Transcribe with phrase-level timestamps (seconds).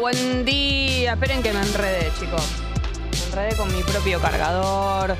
[0.00, 1.14] Buen día.
[1.14, 2.42] Esperen que me enredé, chicos.
[3.12, 5.16] Me enredé con mi propio cargador.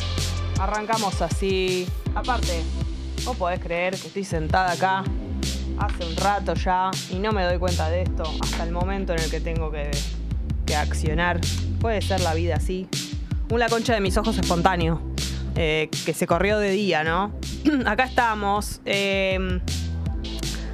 [0.60, 1.86] Arrancamos así.
[2.15, 2.63] Aparte,
[3.25, 5.02] vos podés creer que estoy sentada acá
[5.78, 9.20] hace un rato ya y no me doy cuenta de esto hasta el momento en
[9.20, 9.90] el que tengo que,
[10.64, 11.40] que accionar.
[11.80, 12.86] Puede ser la vida así.
[13.50, 15.00] Una concha de mis ojos espontáneo.
[15.56, 17.32] eh, que se corrió de día, ¿no?
[17.86, 18.80] acá estamos.
[18.84, 19.61] eh,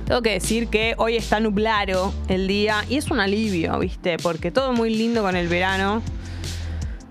[0.07, 4.17] tengo que decir que hoy está nublado el día y es un alivio, ¿viste?
[4.19, 6.03] Porque todo muy lindo con el verano.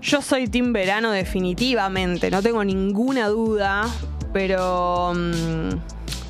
[0.02, 3.88] Yo soy team verano definitivamente, no tengo ninguna duda,
[4.34, 5.70] pero mm,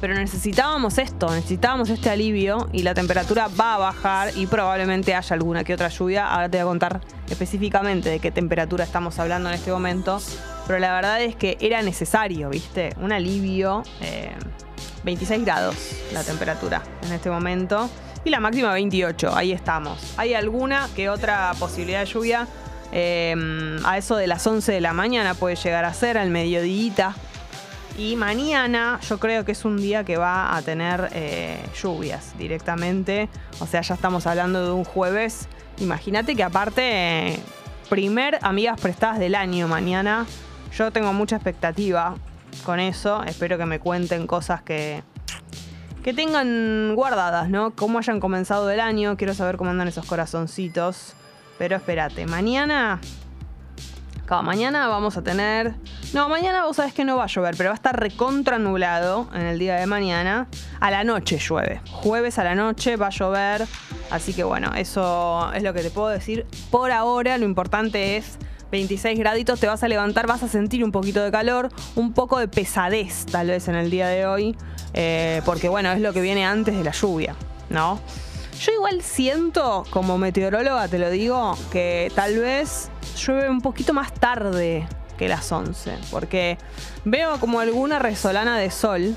[0.02, 5.34] pero necesitábamos esto, necesitábamos este alivio y la temperatura va a bajar y probablemente haya
[5.36, 6.28] alguna que otra lluvia.
[6.28, 10.20] Ahora te voy a contar específicamente de qué temperatura estamos hablando en este momento,
[10.66, 12.96] pero la verdad es que era necesario, ¿viste?
[13.00, 13.84] Un alivio.
[14.02, 14.32] eh,
[15.04, 15.76] 26 grados
[16.14, 17.90] la temperatura en este momento.
[18.24, 20.14] Y la máxima 28, ahí estamos.
[20.18, 22.48] Hay alguna que otra posibilidad de lluvia.
[22.94, 27.16] eh, a eso de las 11 de la mañana puede llegar a ser, al mediodía.
[27.98, 33.30] Y mañana yo creo que es un día que va a tener eh, lluvias directamente.
[33.60, 35.48] O sea, ya estamos hablando de un jueves.
[35.80, 37.40] Imagínate que aparte,
[37.90, 40.26] primer amigas prestadas del año mañana.
[40.78, 42.16] Yo tengo mucha expectativa
[42.64, 43.24] con eso.
[43.24, 45.04] Espero que me cuenten cosas que,
[46.04, 47.72] que tengan guardadas, ¿no?
[47.72, 49.18] Cómo hayan comenzado el año.
[49.18, 51.14] Quiero saber cómo andan esos corazoncitos.
[51.58, 53.00] Pero espérate, mañana.
[54.26, 55.76] Claro, mañana vamos a tener.
[56.14, 59.30] No, mañana vos sabés que no va a llover, pero va a estar recontra nublado
[59.34, 60.48] en el día de mañana.
[60.80, 61.82] A la noche llueve.
[61.92, 63.68] Jueves a la noche va a llover.
[64.10, 66.46] Así que bueno, eso es lo que te puedo decir.
[66.70, 68.38] Por ahora, lo importante es
[68.72, 72.40] 26 graditos, te vas a levantar, vas a sentir un poquito de calor, un poco
[72.40, 74.56] de pesadez tal vez en el día de hoy,
[74.94, 77.36] eh, porque bueno, es lo que viene antes de la lluvia,
[77.70, 78.00] ¿no?
[78.60, 82.90] Yo igual siento, como meteoróloga te lo digo, que tal vez
[83.26, 84.88] llueve un poquito más tarde
[85.18, 86.58] que las 11, porque
[87.04, 89.16] veo como alguna resolana de sol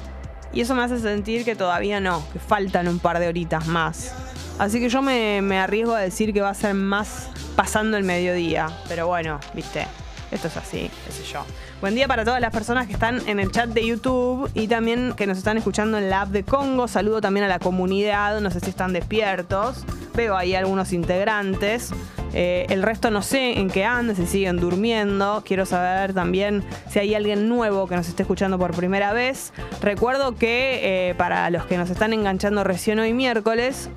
[0.52, 4.14] y eso me hace sentir que todavía no, que faltan un par de horitas más.
[4.58, 8.68] Así que yo me, arriesgo a decir que va a ser más pasando el mediodía.
[8.88, 9.86] Pero bueno, viste,
[10.30, 11.44] esto es así, qué sé yo.
[11.80, 15.12] Buen día para todas las personas que están en el chat de YouTube y también
[15.16, 16.86] que nos están escuchando en la app de Congo.
[16.86, 19.84] Saludo también a la comunidad, no sé si están despiertos.
[20.14, 21.90] Veo ahí algunos integrantes.
[22.32, 25.42] Eh, el resto no sé en qué andan, si siguen durmiendo.
[25.44, 29.52] Quiero saber también si hay alguien nuevo que nos esté escuchando por primera vez.
[29.82, 33.90] Recuerdo que eh, para los que nos están enganchando recién hoy miércoles,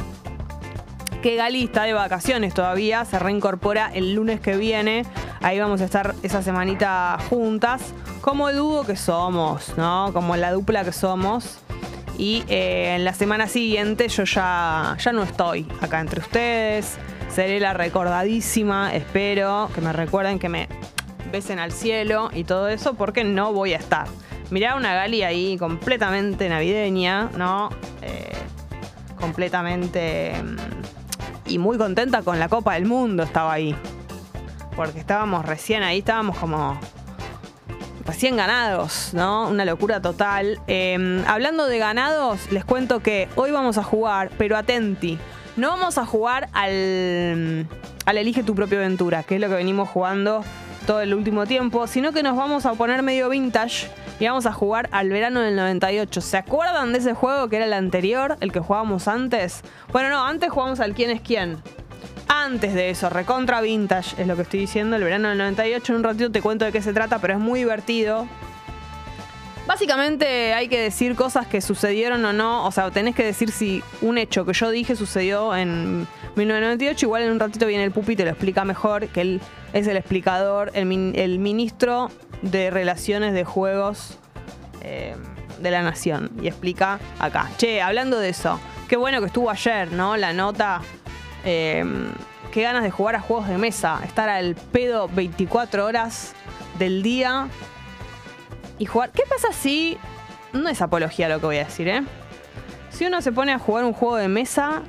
[1.22, 5.06] que Gali está de vacaciones todavía, se reincorpora el lunes que viene.
[5.42, 10.12] Ahí vamos a estar esa semanita juntas, como el dúo que somos, ¿no?
[10.14, 11.60] Como la dupla que somos.
[12.18, 16.98] Y eh, en la semana siguiente yo ya, ya no estoy acá entre ustedes.
[17.30, 20.68] Seré la recordadísima, espero que me recuerden que me
[21.32, 24.08] besen al cielo y todo eso, porque no voy a estar.
[24.50, 27.70] Mirá una Gali ahí completamente navideña, ¿no?
[28.02, 28.32] Eh,
[29.20, 30.97] completamente mm,
[31.48, 33.76] y muy contenta con la Copa del Mundo estaba ahí.
[34.76, 36.80] Porque estábamos recién ahí, estábamos como
[38.06, 39.50] recién ganados, ¿no?
[39.50, 40.60] Una locura total.
[40.68, 45.18] Eh, hablando de ganados, les cuento que hoy vamos a jugar, pero atenti,
[45.58, 47.68] no vamos a jugar al,
[48.06, 50.44] al Elige tu propia aventura, que es lo que venimos jugando
[50.86, 54.54] todo el último tiempo, sino que nos vamos a poner medio vintage y vamos a
[54.54, 56.22] jugar al verano del 98.
[56.22, 59.62] ¿Se acuerdan de ese juego que era el anterior, el que jugábamos antes?
[59.92, 61.58] Bueno, no, antes jugamos al quién es quién.
[62.28, 65.94] Antes de eso, recontra vintage es lo que estoy diciendo, el verano del 98.
[65.94, 68.28] En un ratito te cuento de qué se trata, pero es muy divertido.
[69.66, 72.66] Básicamente hay que decir cosas que sucedieron o no.
[72.66, 77.06] O sea, tenés que decir si un hecho que yo dije sucedió en 1998.
[77.06, 79.42] Igual en un ratito viene el pupi y te lo explica mejor, que él
[79.74, 82.10] es el explicador, el, min- el ministro
[82.42, 84.18] de Relaciones de Juegos
[84.82, 85.16] eh,
[85.60, 86.32] de la Nación.
[86.42, 87.50] Y explica acá.
[87.58, 90.18] Che, hablando de eso, qué bueno que estuvo ayer, ¿no?
[90.18, 90.82] La nota.
[91.46, 91.84] eh,
[92.52, 94.00] qué ganas de jugar a juegos de mesa.
[94.04, 96.34] Estar al pedo 24 horas
[96.80, 97.48] del día
[98.80, 99.12] y jugar.
[99.12, 99.98] ¿Qué pasa si.?
[100.54, 102.04] No es apología lo que voy a decir, ¿eh?
[102.90, 104.82] Si uno se pone a jugar un juego de mesa,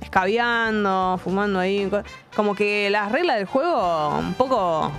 [0.00, 2.02] escabeando, fumando ahí, co-
[2.34, 4.90] como que las reglas del juego, un poco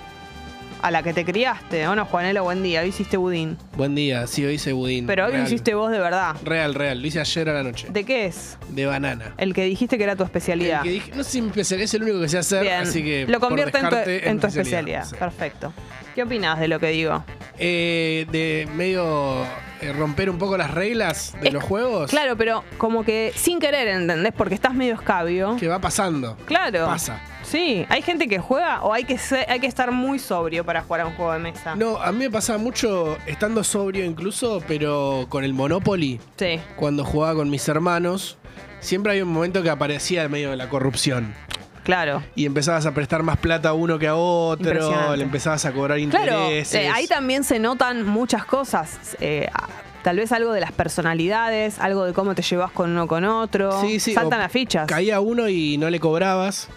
[0.85, 2.43] a la que te criaste, ¿o no, Juanelo?
[2.43, 3.57] Buen día, hoy hiciste budín.
[3.75, 5.07] Buen día, sí, hoy hice budín.
[5.07, 6.35] Pero hoy lo hiciste vos de verdad.
[6.43, 7.01] Real, real.
[7.01, 7.87] Lo hice ayer a la noche.
[7.89, 8.59] ¿De qué es?
[8.69, 9.33] De banana.
[9.37, 10.83] El que dijiste que era tu El especialidad.
[10.83, 13.03] que dije- no sé si mi especialidad es el único que sé hacer, Bien, así
[13.03, 13.25] que.
[13.27, 15.05] lo convierte en tu, en especialidad.
[15.05, 15.15] sí.
[15.15, 15.73] Perfecto.
[16.13, 17.25] ¿Qué opinas de lo que digo?
[17.57, 19.41] Eh, de medio
[19.81, 22.11] eh, romper un poco las reglas de Es- los juegos.
[22.11, 24.33] Claro, pero como que sin querer, ¿entendés?
[24.37, 25.55] Porque estás medio escabio.
[25.59, 26.37] Que va pasando.
[26.45, 26.85] Claro.
[26.85, 27.19] Pasa.
[27.55, 30.81] Sí, hay gente que juega o hay que, ser- hay que estar muy sobrio para
[30.81, 31.73] jugar a un juego de mesa.
[31.75, 37.05] No, a mí me pasaba mucho estando sobrio incluso, pero con el Monopoly, Sí, cuando
[37.05, 38.37] jugaba con mis hermanos,
[38.81, 41.33] siempre había un momento que aparecía en medio de la corrupción.
[41.85, 42.21] claro.
[42.35, 45.97] Y empezabas a prestar más plata a uno que a otro, le empezabas a cobrar
[46.09, 46.73] Claro, intereses.
[46.81, 49.15] eh, ahí también se notan muchas cosas.
[49.21, 49.47] eh,
[50.03, 53.81] tal vez algo de las personalidades, algo de cómo te llevas con uno con otro.
[53.81, 54.87] Sí, sí, Saltan las fichas.
[54.87, 56.67] Caía uno y no le cobrabas.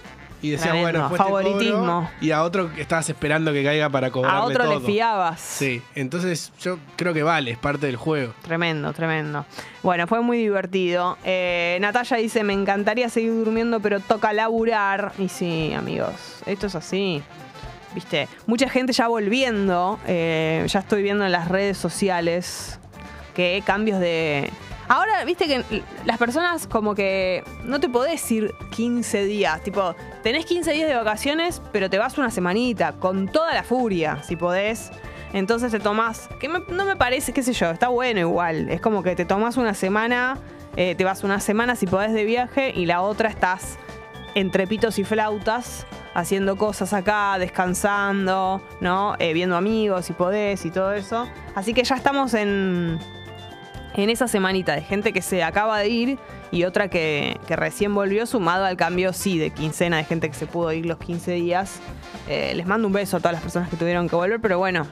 [0.41, 2.11] Y decías, Tremendo, bueno, después te cobro, favoritismo.
[2.21, 4.79] y a otro que estabas esperando que caiga para cobrarle A otro todo.
[4.79, 5.41] le fiabas.
[5.41, 8.33] Sí, entonces yo creo que vale, es parte del juego.
[8.43, 9.45] Tremendo, tremendo.
[9.83, 11.19] Bueno, fue muy divertido.
[11.25, 15.13] Eh, Natalia dice, me encantaría seguir durmiendo, pero toca laburar.
[15.19, 16.13] Y sí, amigos,
[16.47, 17.21] esto es así.
[17.95, 22.79] Viste, mucha gente ya volviendo, eh, ya estoy viendo en las redes sociales
[23.35, 24.51] que cambios de...
[24.89, 30.47] Ahora, viste que las personas como que no te podés ir 15 días, tipo, tenés
[30.47, 34.91] 15 días de vacaciones, pero te vas una semanita, con toda la furia, si podés.
[35.35, 38.71] Entonces te tomás, que no me parece, qué sé yo, está bueno igual.
[38.71, 40.39] Es como que te tomás una semana,
[40.75, 43.79] eh, te vas una semana si podés de viaje y la otra estás
[44.35, 49.17] entre pitos y flautas, haciendo cosas acá, descansando, ¿no?
[49.19, 51.29] Eh, viendo amigos si podés y todo eso.
[51.55, 52.99] Así que ya estamos en,
[54.03, 56.19] en esa semanita de gente que se acaba de ir
[56.53, 60.37] y otra que, que recién volvió, sumado al cambio, sí, de quincena de gente que
[60.37, 61.81] se pudo ir los 15 días.
[62.29, 64.87] Eh, les mando un beso a todas las personas que tuvieron que volver, pero bueno,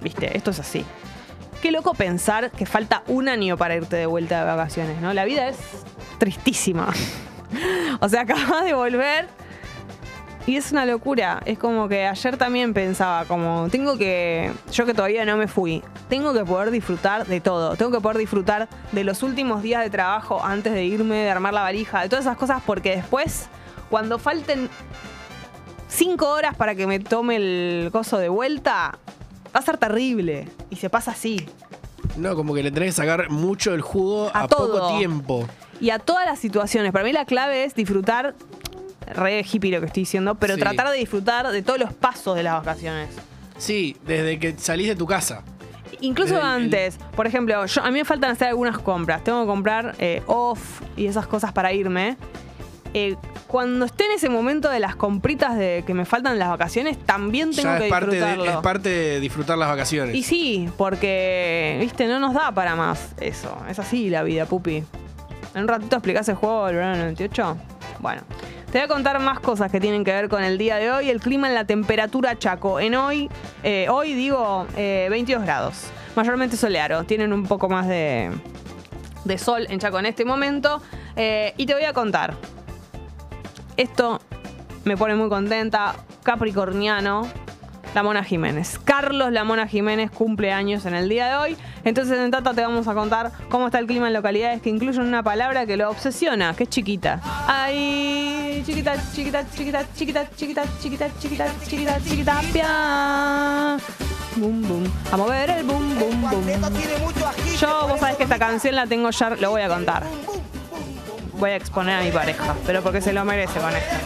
[0.00, 0.84] viste, esto es así.
[1.60, 5.12] Qué loco pensar que falta un año para irte de vuelta de vacaciones, ¿no?
[5.14, 5.56] La vida es
[6.18, 6.92] tristísima.
[8.00, 9.26] o sea, acabas de volver
[10.46, 11.42] y es una locura.
[11.46, 15.82] Es como que ayer también pensaba, como, tengo que, yo que todavía no me fui,
[16.08, 17.76] tengo que poder disfrutar de todo.
[17.76, 21.54] Tengo que poder disfrutar de los últimos días de trabajo antes de irme, de armar
[21.54, 23.48] la valija, de todas esas cosas, porque después,
[23.88, 24.68] cuando falten
[25.88, 28.98] cinco horas para que me tome el coso de vuelta,
[29.54, 30.48] va a ser terrible.
[30.70, 31.46] Y se pasa así.
[32.16, 34.80] No, como que le tenés que sacar mucho el jugo A a, todo.
[34.80, 35.46] poco tiempo.
[35.80, 36.92] Y a todas las situaciones.
[36.92, 38.34] Para mí la clave es disfrutar,
[39.12, 40.60] re hippie lo que estoy diciendo, pero Sí.
[40.60, 43.08] tratar de disfrutar de todos los pasos de las vacaciones.
[43.58, 45.42] Sí, desde que salís de tu casa.
[46.00, 49.22] Incluso El- el- antes, por ejemplo, yo, a mí me faltan hacer algunas compras.
[49.24, 52.16] Tengo que comprar eh, off y esas cosas para irme.
[52.96, 53.16] Eh,
[53.48, 57.50] cuando esté en ese momento de las compritas de que me faltan las vacaciones, también
[57.52, 58.50] tengo ya que es parte, de, disfrutarlo.
[58.50, 60.14] es parte de disfrutar las vacaciones.
[60.14, 63.56] Y sí, porque, viste, no nos da para más eso.
[63.68, 64.82] Es así la vida, pupi.
[65.54, 67.56] En un ratito explicás el juego del verano 98.
[68.00, 68.22] Bueno,
[68.74, 71.08] te voy a contar más cosas que tienen que ver con el día de hoy.
[71.08, 72.80] El clima en la temperatura Chaco.
[72.80, 73.30] En hoy,
[73.62, 75.92] eh, hoy digo eh, 22 grados.
[76.16, 77.04] Mayormente soleado.
[77.04, 78.32] Tienen un poco más de,
[79.38, 80.82] sol en Chaco en este momento.
[81.14, 82.34] Eh, y te voy a contar.
[83.76, 84.20] Esto
[84.84, 85.94] me pone muy contenta.
[86.24, 87.43] Capricorniano.
[87.94, 88.80] La Mona Jiménez.
[88.84, 91.56] Carlos La Mona Jiménez cumple años en el día de hoy.
[91.84, 95.02] Entonces en Tata te vamos a contar cómo está el clima en localidades que incluyen
[95.02, 97.20] una palabra que lo obsesiona, que es chiquita.
[97.46, 103.76] Ay, chiquita, chiquita, chiquita, chiquita, chiquita, chiquita, chiquita, chiquita, chiquita, pia.
[104.36, 104.84] Bum, bum.
[105.12, 106.44] A mover el bum, bum, bum.
[107.60, 110.02] Yo, vos sabés que esta canción la tengo ya, lo voy a contar.
[111.38, 113.96] Voy a exponer a mi pareja, pero porque se lo merece con esto.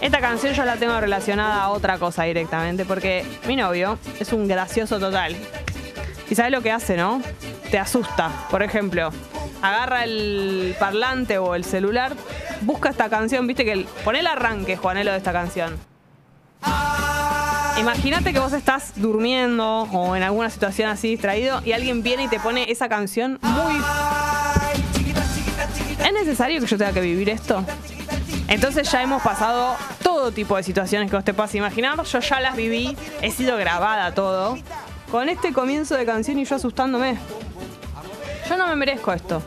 [0.00, 4.48] Esta canción yo la tengo relacionada a otra cosa directamente, porque mi novio es un
[4.48, 5.36] gracioso total.
[6.28, 7.22] Y sabes lo que hace, ¿no?
[7.70, 8.30] Te asusta.
[8.50, 9.10] Por ejemplo,
[9.62, 12.14] agarra el parlante o el celular,
[12.62, 15.78] busca esta canción, viste que el, pon el arranque, Juanelo, de esta canción.
[17.78, 22.28] Imagínate que vos estás durmiendo o en alguna situación así distraído y alguien viene y
[22.28, 23.74] te pone esa canción muy...
[25.98, 27.64] ¿Es necesario que yo tenga que vivir esto?
[28.48, 32.02] Entonces ya hemos pasado todo tipo de situaciones que vos te puedas imaginar.
[32.02, 34.58] Yo ya las viví, he sido grabada todo.
[35.10, 37.16] Con este comienzo de canción y yo asustándome.
[38.48, 39.42] Yo no me merezco esto.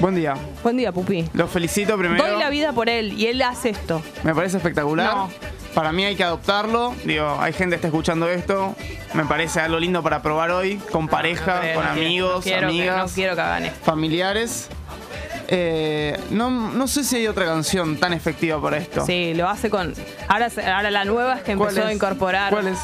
[0.00, 0.34] Buen día.
[0.62, 1.28] Buen día, pupi.
[1.34, 2.26] Lo felicito primero.
[2.26, 4.02] Doy la vida por él y él hace esto.
[4.24, 5.14] Me parece espectacular.
[5.14, 5.30] No.
[5.74, 6.94] Para mí hay que adoptarlo.
[7.04, 8.74] Digo, hay gente que está escuchando esto.
[9.14, 10.76] Me parece algo lindo para probar hoy.
[10.90, 13.84] Con pareja, No, no con amigos, no quiero que- amigas, no quiero que hagan esto.
[13.84, 14.68] familiares.
[15.54, 19.04] Eh, no, no sé si hay otra canción tan efectiva para esto.
[19.04, 19.92] Sí, lo hace con.
[20.26, 22.50] Ahora, ahora la nueva es que ¿Cuál empezó a incorporar.
[22.50, 22.78] ¿Cuál es?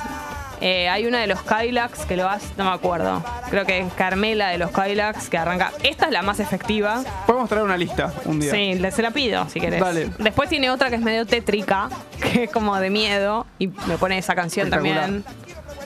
[0.60, 3.24] Eh, hay una de los Kylax que lo hace, no me acuerdo.
[3.48, 5.72] Creo que es Carmela de los Kylax que arranca.
[5.82, 7.02] Esta es la más efectiva.
[7.26, 8.50] Podemos traer una lista un día.
[8.50, 9.80] Sí, se la pido si querés.
[9.80, 10.10] Dale.
[10.18, 11.88] Después tiene otra que es medio tétrica,
[12.20, 15.24] que es como de miedo, y me pone esa canción también.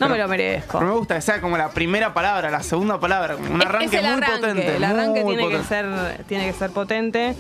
[0.02, 0.78] No me lo merezco.
[0.78, 4.04] Pero me gusta que sea como la primera palabra, la segunda palabra, un arranque es
[4.04, 4.76] el muy potente.
[4.76, 7.34] El arranque tiene que, ser, tiene que ser potente.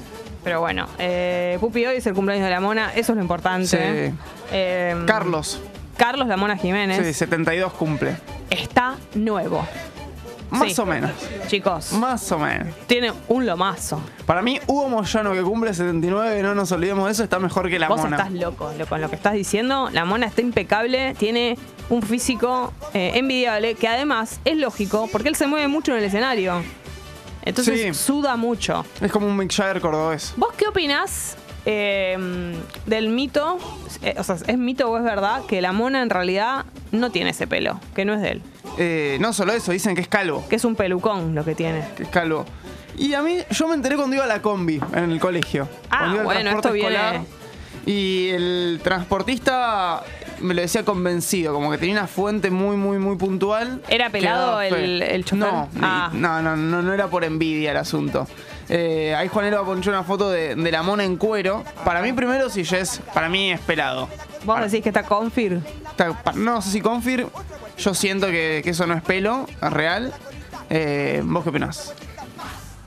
[0.44, 4.10] Pero bueno, eh, Pupi, hoy es el cumpleaños de la mona, eso es lo importante.
[4.10, 4.14] Sí.
[4.52, 5.60] Eh, Carlos,
[5.96, 8.16] Carlos La Mona Jiménez sí, 72 cumple.
[8.50, 9.64] está nuevo.
[10.50, 10.80] Más Sí.
[10.82, 11.12] o menos.
[11.46, 12.74] Chicos, Más o menos.
[12.86, 14.02] tiene un lomazo.
[14.26, 17.78] Para mí, Hugo Moyano, que cumple 79, no nos olvidemos de eso, está mejor que
[17.78, 18.16] la Vos mona.
[18.16, 19.88] estás loco, lo- con lo que estás diciendo.
[19.92, 21.56] La mona está impecable, tiene
[21.92, 26.04] un físico eh, envidiable, que además es lógico, porque él se mueve mucho en el
[26.04, 26.62] escenario.
[27.44, 27.92] Entonces Sí.
[27.94, 28.86] suda mucho.
[29.00, 30.32] Es como un Mick Jagger cordobés.
[30.36, 32.16] ¿Vos qué opinás eh,
[32.86, 33.58] del mito?
[34.00, 37.30] Eh, o sea, ¿es mito o es verdad que la mona en realidad no tiene
[37.30, 37.78] ese pelo?
[37.94, 38.42] Que no es de él.
[38.78, 40.44] Eh, no solo eso, dicen que es calvo.
[40.48, 41.84] Que es un pelucón lo que tiene.
[41.96, 42.46] Que es calvo.
[42.96, 45.68] Y a mí, yo me enteré cuando iba a la combi en el colegio.
[45.90, 47.22] Ah, bueno, esto viene-.
[47.86, 50.02] Y el transportista
[50.40, 53.80] me lo decía convencido, como que tenía una fuente muy, muy, muy puntual.
[53.88, 55.38] ¿Era pelado el- el chofer?
[55.52, 56.10] No, Ah.
[56.12, 58.26] no, no, no, no era por envidia el asunto.
[58.68, 61.64] Eh, ahí Juanelo va a poner una foto de, de la mona en cuero.
[61.84, 63.00] Para mí, primero, si ya es.
[63.12, 64.08] Para mí es pelado.
[64.44, 65.60] Vos Para- decís que está confir.
[65.90, 67.26] Está- no sé si confir.
[67.78, 70.12] Yo siento que, que eso no es pelo, es real.
[70.70, 71.94] Eh, ¿Vos qué opinás?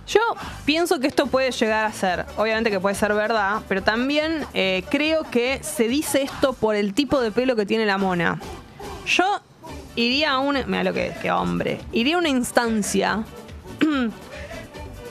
[0.07, 0.19] Yo
[0.65, 4.83] pienso que esto puede llegar a ser, obviamente que puede ser verdad, pero también eh,
[4.89, 8.39] creo que se dice esto por el tipo de pelo que tiene la mona.
[9.07, 9.41] Yo
[9.95, 10.63] iría a una.
[10.67, 11.79] Mira lo que, que hombre.
[11.91, 13.23] Iría a una instancia.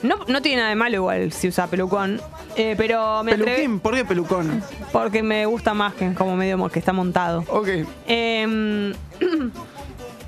[0.03, 2.21] No, no tiene nada de malo igual si usa pelucón.
[2.55, 3.31] eh, pero me.
[3.31, 3.79] ¿Peluquín?
[3.79, 4.61] ¿Por qué pelucón?
[4.91, 7.43] Porque me gusta más que como medio que está montado.
[7.47, 7.69] Ok.
[8.05, 8.93] Eh,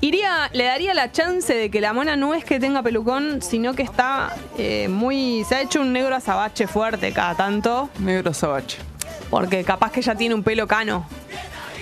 [0.00, 3.74] iría, le daría la chance de que la mona no es que tenga pelucón, sino
[3.74, 5.44] que está eh, muy.
[5.48, 8.78] Se ha hecho un negro azabache fuerte cada tanto, Negro Sabache.
[9.30, 11.06] porque capaz que ella tiene un pelo cano.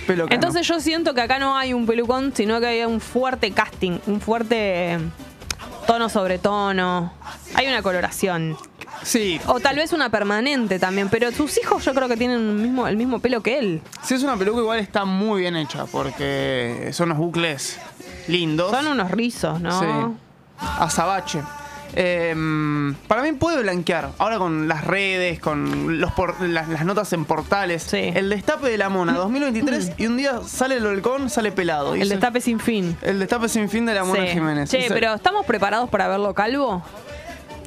[0.07, 0.35] Pelo cano.
[0.35, 3.99] Entonces yo siento que acá no hay un pelucón, sino que hay un fuerte casting,
[4.07, 4.99] un fuerte
[5.87, 7.13] tono sobre tono.
[7.55, 8.57] Hay una coloración.
[9.03, 12.55] Sí, O tal vez una permanente también, pero sus hijos yo creo que tienen el
[12.55, 13.83] mismo, el mismo pelo que él.
[14.03, 17.79] si es una peluca igual está muy bien hecha porque son unos bucles
[18.29, 18.71] lindos.
[18.71, 19.81] Son unos rizos, ¿no?
[19.81, 19.87] Sí.
[20.79, 21.43] Azabache.
[21.95, 24.11] Em, para mí puede blanquear.
[24.19, 27.85] Ahora con las redes, con los por- las, las notas en portales.
[27.85, 28.11] Sí.
[28.15, 31.95] El destape de la mona 2023 y un día sale el holcón, sale pelado.
[31.95, 32.97] El Dice- destape sin fin.
[33.03, 34.29] el destape sin fin de la mona Sí.
[34.29, 34.69] Jiménez.
[34.71, 36.83] Che, Dice- pero ¿estamos preparados para verlo calvo?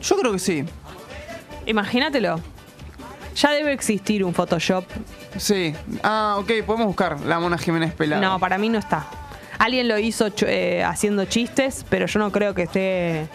[0.01, 0.63] Yo creo que sí.
[1.65, 2.39] Imagínatelo.
[3.35, 4.83] Ya debe existir un Photoshop.
[5.37, 5.73] Sí.
[6.03, 8.21] Ah, ok, podemos buscar la mona Jiménez pelada.
[8.21, 9.05] No, para mí no está.
[9.59, 13.27] Alguien lo hizo ch- eh, haciendo chistes, pero yo no creo que esté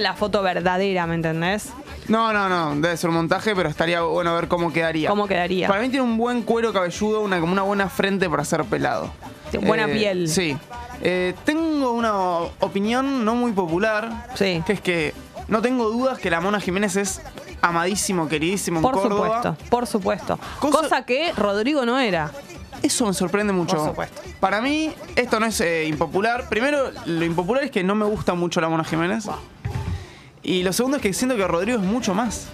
[0.00, 1.68] la foto verdadera, ¿me entendés?
[2.08, 5.08] No, no, no, debe ser un montaje, pero estaría bueno ver cómo quedaría.
[5.08, 5.68] ¿Cómo quedaría?
[5.68, 9.10] Para mí tiene un buen cuero cabelludo, una, como una buena frente para ser pelado.
[9.50, 10.28] Sí, buena piel.
[10.28, 10.56] Sí.
[11.02, 12.12] Eh, tengo una
[12.60, 14.62] opinión no muy popular, Sí.
[14.66, 15.14] que es que
[15.48, 17.20] no tengo dudas que la Mona Jiménez es
[17.62, 19.26] amadísimo, queridísimo en Por Córdoba.
[19.42, 20.38] supuesto, por supuesto.
[20.60, 21.02] Cosa- Cosa...
[21.06, 22.30] que Rodrigo no era.
[22.84, 23.76] Eso me sorprende mucho.
[23.76, 24.20] Por supuesto.
[24.40, 26.48] Para mí, esto no es eh, impopular.
[26.50, 29.26] Primero, lo impopular es que no me gusta mucho la Mona Jiménez.
[30.42, 32.48] Y lo segundo es que siento que Rodrigo es mucho más.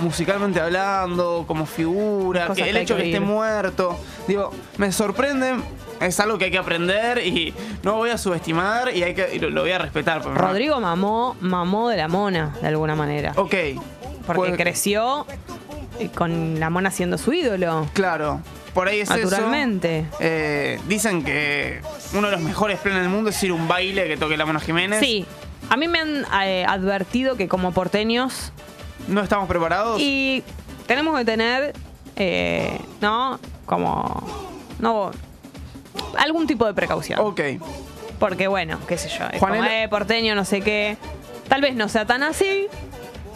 [0.00, 3.98] Musicalmente hablando, como figura, que el que hecho que que esté muerto.
[4.28, 5.56] Digo, me sorprende.
[6.00, 9.38] Es algo que hay que aprender y no voy a subestimar y, hay que, y
[9.40, 10.22] lo, lo voy a respetar.
[10.24, 13.32] Rodrigo mamó, mamó de la mona, de alguna manera.
[13.36, 13.54] Ok.
[14.26, 15.26] Porque Pues, creció
[16.14, 17.88] con la mona siendo su ídolo.
[17.92, 18.40] Claro.
[18.74, 19.18] Por ahí es eso.
[19.30, 20.06] Naturalmente.
[20.20, 21.80] Eh, dicen que
[22.14, 24.46] uno de los mejores planes del mundo es ir a un baile que toque la
[24.46, 24.98] Mona Jiménez.
[25.00, 25.26] Sí.
[25.68, 28.52] A mí me han eh, advertido que como porteños
[29.08, 30.00] No estamos preparados.
[30.00, 30.42] y
[30.86, 31.74] tenemos que tener,
[32.16, 33.38] eh, ¿no?
[33.66, 34.26] Como,
[34.80, 35.10] no,
[36.18, 37.20] algún tipo de precaución.
[37.20, 37.40] Ok.
[38.18, 40.96] Porque bueno, qué sé yo, es Juanela- como, eh, porteño, no sé qué.
[41.48, 42.66] Tal vez no sea tan así.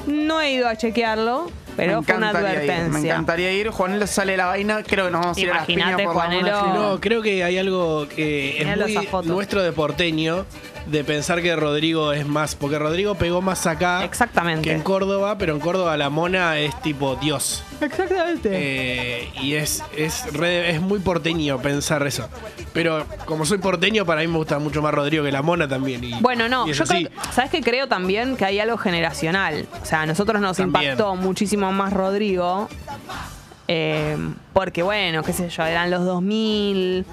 [0.07, 2.69] No he ido a chequearlo, pero me fue una encantaría ir.
[2.69, 3.13] Me advertencia.
[3.13, 3.71] encantaría ir.
[3.71, 4.83] Juanelo sale la vaina.
[4.83, 6.61] Creo que nos vamos a ir a las piñas por la Juanelo.
[6.61, 6.81] Jiménez.
[6.81, 8.67] No, creo que hay algo que es
[9.13, 10.47] muy nuestro de porteño
[10.87, 14.63] de pensar que Rodrigo es más, porque Rodrigo pegó más acá Exactamente.
[14.69, 17.63] que en Córdoba, pero en Córdoba la mona es tipo Dios.
[17.81, 18.51] Exactamente.
[18.53, 22.29] Eh, y es, es, re- es muy porteño pensar eso.
[22.73, 26.05] Pero como soy porteño, para mí me gusta mucho más Rodrigo que la mona también.
[26.05, 28.37] y- Bueno, no, y yo creo, ¿sabes qué creo también?
[28.37, 29.67] Que hay algo generacional.
[29.83, 30.93] O sea, a nosotros nos También.
[30.93, 32.69] impactó muchísimo más Rodrigo.
[33.69, 34.17] eh,
[34.53, 37.05] porque, bueno, qué sé yo, eran los 2000.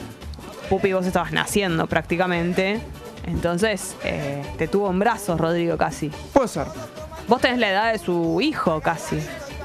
[0.70, 2.80] Pupi, vos estabas naciendo prácticamente.
[3.26, 6.10] Entonces, eh, te tuvo en brazos, Rodrigo, casi.
[6.34, 6.68] Puede ser.
[7.28, 9.20] Vos tenés la edad de su hijo, casi.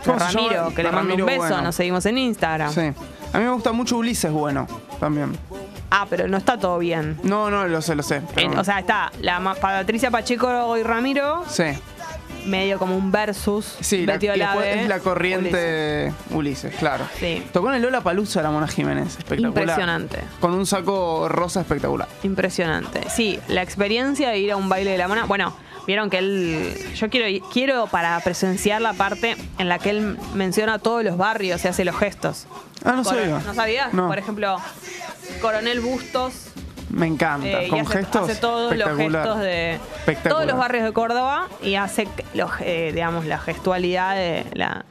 [0.07, 1.61] Ramiro, que le mando un beso, Bueno.
[1.63, 2.73] nos seguimos en Instagram.
[2.73, 2.93] Sí.
[3.33, 4.67] A mí me gusta mucho Ulises Bueno
[5.01, 5.37] también.
[5.91, 7.19] Ah, pero no está todo bien.
[7.23, 8.23] No, no, lo sé, lo sé.
[8.37, 11.65] En- o sea, está la Patricia Pacheco y Ramiro, sí.
[12.49, 13.77] Medio como un versus.
[13.81, 17.07] Sí, la, es la corriente Ulises, claro.
[17.19, 17.47] Sí.
[17.53, 19.49] Tocó en el Lola Palusa la Mona Jiménez, espectacular.
[19.51, 20.19] Impresionante.
[20.41, 22.09] Con un saco rosa espectacular.
[22.23, 23.03] Impresionante.
[23.11, 25.25] Sí, la experiencia de ir a un baile de la mona.
[25.25, 25.55] Bueno,
[25.87, 26.75] vieron que él.
[26.95, 31.65] Yo quiero, quiero para presenciar la parte en la que él menciona todos los barrios
[31.65, 32.47] y hace los gestos.
[32.85, 33.41] Ah, no sabía.
[33.41, 33.93] ¿No sabías?
[33.93, 34.09] No.
[34.09, 34.57] Por ejemplo,
[35.41, 36.47] Coronel Bustos.
[36.91, 37.47] Me encanta.
[37.47, 38.31] eh, y Con hace, gestos.
[38.31, 39.23] hace todos los espectacular.
[39.25, 39.81] gestos de
[40.29, 44.85] todos los barrios de Córdoba y hace los, eh, digamos, la gestualidad de la.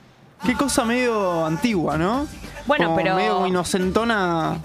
[0.46, 2.28] Qué cosa medio antigua, ¿no?
[2.68, 4.58] Bueno, Como pero- Medio inocentona,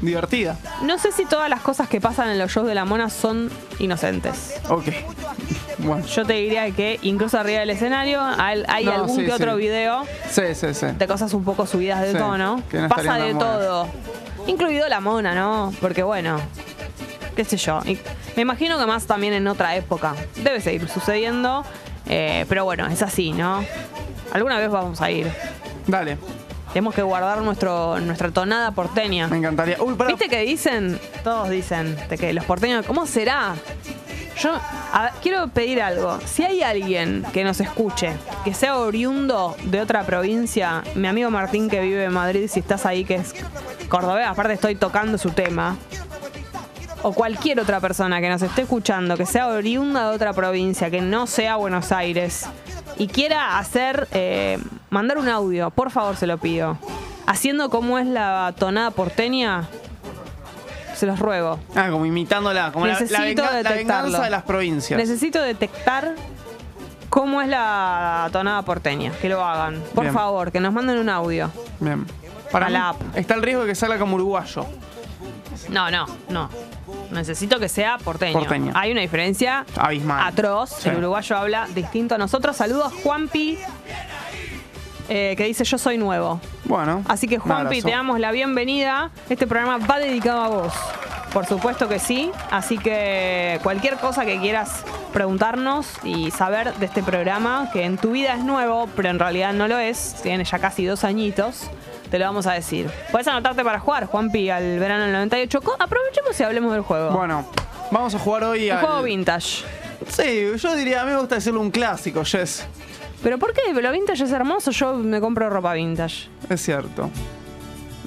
[0.00, 0.56] divertida.
[0.82, 3.50] No sé si todas las cosas que pasan en los shows de la mona son
[3.78, 4.54] inocentes.
[4.68, 4.84] Ok.
[5.78, 6.04] Bueno.
[6.06, 9.52] Yo te diría que incluso arriba del escenario hay, hay No, algún sí, que otro
[9.54, 9.58] sí.
[9.60, 10.86] video Sí, sí, sí.
[10.98, 12.62] de cosas un poco subidas de tono.
[12.70, 13.88] que no Pasa de todo.
[14.46, 15.72] Incluido la mona, ¿no?
[15.80, 16.38] Porque bueno,
[17.36, 17.80] qué sé yo.
[17.86, 17.98] Y
[18.36, 20.14] me imagino que más también en otra época.
[20.36, 21.64] Debe seguir sucediendo.
[22.06, 23.64] eh, pero bueno, es así, ¿no?
[24.32, 25.30] Alguna vez vamos a ir.
[25.86, 26.18] Dale,
[26.72, 29.26] Tenemos que guardar nuestro, nuestra tonada porteña.
[29.28, 29.76] me encantaría.
[29.80, 30.10] Uy, pará.
[30.10, 30.98] ¿Viste que dicen?
[31.24, 33.54] Todos dicen de que los porteños, ¿cómo será?
[34.38, 34.52] Yo
[34.92, 36.18] a- quiero pedir algo.
[36.24, 38.12] Si hay alguien que nos escuche,
[38.44, 42.86] que sea oriundo de otra provincia, mi amigo Martín que vive en Madrid, si estás
[42.86, 43.34] ahí, que es
[43.88, 45.76] cordobés, aparte estoy tocando su tema,
[47.02, 51.00] o cualquier otra persona que nos esté escuchando, que sea oriunda de otra provincia, que
[51.00, 52.46] no sea Buenos Aires,
[52.98, 54.58] y quiera hacer, eh,
[54.90, 56.76] mandar un audio, por favor se lo pido,
[57.26, 59.68] haciendo como es la tonada porteña,
[60.94, 61.58] se los ruego.
[61.74, 64.02] Ah, como imitándola, como la, la Necesito venga- la detectarlo.
[64.04, 64.98] venganza de las provincias.
[64.98, 66.14] Necesito detectar
[67.08, 70.14] cómo es la tonada porteña, que lo hagan, por Bien.
[70.14, 71.50] favor, que nos manden un audio.
[71.80, 72.06] Bien.
[72.52, 73.00] Para A la app.
[73.16, 74.66] está el riesgo de que salga como uruguayo.
[75.68, 76.48] No, no, no.
[77.10, 78.38] Necesito que sea porteño.
[78.38, 78.72] Porteño.
[78.74, 80.26] Hay una diferencia Abismal.
[80.26, 80.70] atroz.
[80.70, 80.88] Sí.
[80.88, 82.56] El uruguayo habla distinto a nosotros.
[82.56, 83.58] Saludos, Juanpi,
[85.08, 86.40] eh, que dice yo soy nuevo.
[86.64, 87.02] Bueno.
[87.08, 89.10] Así que Juanpi, te damos la bienvenida.
[89.28, 90.72] Este programa va dedicado a vos.
[91.32, 92.30] Por supuesto que sí.
[92.50, 98.12] Así que cualquier cosa que quieras preguntarnos y saber de este programa, que en tu
[98.12, 101.68] vida es nuevo, pero en realidad no lo es, tiene ya casi dos añitos,
[102.10, 102.90] te lo vamos a decir.
[103.10, 105.60] Puedes anotarte para jugar, Juanpi, al verano del 98.
[105.60, 107.10] Co- Aprovechemos y hablemos del juego.
[107.12, 107.44] Bueno,
[107.90, 108.84] vamos a jugar hoy Un al...
[108.84, 109.64] juego vintage.
[110.08, 112.66] Sí, yo diría, a mí me gusta decirle un clásico, Jess.
[113.22, 113.72] ¿Pero por qué?
[113.72, 116.28] Lo vintage es hermoso, yo me compro ropa vintage.
[116.48, 117.10] Es cierto.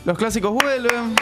[0.06, 1.16] Los clásicos vuelven.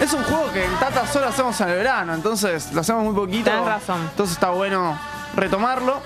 [0.00, 3.14] Es un juego que en Tata solo hacemos en el verano, entonces lo hacemos muy
[3.14, 3.50] poquito.
[3.50, 4.00] Tenés razón.
[4.10, 4.98] Entonces está bueno
[5.36, 6.00] retomarlo.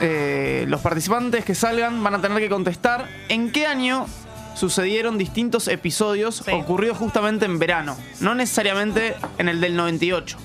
[0.00, 4.06] Eh, los participantes que salgan van a tener que contestar en qué año
[4.60, 6.52] sucedieron distintos episodios Sí.
[6.52, 7.96] ocurridos justamente en verano.
[8.20, 10.36] No necesariamente en el del 98.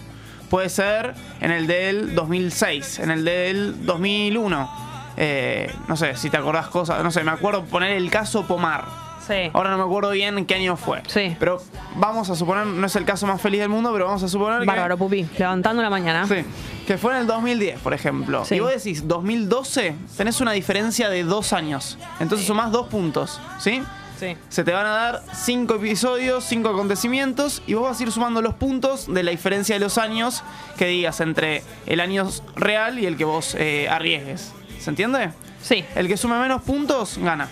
[0.49, 4.69] Puede ser en el del 2006, en el del 2001.
[5.17, 7.03] Eh, no sé, si te acordás cosas.
[7.03, 8.85] No sé, me acuerdo poner el caso Pomar.
[9.27, 9.49] Sí.
[9.53, 11.01] Ahora no me acuerdo bien en qué año fue.
[11.07, 11.35] Sí.
[11.39, 11.59] Pero
[11.95, 14.59] vamos a suponer, no es el caso más feliz del mundo, pero vamos a suponer
[14.59, 14.65] que.
[14.67, 15.27] Bárbaro, Pupi.
[15.37, 16.27] Levantando la mañana.
[16.27, 16.45] Sí,
[16.85, 18.45] que fue en el 2010, por ejemplo.
[18.45, 18.55] Sí.
[18.55, 21.97] Y vos decís 2012, tenés una diferencia de dos años.
[22.19, 23.81] Entonces sumás dos puntos, ¿sí?
[24.19, 24.37] Sí.
[24.49, 28.41] Se te van a dar cinco episodios, cinco acontecimientos, y vos vas a ir sumando
[28.41, 30.43] los puntos de la diferencia de los años
[30.77, 34.53] que digas entre el año real y el que vos eh, arriesgues.
[34.79, 35.31] ¿Se entiende?
[35.61, 35.83] Sí.
[35.95, 37.49] El que sume menos puntos, gana.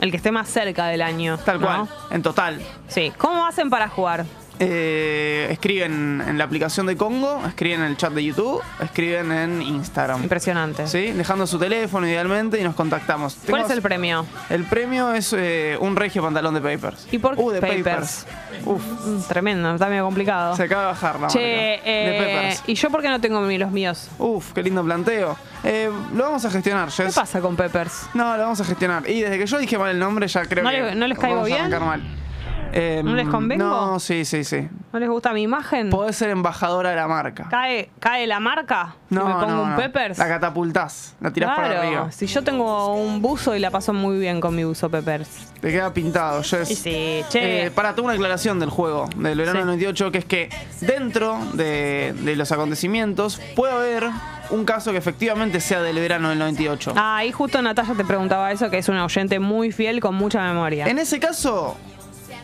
[0.00, 1.38] El que esté más cerca del año.
[1.38, 1.66] Tal ¿no?
[1.66, 2.60] cual, en total.
[2.88, 3.12] Sí.
[3.18, 4.24] ¿Cómo hacen para jugar?
[4.62, 9.62] Eh, escriben en la aplicación de Congo, escriben en el chat de YouTube, escriben en
[9.62, 10.22] Instagram.
[10.22, 10.86] Impresionante.
[10.86, 11.12] ¿Sí?
[11.12, 13.38] Dejando su teléfono idealmente y nos contactamos.
[13.48, 14.26] ¿Cuál es el premio?
[14.50, 17.08] El premio es eh, un regio pantalón de Papers.
[17.10, 18.26] ¿Y por qué Uh, de Papers?
[18.66, 20.54] Uf, Mm, Tremendo, está medio complicado.
[20.54, 21.38] se acaba de bajar la Che,
[21.78, 21.90] marca.
[21.90, 22.62] eh, de Papers.
[22.66, 24.08] ¿y yo por qué no tengo los míos?
[24.18, 25.38] Uf, qué lindo planteo.
[25.64, 27.14] Eh, lo vamos a gestionar, ¿Qué Jess.
[27.14, 28.08] pasa con Peppers?
[28.12, 29.08] No, lo vamos a gestionar.
[29.08, 30.82] Y desde que yo dije mal el nombre, ya creo ¿No que.
[30.82, 31.70] le- no les caigo a bien?
[31.70, 32.02] mal.
[32.72, 33.64] Eh, ¿No les convengo?
[33.64, 34.68] No, sí, sí, sí.
[34.92, 35.90] ¿No les gusta mi imagen?
[35.90, 37.48] Podés ser embajadora de la marca.
[37.50, 38.94] ¿Cae, cae la marca?
[39.08, 39.76] si No, me pongo no, un no.
[39.76, 40.18] Peppers.
[40.18, 42.12] La catapultás, la tirás para Claro, arriba.
[42.12, 45.28] si yo tengo un buzo y la paso muy bien con mi buzo Peppers.
[45.60, 46.70] Te queda pintado, Jess.
[46.70, 47.66] Y sí, che.
[47.66, 49.58] Eh, para, tengo una aclaración del juego, del verano Sí.
[49.58, 54.08] del 98, que es que dentro de, de los acontecimientos puede haber
[54.50, 56.94] un caso que efectivamente sea del verano del 98.
[56.96, 60.40] Ah, ahí justo Natalia te preguntaba eso, que es una oyente muy fiel con mucha
[60.42, 60.86] memoria.
[60.86, 61.76] En ese caso,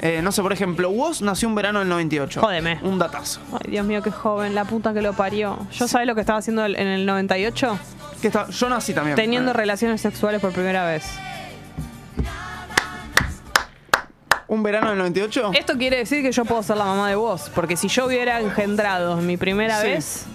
[0.01, 2.41] eh, no sé, por ejemplo, Woz nació un verano del 98.
[2.41, 2.79] Jódeme.
[2.83, 3.41] Un datazo.
[3.53, 5.59] Ay, Dios mío, qué joven, la puta que lo parió.
[5.73, 7.79] ¿Yo sabés lo que estaba haciendo en el 98?
[8.21, 9.17] Que está, yo nací también.
[9.17, 11.05] Teniendo Eh, relaciones sexuales por primera vez.
[14.49, 15.51] ¿Un verano del 98?
[15.55, 18.41] Esto quiere decir que yo puedo ser la mamá de vos, porque si yo hubiera
[18.41, 19.87] engendrado mi primera Sí.
[19.89, 20.27] vez,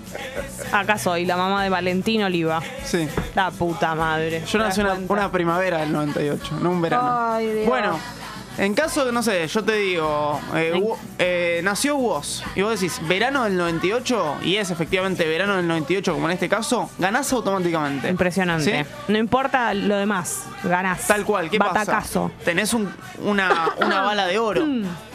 [0.73, 2.61] acá soy la mamá de Valentín Oliva.
[2.83, 3.07] Sí.
[3.35, 4.41] La puta madre.
[4.45, 5.13] Yo ¿te nací das una, cuenta?
[5.13, 7.09] una primavera del 98, no un verano.
[7.31, 7.65] Ay, Dios.
[7.67, 7.97] Bueno,
[8.63, 12.79] en caso de, no sé, yo te digo, eh, Wo- eh, nació vos y vos
[12.79, 17.33] decís verano del 98 y es efectivamente verano del 98 como en este caso, ganás
[17.33, 18.07] automáticamente.
[18.09, 18.83] Impresionante.
[18.83, 18.89] ¿Sí?
[19.07, 21.07] No importa lo demás, ganás.
[21.07, 22.29] Tal cual, ¿qué Batacazo.
[22.29, 22.43] pasa?
[22.45, 22.93] Tenés un-
[23.23, 24.63] una, una bala de oro,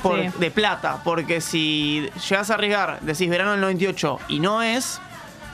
[0.02, 0.28] por- Sí.
[0.38, 5.00] de plata, porque si llegas a arriesgar, decís verano del 98 y no es,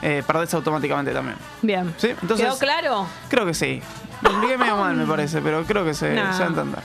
[0.01, 1.37] eh, perdés automáticamente también.
[1.61, 1.93] Bien.
[1.97, 3.07] Sí, entonces- ¿Quedó claro?
[3.29, 3.81] Creo que sí.
[4.21, 6.33] Lo expliqué medio mal, me parece, pero creo que se, Nah.
[6.33, 6.79] se va a entender.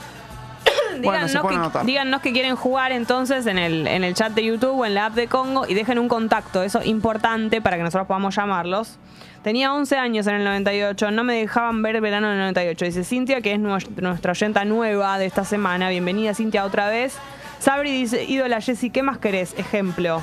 [0.99, 1.85] Díganos, que, anotar.
[1.85, 5.07] díganos que quieren jugar entonces en el, en el chat de YouTube o en la
[5.07, 8.97] app de Congo y dejen un contacto, eso es importante para que nosotros podamos llamarlos.
[9.43, 12.85] Tenía 11 años en el 98, no me dejaban ver verano en el 98.
[12.85, 15.89] Dice Cintia, que es nues- nuestra oyenta nueva de esta semana.
[15.89, 17.17] Bienvenida Cintia otra vez.
[17.59, 19.53] Sabri dice, ídola Jessy, ¿qué más querés?
[19.57, 20.21] Ejemplo.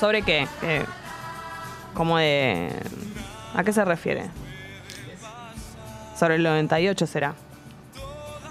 [0.00, 0.48] ¿Sobre qué?
[0.62, 0.84] Eh,
[1.94, 2.70] como de...
[3.54, 4.24] ¿A qué se refiere?
[6.18, 7.34] Sobre el 98 será.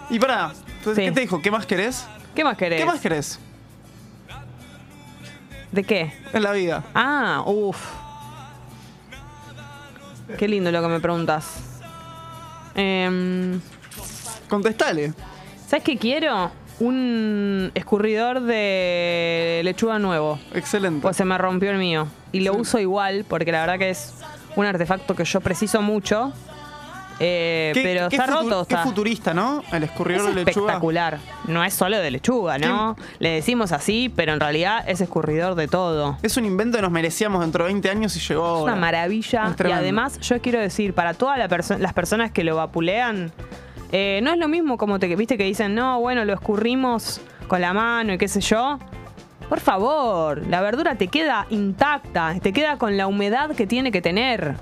[0.09, 0.51] Y pará,
[0.83, 0.91] Sí.
[0.95, 1.41] ¿qué te dijo?
[1.41, 2.05] ¿Qué más querés?
[2.35, 2.79] ¿Qué más querés?
[2.79, 3.39] ¿Qué más querés
[5.71, 6.13] ¿De qué?
[6.33, 6.83] en la vida?
[6.93, 7.77] Ah, uff.
[10.37, 11.61] Qué lindo lo que me preguntas.
[12.75, 13.59] Em,
[14.49, 15.13] Contestale.
[15.67, 16.51] ¿Sabes qué quiero?
[16.79, 20.39] Un escurridor de lechuga nuevo.
[20.53, 21.01] Excelente.
[21.01, 22.07] Pues se me rompió el mío.
[22.31, 24.13] Y lo uso igual porque la verdad que es
[24.55, 26.33] un artefacto que yo preciso mucho.
[27.25, 28.65] Eh, ¿Qué- pero qué está futu- roto.
[28.67, 28.83] Qué Está.
[28.85, 29.63] futurista, ¿no?
[29.71, 30.65] El escurridor Es de lechuga.
[30.71, 31.19] espectacular.
[31.47, 32.95] No es solo de lechuga, ¿no?
[33.19, 36.17] Le decimos así, pero en realidad es escurridor de todo.
[36.21, 38.73] Es un invento que nos merecíamos dentro de 20 años y llegó Es ahora.
[38.73, 39.53] una maravilla.
[39.57, 43.31] Es Y además, yo quiero decir, para todas la perso- las personas que lo vapulean,
[43.91, 47.61] eh, no es lo mismo como te viste que dicen, no, bueno, lo escurrimos con
[47.61, 48.79] la mano y qué sé yo.
[49.49, 54.01] Por favor, la verdura te queda intacta, te queda con la humedad que tiene que
[54.01, 54.55] tener.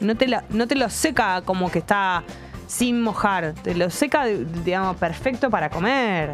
[0.00, 2.22] No te, la- no te lo seca como que está
[2.66, 6.32] sin mojar, te lo seca, digamos, perfecto para comer.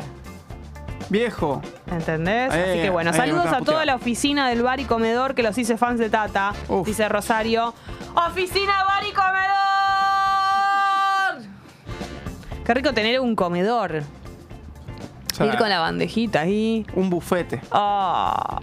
[1.10, 1.60] Viejo.
[1.90, 2.54] ¿Entendés?
[2.54, 5.42] Eh, Así que bueno, eh, saludos a toda la oficina del bar y comedor que
[5.42, 6.52] los hice fans de Tata.
[6.68, 6.86] Uf.
[6.86, 7.74] Dice Rosario.
[8.14, 9.42] ¡Oficina bar y comedor!
[12.64, 14.02] Qué rico tener un comedor.
[15.32, 16.86] O sea, Ir con la bandejita ahí.
[16.94, 17.60] Un bufete.
[17.70, 18.60] Ah.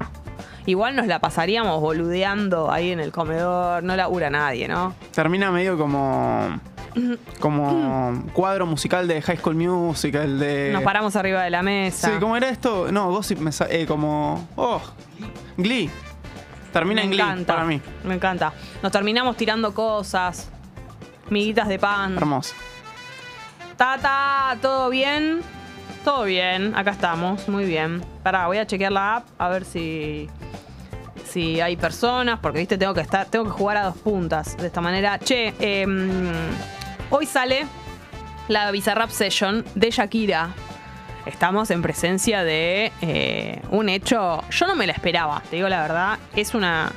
[0.66, 3.84] Igual nos la pasaríamos boludeando ahí en el comedor.
[3.84, 4.94] No labura nadie, ¿no?
[5.14, 6.60] Termina medio como.
[7.40, 10.72] Como cuadro musical de High School Musical, de.
[10.74, 12.10] Nos paramos arriba de la mesa.
[12.10, 12.92] Sí, ¿cómo era esto?
[12.92, 14.48] No, Gossip me eh, como.
[14.56, 14.82] Oh,
[15.56, 15.90] Glee.
[16.74, 17.54] Termina me en Glee encanta.
[17.54, 17.80] para mí.
[18.04, 18.54] Me encanta.
[18.82, 20.50] Nos terminamos tirando cosas.
[21.30, 22.18] Miguitas de pan.
[22.18, 22.56] Hermoso.
[23.78, 25.42] Tata, ¿todo bien?
[26.04, 28.02] Todo bien, acá estamos, muy bien.
[28.24, 30.30] Pará, voy a chequear la app a ver si
[31.30, 34.68] si hay personas, porque viste, tengo que estar, tengo que jugar a dos puntas de
[34.68, 35.20] esta manera.
[35.20, 36.32] Che, em,
[37.10, 37.66] hoy sale
[38.48, 40.50] la Bizarrap Session de Shakira.
[41.26, 44.44] Estamos en presencia de eh, un hecho.
[44.50, 46.20] Yo no me la esperaba, te digo la verdad.
[46.36, 46.92] Es una.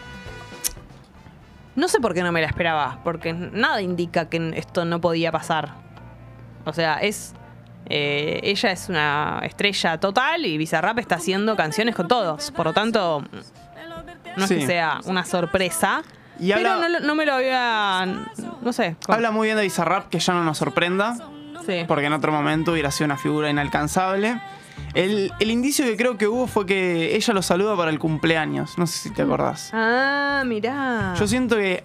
[1.75, 5.31] No sé por qué no me la esperaba, porque nada indica que esto no podía
[5.33, 5.75] pasar.
[6.65, 7.35] O sea, es.
[7.87, 12.51] eh, ella es una estrella total y Bizarrap está haciendo canciones con todos.
[12.53, 13.25] Por lo tanto,
[14.37, 14.59] no es Sí.
[14.59, 16.03] que sea una sorpresa.
[16.39, 18.07] Y pero habla- no, me lo había.
[18.63, 18.97] No sé.
[19.05, 19.15] ¿cómo?
[19.17, 21.17] Habla muy bien de Bizarrap, que ya no nos sorprenda,
[21.67, 21.85] Sí.
[21.87, 24.41] porque en otro momento hubiera sido una figura inalcanzable.
[24.95, 28.79] El, el indicio que creo que hubo fue que ella lo saluda para el cumpleaños.
[28.79, 29.71] No sé si te acordás.
[29.73, 31.15] Ah, mirá.
[31.19, 31.85] Yo siento que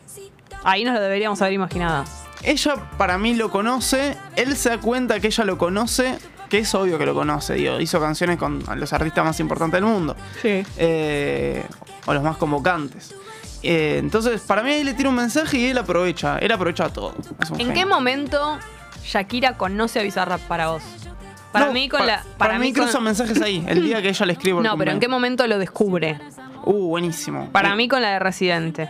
[0.64, 2.06] Ahí nos lo deberíamos haber imaginado.
[2.44, 6.18] ella para mí lo conoce, él se da cuenta que ella lo conoce,
[6.50, 9.90] que es obvio que lo conoce, digo, hizo canciones con los artistas más importantes del
[9.90, 10.64] mundo, Sí.
[10.78, 11.64] eh,
[12.08, 13.14] o los más convocantes.
[13.62, 17.14] Eh, entonces, para mí ahí le tira un mensaje y él aprovecha, él aprovecha todo.
[17.52, 17.74] ¿En genio.
[17.76, 18.58] qué momento
[19.04, 20.82] Shakira conoce a Bizarrap para vos?
[21.52, 22.24] Para No, mí con pa- la.
[22.38, 24.62] Para, mí con- cruzan mensajes ahí, el día que ella le escribe.
[24.64, 26.20] No, pero ¿en qué momento lo descubre?
[26.66, 27.50] Uh, buenísimo.
[27.52, 28.90] Para mí con la de Residente.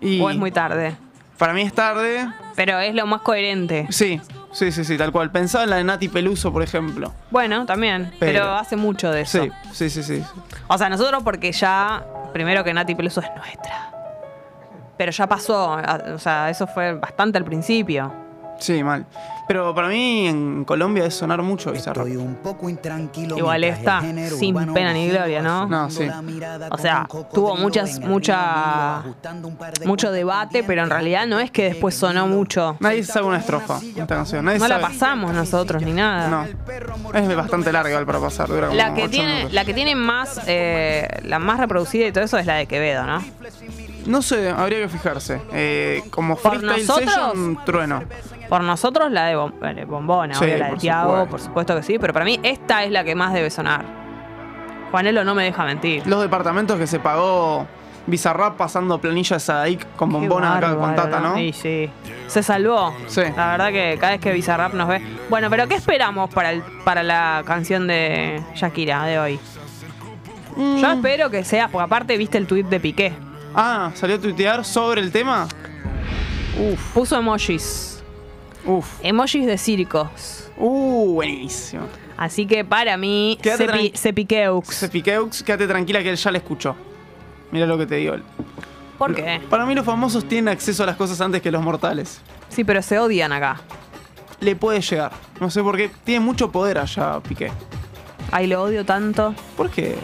[0.00, 0.96] y O es muy tarde.
[1.38, 2.28] Para mí es tarde.
[2.54, 3.86] Pero es lo más coherente.
[3.90, 4.20] Sí,
[4.54, 5.30] sí, sí, sí, tal cual.
[5.30, 7.12] Pensaba en la de Nati Peluso, por ejemplo.
[7.30, 8.12] Bueno, también.
[8.18, 9.42] Pero, Pero- hace mucho de eso.
[9.42, 10.24] Sí, sí, sí, sí.
[10.68, 12.04] O sea, nosotros porque ya.
[12.32, 13.90] Primero que Nati Peluso es nuestra.
[14.96, 15.78] Pero ya pasó.
[16.14, 18.12] O sea, eso fue bastante al principio.
[18.58, 19.04] Sí, mal.
[19.46, 22.06] Pero para mí en Colombia es sonar mucho Bizarrap.
[22.06, 23.64] Estoy un poco intranquilo Igual
[24.00, 25.66] género sin pena ni gloria, ¿no?
[25.66, 26.08] No, sí.
[26.70, 29.02] O sea, tuvo muchas, mucha,
[29.84, 32.76] mucho debate, pero en realidad no es que después sonó mucho.
[32.80, 34.44] Nadie sabe una estrofa esta canción.
[34.44, 36.28] Nadie No la pasamos nosotros ni nada.
[36.28, 36.44] No.
[37.18, 38.48] Es bastante larga para pasar.
[38.48, 39.52] Dura como La que tiene, minutos.
[39.52, 43.04] la que tiene más, eh, la más reproducida y todo eso es la de Quevedo,
[43.04, 43.22] ¿no?
[44.06, 45.40] No sé, habría que fijarse.
[45.52, 48.02] Eh, como Por freestyle nosotros- session, trueno.
[48.48, 51.30] Por nosotros la de Bom- eh, Bombona, Sí, obvio, la de por Tiago, supuesto.
[51.30, 53.84] por supuesto que sí, pero para mí esta es la que más debe sonar.
[54.90, 56.06] Juanelo no me deja mentir.
[56.06, 57.66] Los departamentos que se pagó
[58.06, 61.36] Bizarrap pasando planillas a Sadaik con bombona acá con Tata, ¿no?
[61.36, 61.90] Sí, sí.
[62.26, 62.94] Se salvó.
[63.06, 63.22] Sí.
[63.34, 65.00] La verdad que cada vez que Bizarrap nos ve.
[65.30, 69.40] Bueno, pero ¿qué esperamos para, el, para la canción de Shakira de hoy?
[70.56, 70.76] Mm.
[70.76, 73.12] Yo espero que sea, porque aparte viste el tweet de Piqué.
[73.54, 75.46] Ah, salió a tuitear sobre el tema.
[76.58, 78.02] Uf, Puso emojis.
[78.64, 78.86] uf.
[79.02, 80.48] Emojis de circos.
[80.56, 81.84] Uh, buenísimo.
[82.16, 84.64] Así que para mí, Quédate se, pi- tranqui- se piqueux.
[84.68, 86.76] Se piqueux, quédate tranquila que él ya la escuchó.
[87.50, 88.14] Mira lo que te digo.
[88.98, 89.40] ¿Por qué?
[89.50, 92.20] Para mí los famosos tienen acceso a las cosas antes que los mortales.
[92.48, 93.60] Sí, pero se odian acá.
[94.40, 95.10] Le puede llegar.
[95.40, 95.90] No sé por qué.
[96.04, 97.50] Tiene mucho poder allá, Piqué.
[98.30, 99.34] Ay, lo odio tanto.
[99.56, 99.96] ¿Por qué?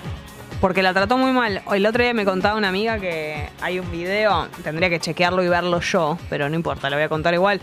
[0.60, 1.62] Porque la trató muy mal.
[1.72, 5.48] El otro día me contaba una amiga que hay un video, tendría que chequearlo y
[5.48, 7.60] verlo yo, pero no importa, lo voy a contar igual.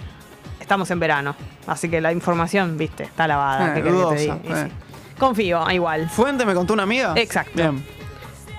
[0.60, 1.36] Estamos en verano,
[1.68, 3.68] así que la información, viste, está lavada.
[3.70, 4.66] Eh, ¿qué querés que te eh.
[4.66, 4.72] sí.
[5.20, 6.10] Confío, igual.
[6.10, 7.14] ¿Fuente me contó una amiga?
[7.16, 7.52] Exacto.
[7.56, 7.84] Bien.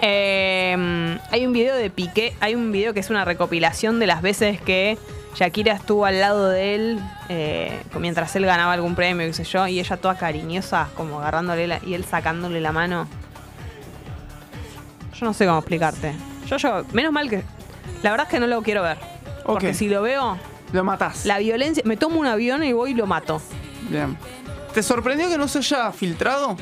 [0.00, 4.22] Eh, hay un video de Piqué, hay un video que es una recopilación de las
[4.22, 4.96] veces que
[5.34, 9.66] Shakira estuvo al lado de él eh, mientras él ganaba algún premio, qué sé yo,
[9.66, 13.08] y ella toda cariñosa, como agarrándole la- y él sacándole la mano.
[15.18, 16.14] Yo no sé cómo explicarte.
[16.46, 17.42] Yo, yo, menos mal que.
[18.02, 18.98] La verdad es que no lo quiero ver.
[19.44, 19.74] Porque Ok.
[19.74, 20.38] si lo veo,
[20.72, 21.24] Lo matás.
[21.26, 21.82] la violencia.
[21.86, 23.40] Me tomo un avión y voy y lo mato.
[23.88, 24.16] Bien.
[24.74, 26.56] ¿Te sorprendió que no se haya filtrado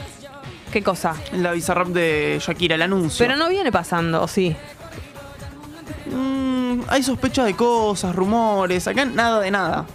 [0.72, 1.14] ¿Qué cosa?
[1.32, 3.26] en la Bizarrap de Shakira, el anuncio?
[3.26, 4.56] Pero no viene pasando, ¿o sí?
[6.10, 8.86] Mm, hay sospechas de cosas, rumores.
[8.88, 9.86] Acá nada de nada.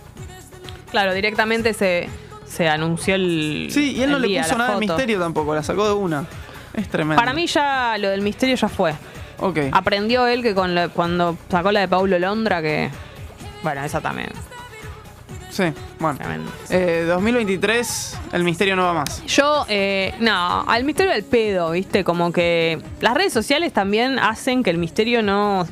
[0.91, 2.10] Claro, directamente se,
[2.45, 3.69] se anunció el.
[3.71, 4.93] Sí, y él no el le día, puso la nada de foto.
[4.97, 5.56] misterio tampoco.
[5.56, 6.26] La sacó de una.
[6.74, 7.16] Es tremendo.
[7.20, 8.94] Para mí ya lo del misterio ya fue.
[9.40, 9.58] Ok.
[9.72, 12.90] Aprendió él que con la- cuando sacó la de Paulo Londra que.
[13.64, 14.30] Bueno, esa también.
[15.50, 15.66] Sí,
[16.00, 16.18] bueno.
[16.18, 16.50] tremendo.
[16.70, 19.22] Eh, 2023, el misterio no va más.
[19.26, 22.06] Yo, eh, no, al misterio del pedo, ¿viste?
[22.06, 25.68] Como que las redes sociales también hacen que el misterio no,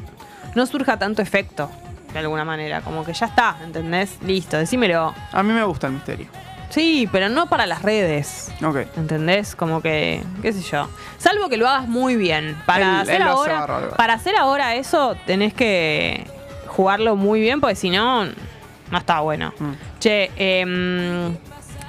[0.54, 1.72] no surja tanto efecto,
[2.12, 2.82] de alguna manera.
[2.82, 4.18] Como que ya está, ¿entendés?
[4.26, 5.14] Listo, decímelo.
[5.32, 6.28] A mí me gusta el misterio.
[6.70, 8.52] Sí, pero no para las redes.
[8.64, 8.78] Ok.
[8.96, 9.56] ¿Entendés?
[9.56, 10.88] Como que, qué sé yo.
[11.18, 12.56] Salvo que lo hagas muy bien.
[12.66, 13.96] Para, Él- hacer, él lo hace ahora, bárbaro.
[13.96, 16.26] para hacer ahora eso, tenés que
[16.68, 19.52] jugarlo muy bien, porque si no, no está bueno.
[19.58, 19.72] Mm.
[20.00, 21.36] Che, em,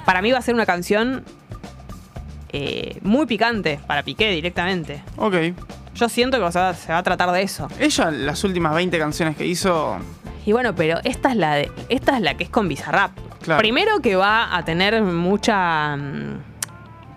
[0.05, 1.23] para mí va a ser una canción
[2.53, 5.01] eh, muy picante, para Piqué directamente.
[5.17, 5.35] Ok.
[5.95, 7.67] Yo siento que o sea, se va a tratar de eso.
[7.79, 9.97] Ella, las últimas 20 canciones que hizo,
[10.45, 13.11] Y bueno, pero esta es la de, esta es la que es con Bizarrap.
[13.43, 13.59] Claro.
[13.59, 16.39] Primero que va a tener mucha mm,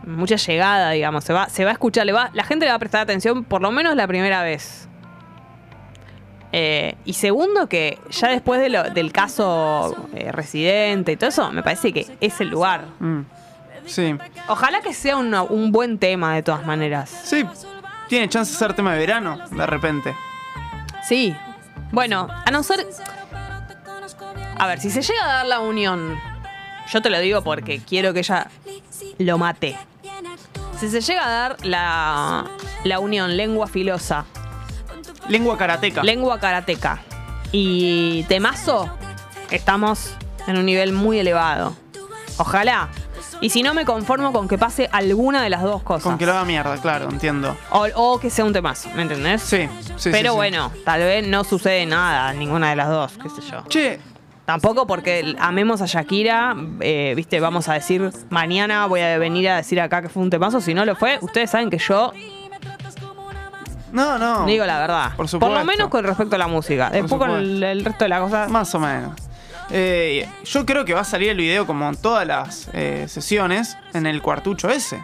[0.06, 2.76] mucha llegada, digamos, se va se va a escuchar, le va, la gente le va
[2.76, 4.88] a prestar atención por lo menos la primera vez.
[6.52, 11.50] Eh, y segundo que ya después de lo- del caso eh, residente y todo eso,
[11.52, 12.84] me parece que es el lugar.
[13.00, 13.20] mm,
[13.87, 14.14] sí.
[14.48, 17.10] Ojalá que sea una- un buen tema de todas maneras.
[17.24, 17.44] Sí,
[18.08, 20.14] tiene chance de ser tema de verano, de repente.
[21.08, 21.34] Sí.
[21.92, 22.86] Bueno, a no ser.
[24.58, 26.18] A ver, si se llega a dar la unión,
[26.92, 28.48] yo te lo digo porque quiero que ella
[29.18, 29.76] lo mate.
[30.78, 32.44] Si se llega a dar la,
[32.84, 34.24] la unión lengua filosa,
[35.28, 36.02] Lengua karateca.
[36.02, 37.00] lengua karateca
[37.52, 38.90] y temazo,
[39.50, 40.14] estamos
[40.46, 41.76] en un nivel muy elevado.
[42.36, 42.88] Ojalá.
[43.40, 46.02] Y si no, me conformo con que pase alguna de las dos cosas.
[46.02, 47.56] Con que lo haga mierda, claro, entiendo.
[47.70, 49.42] o, o que sea un temazo, ¿me entendés?
[49.42, 50.10] Sí, sí.
[50.10, 50.36] Pero sí, sí.
[50.36, 53.62] bueno, tal vez no sucede nada, ninguna de las dos, qué sé yo.
[53.68, 54.00] Che,
[54.44, 59.56] Tampoco porque amemos a Shakira, eh, viste, vamos a decir, mañana voy a venir a
[59.56, 62.12] decir acá que fue un temazo, si no lo fue, ustedes saben que yo
[63.94, 64.44] no, no.
[64.44, 65.12] digo la verdad.
[65.16, 65.56] Por supuesto.
[65.56, 66.90] lo menos con respecto a la música.
[66.90, 68.50] Después con el, resto de las cosas.
[68.50, 69.12] Más o menos.
[69.70, 73.77] Eh, yo creo que va a salir el video como en todas las eh, sesiones
[73.92, 75.00] en el cuartucho ese.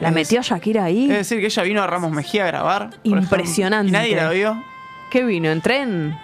[0.00, 1.04] La Es- metió Shakira ahí.
[1.04, 2.90] Es decir, que ella vino a Ramos Mejía a grabar.
[3.04, 3.90] Impresionante.
[3.92, 4.62] ejemplo, y nadie la vio.
[5.10, 5.50] ¿Qué vino?
[5.50, 6.18] ¿En tren?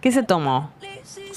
[0.00, 0.70] ¿Qué se tomó?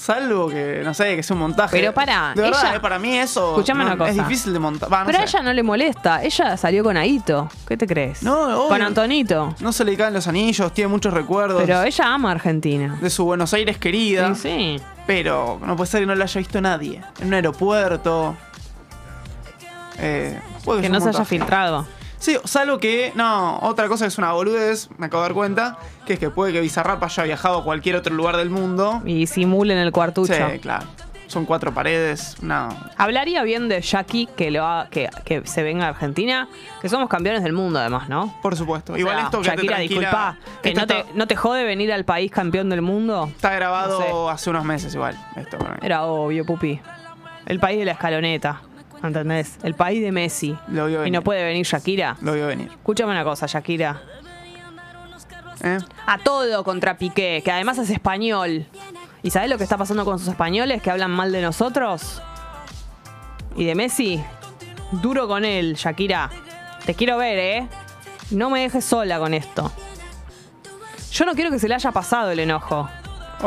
[0.04, 1.70] Salvo que, no sé, que sea un montaje.
[1.78, 4.10] Pero De verdad, ella- eh, para mí eso Escuchame no, una cosa.
[4.10, 4.92] es difícil de montar.
[4.92, 5.28] Va, no Pero a sé.
[5.38, 6.22] ella no le molesta.
[6.22, 7.48] Ella salió con Aito.
[7.66, 8.22] ¿Qué te crees?
[8.22, 8.68] No, obvio.
[8.68, 9.54] Con Antonito.
[9.60, 12.98] No se le caen los anillos, tiene muchos recuerdos Pero ella ama a Argentina.
[13.00, 14.34] de su Buenos Aires querida.
[14.34, 14.40] Sí,
[14.78, 14.82] sí.
[15.06, 17.00] Pero no puede ser que no lo haya visto nadie.
[17.20, 18.36] En un aeropuerto.
[19.98, 21.38] Eh, puede Que sea no un se haya montaje.
[21.38, 21.86] filtrado.
[22.24, 23.12] Sí, salvo que.
[23.14, 26.30] No, otra cosa que es una boludez, me acabo de dar cuenta, que es que
[26.30, 29.02] puede que Bizarrap haya viajado a cualquier otro lugar del mundo.
[29.04, 30.32] Y simulen el cuartucho.
[30.32, 30.86] Sí, claro.
[31.26, 32.36] Son cuatro paredes.
[32.42, 32.70] No.
[32.96, 36.48] Hablaría bien de Jackie que, lo ha- que, que se venga a Argentina,
[36.80, 38.34] que somos campeones del mundo además, ¿no?
[38.40, 38.96] Por supuesto.
[38.96, 41.92] Igual sea, esto que Shakira, disculpa, que esto no te, está, no te jode venir
[41.92, 43.26] al país campeón del mundo.
[43.36, 45.14] está grabado no hace unos meses igual.
[45.36, 45.58] Esto.
[45.82, 46.80] Era obvio, pupi.
[47.44, 48.62] El país de la escaloneta,
[49.06, 49.58] ¿entendés?
[49.62, 50.56] El país de Messi.
[50.68, 51.12] Lo vio Y venir.
[51.12, 52.16] no puede venir Shakira.
[52.20, 52.68] Lo vio venir.
[52.70, 54.00] Escúchame una cosa, Shakira.
[55.62, 55.78] ¿Eh?
[56.06, 58.66] A todo contra Piqué, que además es español.
[59.22, 62.20] ¿Y sabés lo que está pasando con sus españoles que hablan mal de nosotros?
[63.56, 64.22] ¿Y de Messi?
[64.92, 66.30] Duro con él, Shakira.
[66.84, 67.68] Te quiero ver, ¿eh?
[68.30, 69.72] No me dejes sola con esto.
[71.12, 72.88] Yo no quiero que se le haya pasado el enojo.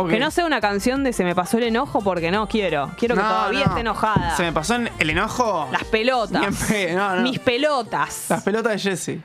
[0.10, 2.92] Que no sea una canción de se me pasó el enojo porque no quiero.
[2.98, 3.66] Quiero que No, todavía no.
[3.66, 4.36] esté enojada.
[4.36, 5.68] Se me pasó el enojo.
[5.72, 6.66] Las pelotas.
[6.68, 7.16] Pe- no.
[7.22, 8.26] Mis pelotas.
[8.30, 9.20] Las pelotas de Jesse.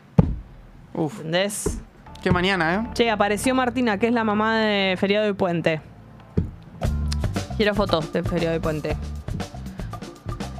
[0.95, 1.79] Uf, ¿Entendés?
[2.23, 2.91] qué mañana, ¿eh?
[2.95, 5.81] Che, apareció Martina, que es la mamá de Feriado y Puente.
[7.57, 8.97] Quiero fotos de Feriado y Puente.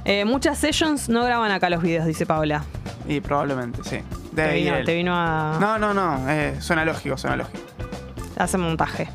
[0.05, 2.63] Eh, muchas sessions no graban acá los videos, dice Paola.
[3.07, 3.99] Y probablemente, sí.
[4.35, 6.29] Te Debe ir vino, te vino a No, no, no.
[6.29, 7.59] eh, suena lógico, suena lógico.
[8.37, 9.09] hacer montaje.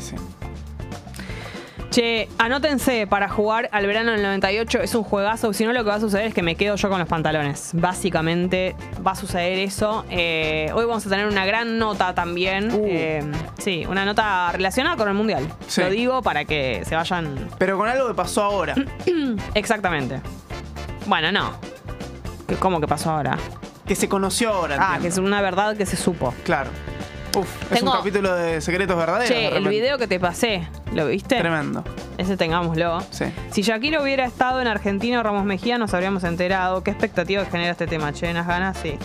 [0.00, 0.16] Sí.
[1.90, 4.78] Che, anótense para jugar al verano del 98.
[4.80, 5.52] Es un juegazo.
[5.52, 7.70] Si no, lo que va a suceder es que me quedo yo con los pantalones.
[7.72, 10.04] Básicamente va a suceder eso.
[10.08, 12.72] Eh, hoy vamos a tener una gran nota también.
[12.72, 12.84] Uh.
[12.86, 15.44] Eh, sí, una nota relacionada con el mundial.
[15.66, 15.80] Sí.
[15.80, 18.76] Lo digo para que se vayan Pero con algo que pasó ahora.
[19.54, 20.20] Exactamente.
[21.06, 21.54] Bueno, no.
[22.46, 23.36] ¿Qué- ¿Cómo que pasó ahora?
[23.84, 24.76] que se conoció ahora.
[24.78, 26.32] Ah, que es una verdad que se supo.
[26.44, 26.70] Claro.
[27.36, 29.28] Uf, es Tengo- un capítulo de secretos verdaderos.
[29.28, 29.70] de Che, el repente.
[29.70, 31.36] video que te pasé, ¿lo viste?
[31.38, 31.84] Tremendo.
[32.18, 33.00] Ese tengámoslo.
[33.10, 33.26] Sí.
[33.52, 36.82] Si Shakira hubiera estado en Argentina o Ramos Mejía, nos habríamos enterado.
[36.82, 38.12] ¿Qué expectativas genera este tema?
[38.12, 38.76] Che, ¿nas ganas?
[38.82, 38.98] Sí.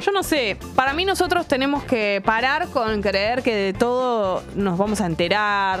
[0.00, 4.78] Yo no sé, para mí nosotros tenemos que parar con creer que de todo nos
[4.78, 5.80] vamos a enterar.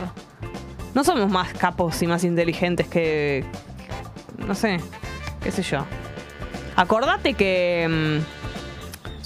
[0.94, 3.44] No somos más capos y más inteligentes que...
[4.38, 4.80] No sé,
[5.42, 5.84] qué sé yo.
[6.74, 8.35] Acordate que mm,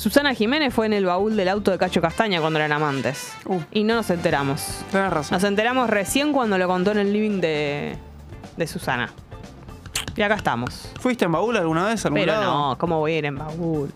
[0.01, 3.35] Susana Jiménez fue en el baúl del auto de Cacho Castaña cuando eran amantes.
[3.45, 3.61] Uh.
[3.71, 4.81] Y no nos enteramos.
[4.91, 5.37] Tenés razón.
[5.37, 7.99] Nos enteramos recién cuando lo contó en el living de,
[8.57, 9.13] de Susana.
[10.17, 10.91] Y acá estamos.
[11.01, 12.03] ¿Fuiste en baúl alguna vez?
[12.07, 12.71] algún Pero lado?
[12.71, 13.93] no, ¿cómo voy a ir en baúl?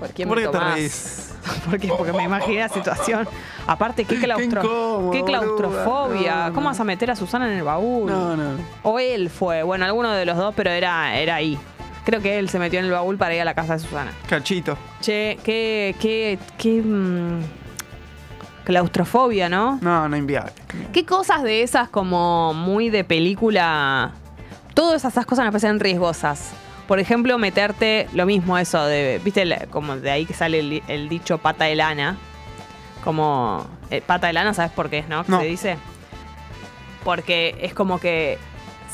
[0.00, 0.74] ¿Por qué, ¿Por me qué te tomás?
[0.74, 1.30] reís?
[1.70, 3.28] Porque, porque me imaginé la situación.
[3.66, 6.48] Aparte, qué, claustro- incómodo, qué claustrofobia.
[6.48, 8.10] No, ¿Cómo vas a meter a Susana en el baúl?
[8.10, 8.56] No, no.
[8.82, 9.62] O él fue.
[9.62, 11.58] Bueno, alguno de los dos, pero era, era ahí.
[12.04, 14.12] Creo que él se metió en el baúl para ir a la casa de Susana.
[14.28, 14.76] Cachito.
[15.00, 17.40] Che, qué, qué, qué mm,
[18.64, 19.78] claustrofobia, ¿no?
[19.80, 20.52] No, no inviable.
[20.92, 24.12] ¿Qué cosas de esas como muy de película?
[24.74, 26.52] Todas esas cosas me parecen riesgosas.
[26.88, 31.08] Por ejemplo, meterte lo mismo eso de, viste, como de ahí que sale el, el
[31.08, 32.16] dicho pata de lana.
[33.02, 35.24] Como eh, pata de lana, ¿sabes por qué es, no?
[35.24, 35.40] ¿Qué No.
[35.40, 35.76] se dice?
[37.04, 38.38] Porque es como que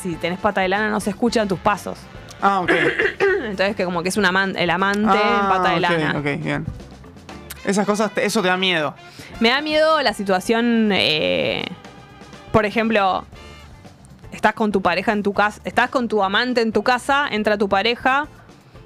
[0.01, 1.97] si tenés pata de lana no se escuchan tus pasos.
[2.41, 2.71] Ah, ok.
[3.45, 6.19] Entonces que como que es un aman- el amante ah, en pata de ok, lana.
[6.19, 6.65] Ok, bien.
[7.65, 8.95] Esas cosas, te- eso te da miedo.
[9.39, 11.63] Me da miedo la situación, eh,
[12.51, 13.25] por ejemplo,
[14.31, 17.57] estás con tu pareja en tu casa, estás con tu amante en tu casa, entra
[17.57, 18.27] tu pareja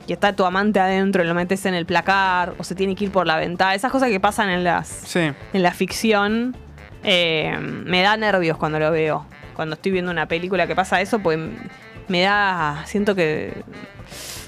[0.07, 3.05] y está tu amante adentro y lo metes en el placar o se tiene que
[3.05, 3.73] ir por la ventana.
[3.75, 5.19] Esas cosas que pasan en las Sí.
[5.53, 6.55] en la ficción
[7.03, 9.25] eh, me da nervios cuando lo veo.
[9.55, 11.39] Cuando estoy viendo una película que pasa eso, pues
[12.07, 13.63] me da, siento que,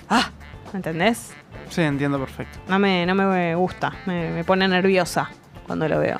[0.09, 0.29] ah,
[0.73, 1.33] ¿entendés?
[1.69, 2.59] Sí, entiendo perfecto.
[2.67, 5.29] No me, no me gusta, me, me pone nerviosa
[5.65, 6.17] cuando lo veo.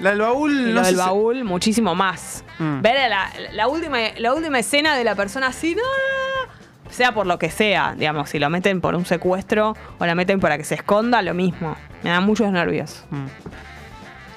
[0.00, 2.44] La del baúl, Y no lo sé del si- baúl, muchísimo más.
[2.58, 2.80] Mm.
[2.80, 6.46] Ver la, la última, la última escena de la persona así, no, no,
[6.86, 10.14] no, sea por lo que sea, digamos, si lo meten por un secuestro o la
[10.14, 11.76] meten para que se esconda, lo mismo.
[12.02, 13.04] Me da muchos nervios.
[13.10, 13.26] Mm.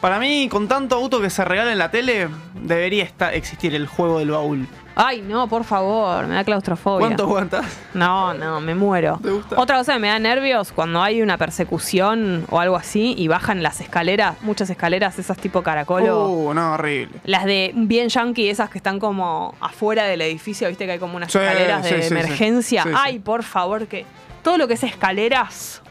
[0.02, 3.88] Para mí, con tanto auto que se regala en la tele, debería estar, existir el
[3.88, 4.68] juego del baúl.
[4.98, 7.08] Ay, no, por favor, me da claustrofobia.
[7.08, 7.66] ¿Cuánto aguantas?
[7.94, 9.20] No, no, me muero.
[9.22, 9.60] ¿Te gusta?
[9.60, 13.62] Otra cosa que me da nervios cuando hay una persecución o algo así y bajan
[13.62, 16.30] las escaleras, muchas escaleras, esas tipo caracolo.
[16.30, 17.20] Uh, no, horrible.
[17.26, 21.18] Las de bien yankee, esas que están como afuera del edificio, viste que hay como
[21.18, 22.08] unas Sí, escaleras de sí, sí, sí.
[22.14, 22.86] emergencia.
[22.96, 24.06] Ay, por favor, que
[24.44, 25.82] todo lo que es escaleras.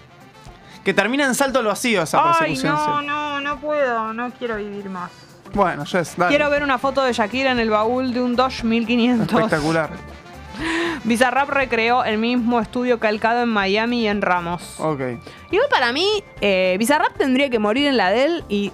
[0.83, 2.75] Que termina en salto al vacío esa Ay, persecución.
[2.75, 5.11] no, no, no puedo, no quiero vivir más.
[5.55, 6.31] Bueno, Jess, dale.
[6.31, 9.29] Quiero ver una foto de Shakira en el baúl de un Dodge 1500.
[9.41, 9.91] Espectacular.
[11.05, 14.79] Bizarrap recreó el mismo estudio calcado en Miami y en Ramos.
[14.81, 15.01] Ok.
[15.51, 16.07] Igual para mí,
[16.41, 18.73] eh, Bizarrap tendría que morir en la de él y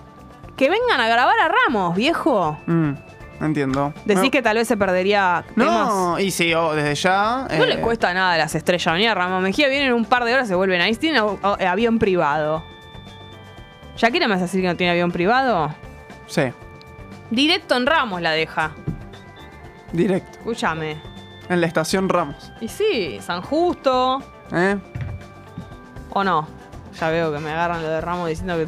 [0.56, 2.58] que vengan a grabar a Ramos, viejo.
[2.66, 2.92] Mm.
[3.40, 3.94] entiendo.
[4.04, 5.88] Decís No- que tal vez se perdería temas.
[5.88, 7.46] No, y sí, oh, desde ya.
[7.50, 10.24] No eh, le cuesta nada a las estrellas venir a Ramón Mejía, vienen un par
[10.24, 10.94] de horas, se vuelven ahí.
[10.96, 12.62] Tienen au- au- avión privado.
[13.96, 15.74] ¿Shakira me vas a decir que no tiene avión privado?
[16.26, 16.42] Sí,
[17.30, 18.72] Directo en Ramos la deja.
[19.92, 20.38] directo.
[20.38, 20.96] Escúchame.
[21.48, 22.52] En la estación Ramos.
[22.60, 24.22] Y sí, San Justo.
[24.52, 24.76] ¿Eh?
[26.10, 26.46] ¿O no?
[26.98, 28.66] Ya veo que me agarran lo de Ramos diciendo que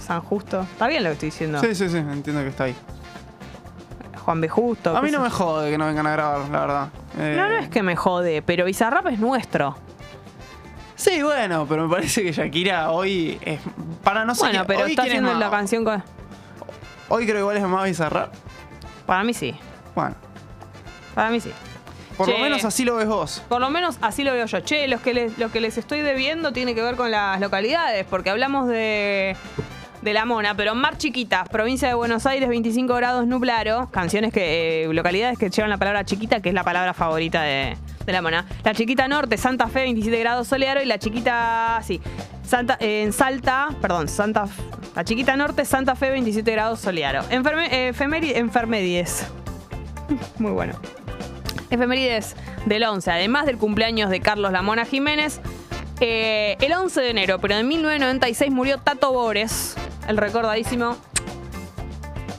[0.00, 0.62] San Justo.
[0.62, 1.60] Está bien lo que estoy diciendo.
[1.60, 2.74] Sí, sí, sí, entiendo que está ahí.
[4.24, 4.48] Juan B.
[4.48, 4.96] Justo.
[4.96, 6.88] A mí no sé me jode que no vengan a grabar, la verdad.
[7.18, 9.76] Eh, No, no es que me jode, pero Bizarrap es nuestro.
[10.94, 13.60] Sí, bueno, pero me parece que Shakira hoy es.
[14.04, 14.42] Para no sé.
[14.42, 16.02] bueno, qué- pero hoy está es haciendo la canción con...
[17.10, 18.30] Hoy creo que igual es más bizarra.
[19.04, 19.54] Para mí sí.
[19.94, 20.14] Bueno,
[21.14, 21.50] Para mí sí.
[22.16, 22.32] por Che.
[22.32, 23.42] lo menos así lo ves vos.
[23.48, 24.60] Por lo menos así lo veo yo.
[24.60, 28.06] Che, los que les, lo que les estoy debiendo tiene que ver con las localidades,
[28.08, 29.34] porque hablamos de,
[30.02, 34.84] de La Mona, pero Mar Chiquita, provincia de Buenos Aires, 25 grados nublaro, canciones que,
[34.84, 37.76] eh, localidades que llevan la palabra chiquita, que es la palabra favorita de,
[38.12, 38.46] La Mona.
[38.64, 42.00] La Chiquita Norte, Santa Fe, 27 grados soleado, y la Chiquita, sí,
[42.44, 44.46] Santa, en Salta, perdón, Santa
[44.94, 47.24] la Chiquita Norte, Santa Fe, 27 grados soleado.
[47.30, 47.92] Enferme, eh.
[50.38, 50.74] Muy bueno.
[51.70, 52.34] Efemérides
[52.66, 55.40] del 11, además del cumpleaños de Carlos Lamona Jiménez.
[56.00, 59.76] eh, el 11 de enero, pero en 1996 murió Tato Bores,
[60.08, 60.96] el recordadísimo.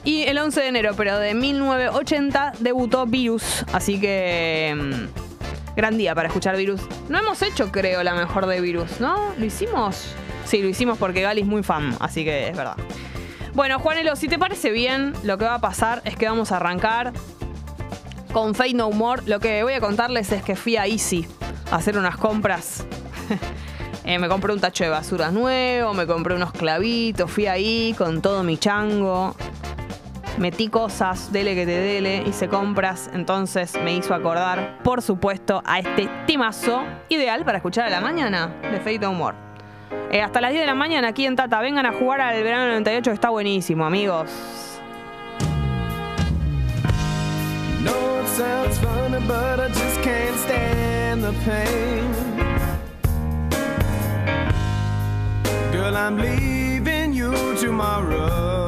[0.04, 3.64] Y el 11 de enero, pero de 1980, debutó Virus.
[3.72, 5.08] Así que.
[5.76, 6.80] Gran día para escuchar Virus.
[7.08, 9.32] No hemos hecho, creo, la mejor de Virus, ¿no?
[9.38, 10.14] ¿Lo hicimos?
[10.44, 12.76] Sí, lo hicimos porque Gali es muy fan, así que es verdad.
[13.54, 16.56] Bueno, Juanelo, si te parece bien, lo que va a pasar es que vamos a
[16.56, 17.12] arrancar
[18.32, 19.22] con Fate No More.
[19.26, 21.26] Lo que voy a contarles es que fui a Easy
[21.70, 22.84] a hacer unas compras.
[24.04, 28.20] Eh, me compré un tacho de basuras nuevo, me compré unos clavitos, fui ahí con
[28.20, 29.36] todo mi chango.
[30.38, 35.78] Metí cosas, dele que te dele, hice compras, entonces me hizo acordar, por supuesto, a
[35.78, 39.36] este temazo ideal para escuchar a la mañana de No More.
[40.10, 42.66] Eh, hasta las 10 de la mañana aquí en Tata, vengan a jugar al verano
[42.68, 44.30] 98 que está buenísimo, amigos.
[55.72, 58.61] Girl, I'm leaving you tomorrow.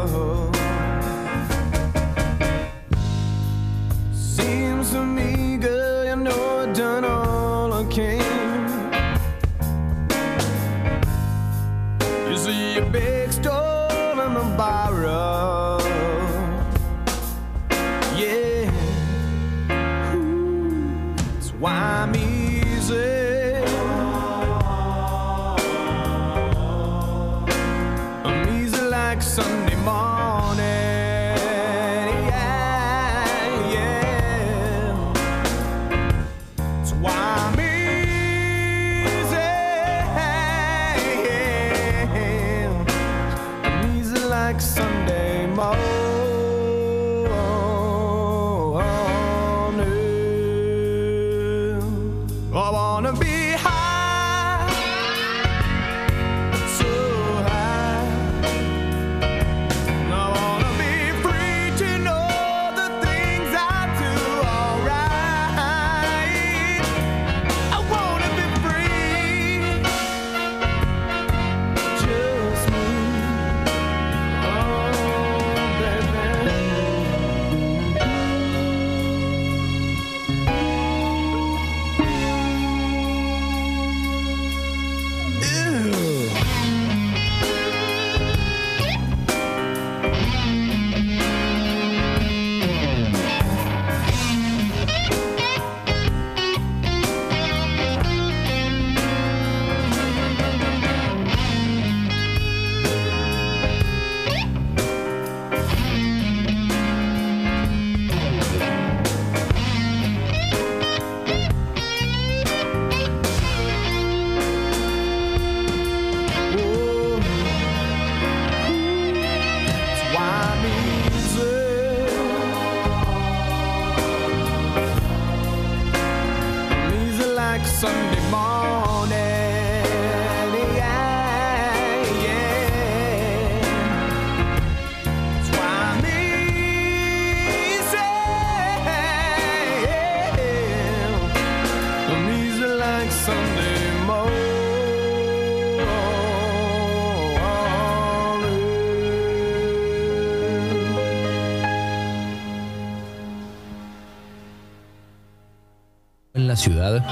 [156.54, 157.04] La ciudad,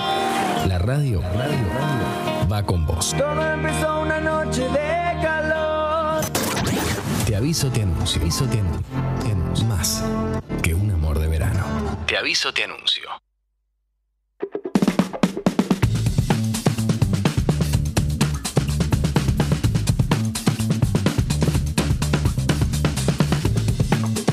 [0.69, 3.13] la radio, radio, radio va con vos.
[3.19, 6.25] Todo empezó una noche de calor.
[7.27, 8.85] Te aviso, te anuncio, aviso, te anuncio,
[9.21, 9.67] te anuncio.
[9.67, 10.05] Más
[10.63, 11.65] que un amor de verano.
[12.07, 13.03] Te aviso, te anuncio.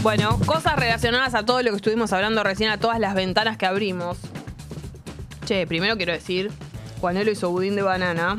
[0.04, 3.66] Bueno, cosas relacionadas a todo lo que estuvimos hablando recién, a todas las ventanas que
[3.66, 4.20] abrimos.
[5.50, 6.52] Che, primero quiero decir,
[7.02, 8.38] Juanelo hizo budín de banana.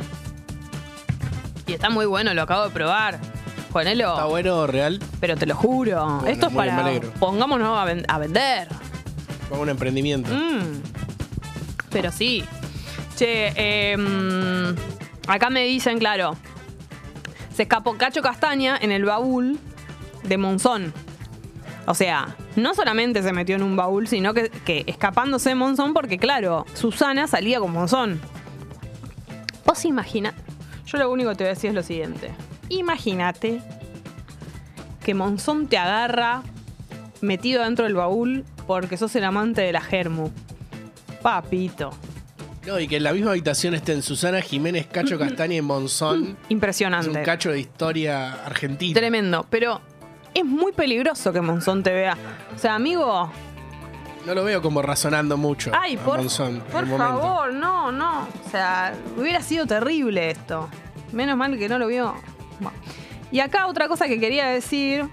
[1.66, 3.18] Y está muy bueno, lo acabo de probar.
[3.72, 5.00] Juanelo, ¿Está bueno real?
[5.18, 6.04] pero te lo juro.
[6.20, 6.84] Bueno, esto es muy bien, para.
[6.84, 7.10] me alegro.
[7.18, 8.68] Pongámonos a, ven- a vender.
[9.48, 10.30] Como un emprendimiento.
[10.32, 10.82] Mm.
[11.90, 12.44] Pero sí.
[13.16, 16.36] Che, mm, acá me dicen, claro.
[17.56, 19.58] Se escapó Cacho Castaña en el baúl
[20.22, 20.94] de Monzón.
[21.86, 25.94] O sea, no solamente se metió en un baúl, sino que, que escapándose de Monzón,
[25.94, 28.20] porque claro, Susana salía con Monzón.
[29.64, 30.34] Vos imagina.
[30.86, 32.30] Yo lo único que te voy a decir es lo siguiente.
[32.68, 33.60] Imagínate
[35.04, 36.42] que Monzón te agarra
[37.20, 40.30] metido dentro del baúl porque sos el amante de la Germu.
[41.22, 41.90] Papito.
[42.66, 46.36] No, y que en la misma habitación estén Susana Jiménez, Cacho Castaña y Monzón.
[46.44, 47.10] Es Impresionante.
[47.18, 48.98] un cacho de historia argentina.
[48.98, 49.46] Tremendo.
[49.48, 49.80] Pero
[50.34, 52.16] es muy peligroso que Monzón te vea.
[52.54, 53.30] O sea, amigo.
[54.26, 55.72] No lo veo como razonando mucho.
[55.74, 58.28] Ay, a por, Monzón por favor, no, no.
[58.46, 60.68] O sea, hubiera sido terrible esto.
[61.12, 62.14] Menos mal que no lo vio.
[62.60, 62.76] Bueno.
[63.32, 65.08] Y acá otra cosa que quería decir.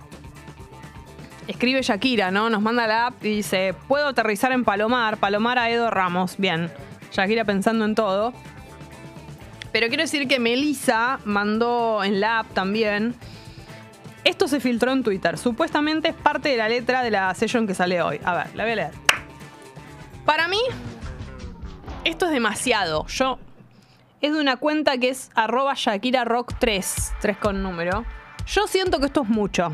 [1.48, 2.50] Escribe Shakira, ¿no?
[2.50, 5.18] Nos manda la app y dice: Puedo aterrizar en Palomar.
[5.18, 6.36] Palomar a Edo Ramos.
[6.38, 6.72] Bien.
[7.12, 8.34] Shakira pensando en todo.
[9.72, 13.16] Pero quiero decir que Melissa mandó en la app también.
[14.28, 15.38] Esto se filtró en Twitter.
[15.38, 18.20] Supuestamente es parte de la letra de la session que sale hoy.
[18.26, 18.92] A ver, la voy a leer.
[20.26, 20.60] Para mí,
[22.04, 23.08] esto es demasiado.
[23.08, 23.40] Yo.
[24.20, 27.14] Es de una cuenta que es arroba Shakira Rock 3.
[27.22, 28.04] 3 con número.
[28.46, 29.72] Yo siento que esto es mucho.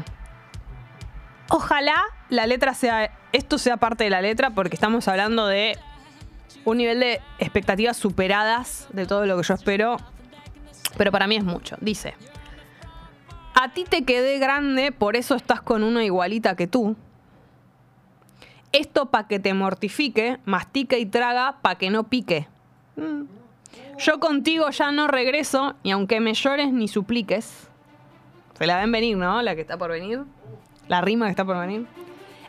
[1.50, 2.00] Ojalá
[2.30, 3.10] la letra sea.
[3.32, 5.80] Esto sea parte de la letra, porque estamos hablando de
[6.64, 9.98] un nivel de expectativas superadas de todo lo que yo espero.
[10.96, 11.76] Pero para mí es mucho.
[11.82, 12.14] Dice.
[13.54, 16.96] A ti te quedé grande, por eso estás con una igualita que tú.
[18.72, 22.48] Esto pa' que te mortifique, mastique y traga pa' que no pique.
[22.96, 23.24] Mm.
[24.00, 27.70] Yo contigo ya no regreso, y aunque me llores ni supliques.
[28.58, 29.42] Se la ven venir, ¿no?
[29.44, 30.24] La que está por venir.
[30.88, 31.86] La rima que está por venir.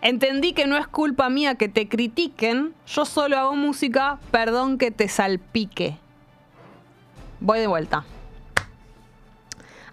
[0.00, 2.74] Entendí que no es culpa mía que te critiquen.
[2.86, 5.98] Yo solo hago música, perdón que te salpique.
[7.40, 8.04] Voy de vuelta.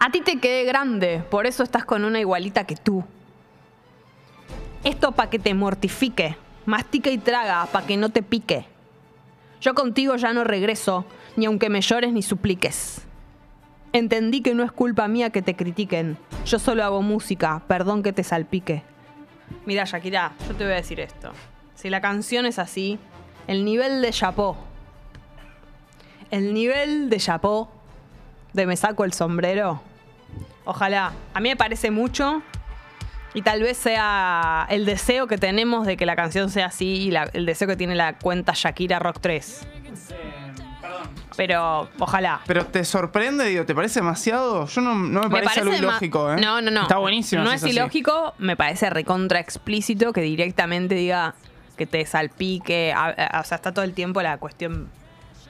[0.03, 3.03] A ti te quedé grande, por eso estás con una igualita que tú.
[4.83, 8.65] Esto para que te mortifique, mastica y traga para que no te pique.
[9.61, 13.03] Yo contigo ya no regreso, ni aunque me llores ni supliques.
[13.93, 16.17] Entendí que no es culpa mía que te critiquen.
[16.47, 18.81] Yo solo hago música, perdón que te salpique.
[19.67, 21.31] Mira, Shakira, yo te voy a decir esto.
[21.75, 22.97] Si la canción es así,
[23.45, 24.57] el nivel de chapó,
[26.31, 27.69] el nivel de chapó
[28.53, 29.79] de me saco el sombrero,
[30.71, 31.11] ojalá.
[31.33, 32.41] A mí me parece mucho
[33.33, 37.11] y tal vez sea el deseo que tenemos de que la canción sea así y
[37.11, 39.67] la- el deseo que tiene la cuenta Shakira Rock 3.
[41.37, 42.41] Pero ojalá.
[42.45, 44.67] Pero te sorprende, digo, ¿te parece demasiado?
[44.67, 46.37] Yo no, no me, parece, algo ma- ilógico, ¿eh?
[46.41, 46.81] No, no, no.
[46.83, 47.43] Está buenísimo.
[47.43, 47.71] No si es así.
[47.71, 51.35] ilógico, me parece recontra explícito que directamente diga
[51.77, 52.91] que te salpique.
[52.93, 53.05] a-
[53.37, 54.89] a- o sea, está todo el tiempo la cuestión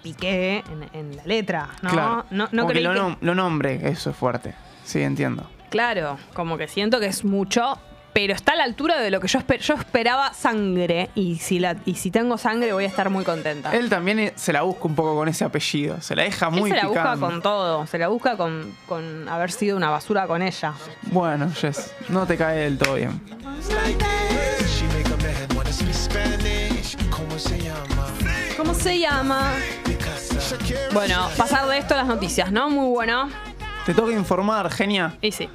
[0.04, 1.90] piqué en, en la letra, ¿no?
[1.90, 2.26] Claro.
[2.30, 4.54] No, no Como que creí lo, que- nom- lo nombre, eso es fuerte.
[4.84, 5.50] Sí, entiendo.
[5.70, 7.78] Claro, como que siento que es mucho,
[8.14, 11.10] pero está a la altura de lo que yo, esper- yo esperaba sangre.
[11.16, 13.72] Y si, la, y si tengo sangre voy a estar muy contenta.
[13.72, 16.02] Él también eh, se la busca un poco con ese apellido.
[16.02, 19.30] Se la deja Él muy se la busca con todo, se la busca con, con
[19.30, 20.74] haber sido una basura con ella.
[21.04, 23.22] Bueno, Jess, no te cae del todo bien.
[28.58, 29.54] ¿Cómo se llama?
[30.94, 32.70] Bueno, pasar de esto a las noticias, ¿no?
[32.70, 33.30] Muy bueno.
[33.86, 35.16] Te toca informar, genia.
[35.22, 35.50] Y sí.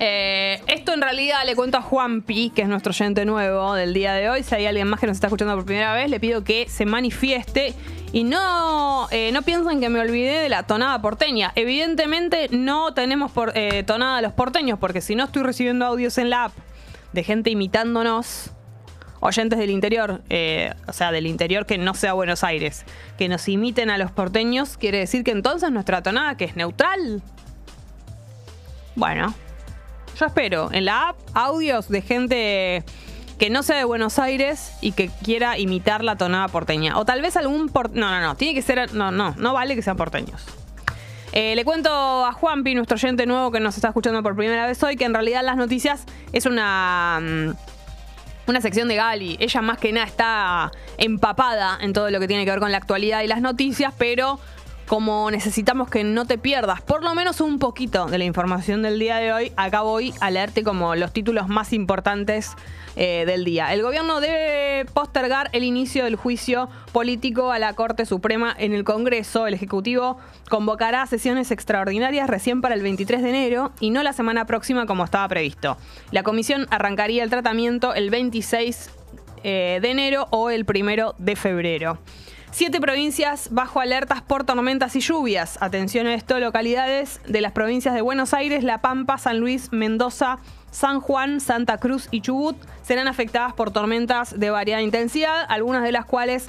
[0.00, 4.14] Eh, esto en realidad le cuento a Juanpi, que es nuestro oyente nuevo del día
[4.14, 4.44] de hoy.
[4.44, 6.86] Si hay alguien más que nos está escuchando por primera vez, le pido que se
[6.86, 7.74] manifieste
[8.12, 11.52] y no, eh, no piensen que me olvidé de la tonada porteña.
[11.56, 16.30] Evidentemente no tenemos eh, tonada a los porteños, porque si no estoy recibiendo audios en
[16.30, 16.52] la app
[17.12, 18.52] de gente imitándonos,
[19.20, 22.84] oyentes del interior, eh, o sea, del interior que no sea Buenos Aires,
[23.16, 27.22] que nos imiten a los porteños, quiere decir que entonces nuestra tonada, que es neutral,
[28.94, 29.34] bueno,
[30.18, 32.84] yo espero en la app audios de gente
[33.38, 36.98] que no sea de Buenos Aires y que quiera imitar la tonada porteña.
[36.98, 37.68] O tal vez algún...
[37.68, 38.34] por- no, no, no.
[38.34, 38.92] Tiene que ser...
[38.94, 39.36] No, no.
[39.38, 40.44] No vale que sean porteños.
[41.30, 44.82] Eh, le cuento a Juanpi, nuestro oyente nuevo que nos está escuchando por primera vez
[44.82, 47.20] hoy, que en realidad las noticias es una...
[47.22, 47.50] mm,
[48.48, 49.36] una sección de Gali.
[49.40, 52.78] Ella más que nada está empapada en todo lo que tiene que ver con la
[52.78, 54.40] actualidad y las noticias, pero
[54.88, 58.98] como necesitamos que no te pierdas por lo menos un poquito de la información del
[58.98, 62.56] día de hoy, acá voy a leerte como los títulos más importantes
[62.96, 63.72] eh, del día.
[63.74, 68.82] El gobierno debe postergar el inicio del juicio político a la Corte Suprema en el
[68.82, 69.46] Congreso.
[69.46, 70.18] El Ejecutivo
[70.48, 75.04] convocará sesiones extraordinarias recién para el 23 de enero y no la semana próxima como
[75.04, 75.76] estaba previsto.
[76.12, 78.90] La comisión arrancaría el tratamiento el 26
[79.44, 81.98] eh, de enero o el primero de febrero.
[82.50, 85.58] Siete provincias bajo alertas por tormentas y lluvias.
[85.60, 90.38] Atención a esto, localidades de las provincias de Buenos Aires, La Pampa, San Luis, Mendoza,
[90.70, 95.92] San Juan, Santa Cruz y Chubut serán afectadas por tormentas de variada intensidad, algunas de
[95.92, 96.48] las cuales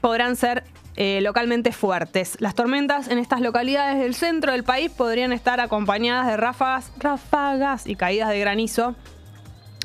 [0.00, 0.64] podrán ser
[0.96, 2.36] eh, localmente fuertes.
[2.40, 7.86] Las tormentas en estas localidades del centro del país podrían estar acompañadas de ráfagas, ráfagas
[7.86, 8.96] y caídas de granizo.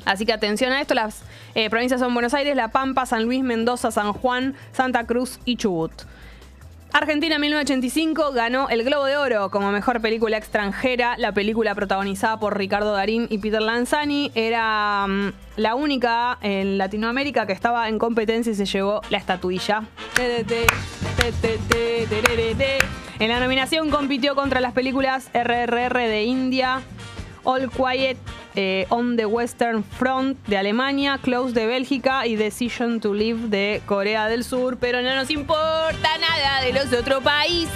[0.04, 1.22] Así que atención a esto, las
[1.54, 5.56] eh, provincias son Buenos Aires, La Pampa, San Luis, Mendoza, San Juan, Santa Cruz y
[5.56, 5.92] Chubut.
[6.94, 11.16] Argentina 1985 ganó el Globo de Oro como mejor película extranjera.
[11.16, 17.46] La película protagonizada por Ricardo Darín y Peter Lanzani era mm, la única en Latinoamérica
[17.46, 19.84] que estaba en competencia y se llevó la estatuilla.
[23.18, 26.82] En la nominación compitió contra las películas RRR de India,
[27.44, 28.18] All Quiet
[28.54, 33.82] eh, on the Western Front de Alemania, Close de Bélgica y Decision to Live de
[33.86, 37.72] Corea del Sur, pero no nos importa nada de los otros países.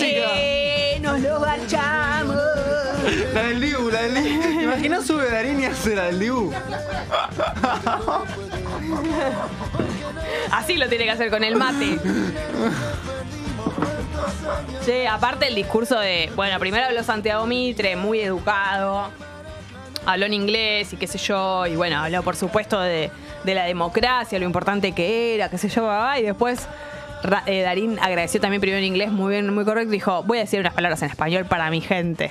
[0.00, 2.36] Eh, nos lo garchamos.
[3.34, 4.42] La del Dibu, la del Dibu.
[4.42, 6.52] ¿Te imaginas sube Darín y hace la del Dibu?
[10.50, 11.98] Así lo tiene que hacer con el mate.
[14.84, 16.30] Sí, aparte el discurso de.
[16.34, 19.10] Bueno, primero habló Santiago Mitre, muy educado.
[20.04, 21.66] Habló en inglés y qué sé yo.
[21.66, 23.10] Y bueno, habló por supuesto de,
[23.44, 25.88] la democracia, lo importante que era, qué sé yo.
[26.18, 26.66] Y después
[27.46, 29.92] eh, Darín agradeció también primero en inglés, muy bien, muy correcto.
[29.92, 32.30] Dijo: Voy a decir unas palabras en español para mi gente.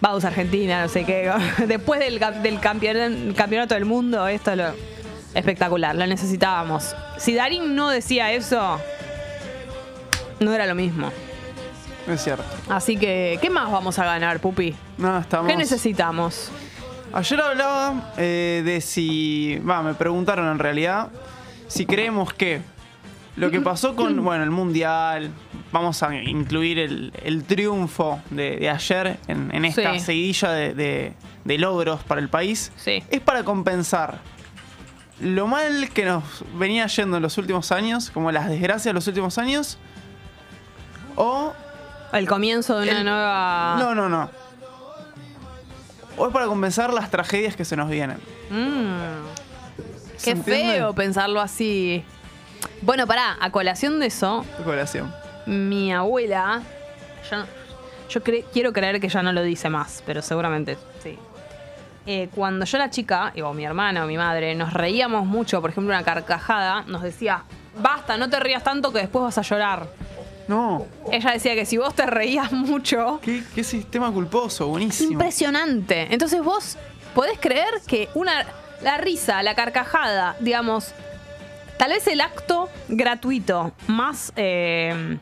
[0.00, 1.30] Vamos Argentina, no sé qué.
[1.66, 2.18] Después del,
[2.58, 4.72] campeonato del mundo, esto lo
[5.34, 6.96] espectacular, lo necesitábamos.
[7.18, 8.80] Si Darín no decía eso,
[10.40, 11.10] no era lo mismo.
[12.08, 12.44] Es cierto.
[12.68, 14.74] Así que, ¿qué más vamos a ganar, Pupi?
[14.98, 15.48] No, estamos.
[15.50, 16.50] ¿Qué necesitamos?
[17.12, 19.58] Ayer hablaba eh, de si.
[19.58, 21.08] Va, me preguntaron en realidad
[21.68, 22.62] si creemos que
[23.36, 25.30] lo que pasó con bueno, el Mundial,
[25.72, 30.00] vamos a incluir el, el triunfo de, de ayer en, en esta Sí.
[30.00, 31.12] seguidilla de, de-
[31.44, 33.02] de logros para el país, Sí.
[33.10, 34.18] es para compensar
[35.20, 36.22] lo mal que nos
[36.54, 39.78] venía yendo en los últimos años, como las desgracias de los últimos años,
[41.22, 41.52] o
[42.12, 43.76] El comienzo de una El- nueva.
[43.78, 44.30] no, no, no.
[46.16, 48.18] O es para compensar las tragedias que se nos vienen.
[48.50, 50.74] Mm, ¿Se qué entiende?
[50.74, 52.04] feo pensarlo así.
[52.82, 55.12] Bueno, pará, a colación de eso, Tu colación.
[55.46, 56.62] mi abuela.
[57.30, 57.36] Yo,
[58.08, 61.18] yo cre- quiero creer que ya no lo dice más, pero seguramente sí.
[62.06, 65.70] Eh, cuando yo era chica, o mi hermana o mi madre, nos reíamos mucho, por
[65.70, 67.44] ejemplo, una carcajada, nos decía,
[67.78, 69.86] basta, no te rías tanto que después vas a llorar.
[70.50, 75.12] No, Ella decía que si vos te reías mucho, qué, qué sistema culposo, buenísimo.
[75.12, 76.08] impresionante.
[76.10, 76.76] Entonces vos
[77.14, 78.44] podés creer que una
[78.82, 80.92] la risa, la carcajada, digamos,
[81.78, 85.18] tal vez el acto gratuito más eh,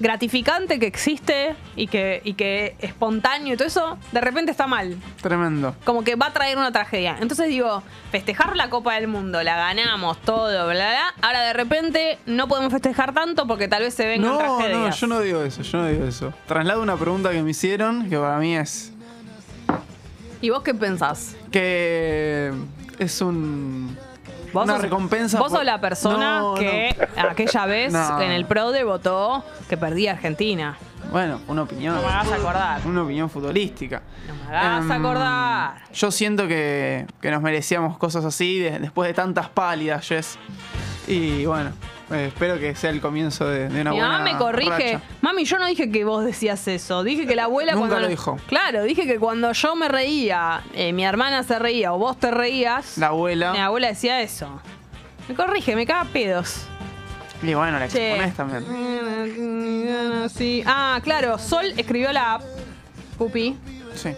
[0.00, 4.96] gratificante que existe y que, y que espontáneo y todo eso, de repente está mal.
[5.22, 5.76] Tremendo.
[5.84, 7.16] Como que va a traer una tragedia.
[7.20, 11.14] Entonces digo, festejar la Copa del Mundo, la ganamos, todo, bla, bla.
[11.22, 14.80] Ahora de repente no podemos festejar tanto porque tal vez se vengan No, tragedias.
[14.80, 16.32] no, yo no digo eso, yo no digo eso.
[16.46, 18.92] Traslado una pregunta que me hicieron, que para mí es
[20.40, 21.36] ¿Y vos qué pensás?
[21.52, 22.50] que
[22.98, 23.96] es un
[24.52, 25.38] Vos una sos- recompensa.
[25.38, 28.20] Vos por- sos la persona No, que aquella vez No.
[28.20, 30.76] en el PRODE votó que perdía Argentina.
[31.04, 31.10] no.
[31.10, 31.94] Bueno, una opinión.
[31.96, 32.80] No me hagas acordar.
[32.86, 34.02] Una opinión futbolística.
[34.28, 35.74] No me hagas Em, acordar.
[35.92, 40.38] Yo siento que, que nos merecíamos cosas así de- después de tantas pálidas, Jess.
[41.08, 41.70] Y bueno,
[42.10, 44.70] eh, espero que sea el comienzo de, de una Mi buena mamá me corrige.
[44.94, 45.00] racha.
[45.20, 47.02] Mami, yo no dije que vos decías eso.
[47.04, 48.00] Dije que la abuela Nunca cuando.
[48.00, 48.36] lo dijo.
[48.46, 52.30] Claro, dije que cuando yo me reía, eh, mi hermana se reía o vos te
[52.30, 53.52] reías, La abuela.
[53.52, 54.60] mi abuela decía eso.
[55.28, 56.62] Me corrige, me caga pedos.
[57.42, 58.10] Y bueno, la Che.
[58.10, 58.64] exponés también.
[60.34, 60.62] Sí.
[60.66, 62.42] Ah, claro, Sol escribió la app.
[63.16, 63.56] Pupi.
[63.94, 64.10] Sí,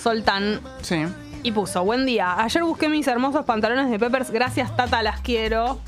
[0.00, 0.60] Soltan.
[0.82, 1.04] sí.
[1.42, 2.34] Y puso, buen día.
[2.42, 4.30] Ayer busqué mis hermosos pantalones de Peppers.
[4.30, 5.78] Gracias, Tata, las quiero.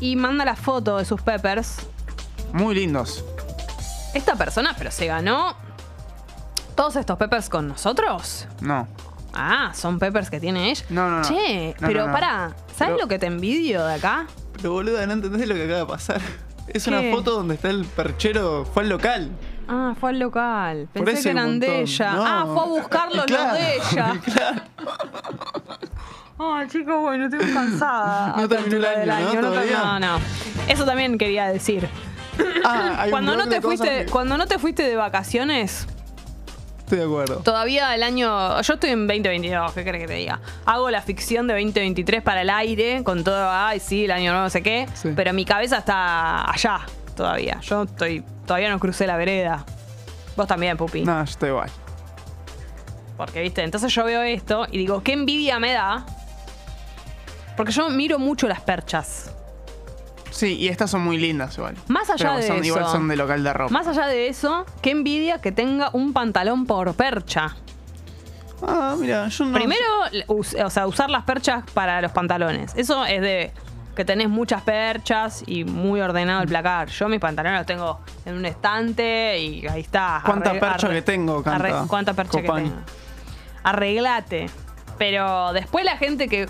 [0.00, 1.78] Y manda la foto de sus Peppers.
[2.52, 3.24] Muy lindos.
[4.14, 5.56] Esta persona, pero se ganó
[6.74, 8.46] todos estos Peppers con nosotros.
[8.60, 8.86] No.
[9.34, 10.84] Ah, son Peppers que tiene ella.
[10.90, 11.28] No, no, no.
[11.28, 12.12] Che, No, pero no, no.
[12.12, 14.26] pará, ¿sabes Pero- lo que te envidio de acá?
[14.54, 16.20] Pero boluda, no entendés lo que acaba de pasar.
[16.68, 16.90] Es ¿Qué?
[16.90, 19.30] una foto donde está el perchero, fue al local.
[19.68, 20.88] Ah, fue al local.
[20.92, 21.60] Pensé que eran montón.
[21.60, 22.12] de ella.
[22.12, 22.24] No.
[22.26, 24.20] Ah, fue a buscarlos Claro, los de ella.
[24.24, 24.62] claro.
[26.38, 28.34] Ay, chicos, bueno, estoy cansada.
[28.36, 29.42] No terminó el año, del ¿no?
[29.42, 29.78] No, ¿Todavía?
[29.84, 30.18] no, no.
[30.68, 31.88] Eso también quería decir.
[32.64, 35.86] Ah, hay un Cuando no, te fuiste, que- cuando no te fuiste de vacaciones,
[36.80, 37.36] Estoy de acuerdo.
[37.38, 38.60] todavía el año.
[38.60, 40.40] Yo estoy en 2022, ¿qué crees que te diga?
[40.66, 44.44] Hago la ficción de 2023 para el aire, con todo, ay, sí, el año nuevo,
[44.44, 44.86] no sé qué.
[44.94, 45.12] Sí.
[45.16, 46.80] Pero mi cabeza está allá
[47.16, 47.58] todavía.
[47.62, 48.22] Yo estoy.
[48.46, 49.64] Todavía no crucé la vereda.
[50.36, 51.02] Vos también, Pupi.
[51.02, 51.70] No, yo estoy igual.
[53.16, 56.04] Porque, viste, entonces yo veo esto y digo, qué envidia me da.
[57.56, 59.32] Porque yo miro mucho las perchas.
[60.30, 61.76] Sí, y estas son muy lindas igual.
[61.88, 62.64] Más allá Pero de son, eso.
[62.66, 63.72] Igual son de local de ropa.
[63.72, 67.56] Más allá de eso, qué envidia que tenga un pantalón por percha.
[68.66, 69.54] Ah, mira, yo no.
[69.54, 69.84] Primero,
[70.28, 72.72] o sea, usar las perchas para los pantalones.
[72.76, 73.52] Eso es de
[73.94, 76.88] que tenés muchas perchas y muy ordenado el placar.
[76.88, 80.20] Yo mis pantalones los tengo en un estante y ahí está.
[80.24, 82.74] ¿Cuánta Arre- percha que tengo, canta ¿Cuánta percha que tengo?
[83.62, 84.50] Arreglate.
[84.98, 86.46] Pero después la gente que,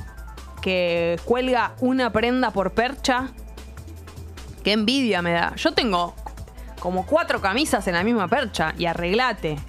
[0.67, 3.29] que cuelga una prenda por percha,
[4.64, 5.55] qué envidia me da.
[5.55, 6.12] Yo tengo
[6.81, 9.61] como cuatro camisas en la misma percha y arreglate.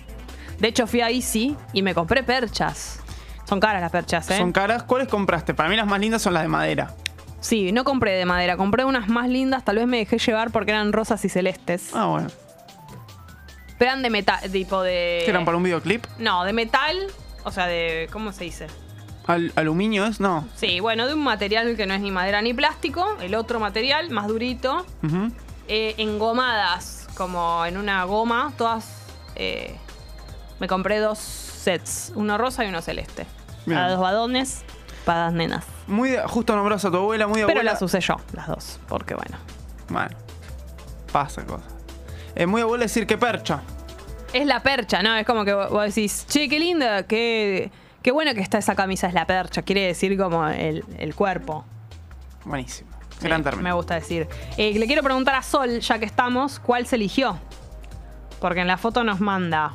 [0.58, 3.00] De hecho, fui a Easy y me compré perchas.
[3.44, 4.40] Son caras las perchas, ¿eh?
[4.40, 4.82] Son caras.
[4.82, 5.54] ¿Cuáles compraste?
[5.54, 6.96] Para mí las más lindas son las de madera.
[7.42, 10.72] Sí, no compré de madera, compré unas más lindas, tal vez me dejé llevar porque
[10.72, 11.92] eran rosas y celestes.
[11.94, 12.30] Ah, bueno.
[13.78, 15.22] Pero eran de metal, tipo de...
[15.26, 16.08] ¿Qué eran para un videoclip?
[16.18, 16.98] No, de metal,
[17.44, 18.10] o sea, de...
[18.12, 18.66] ¿Cómo se dice?
[19.28, 20.20] ¿Al- ¿Aluminio es?
[20.20, 20.48] No.
[20.56, 24.10] Sí, bueno, de un material que no es ni madera ni plástico, el otro material,
[24.10, 24.86] más durito,
[25.68, 28.86] eh, engomadas, como en una goma, todas...
[29.36, 29.76] eh,
[30.60, 33.28] me compré dos sets, uno rosa y uno celeste.
[33.66, 33.78] Bien.
[33.78, 34.64] Para dos vadones,
[35.06, 35.66] para las nenas.
[35.88, 37.74] Muy de- justo nombras a tu abuela, muy de Pero abuela.
[37.74, 39.38] las usé yo, las dos, porque bueno.
[39.90, 40.18] Bueno,
[41.12, 41.66] pasa cosa.
[42.34, 43.62] Es muy abuela decir que percha.
[44.34, 45.16] Es la percha, ¿no?
[45.16, 47.72] Es como que vos vos decís, che, qué linda, qué,
[48.08, 49.64] qué buena que está esa camisa, es la percha.
[49.64, 51.66] Quiere decir como el, el cuerpo.
[52.46, 52.90] Buenísimo.
[53.20, 53.64] Gran término.
[53.64, 54.30] Me gusta decir.
[54.56, 57.38] Eh, le quiero preguntar a Sol, ya que estamos, ¿cuál se eligió?
[58.40, 59.74] Porque en la foto nos manda.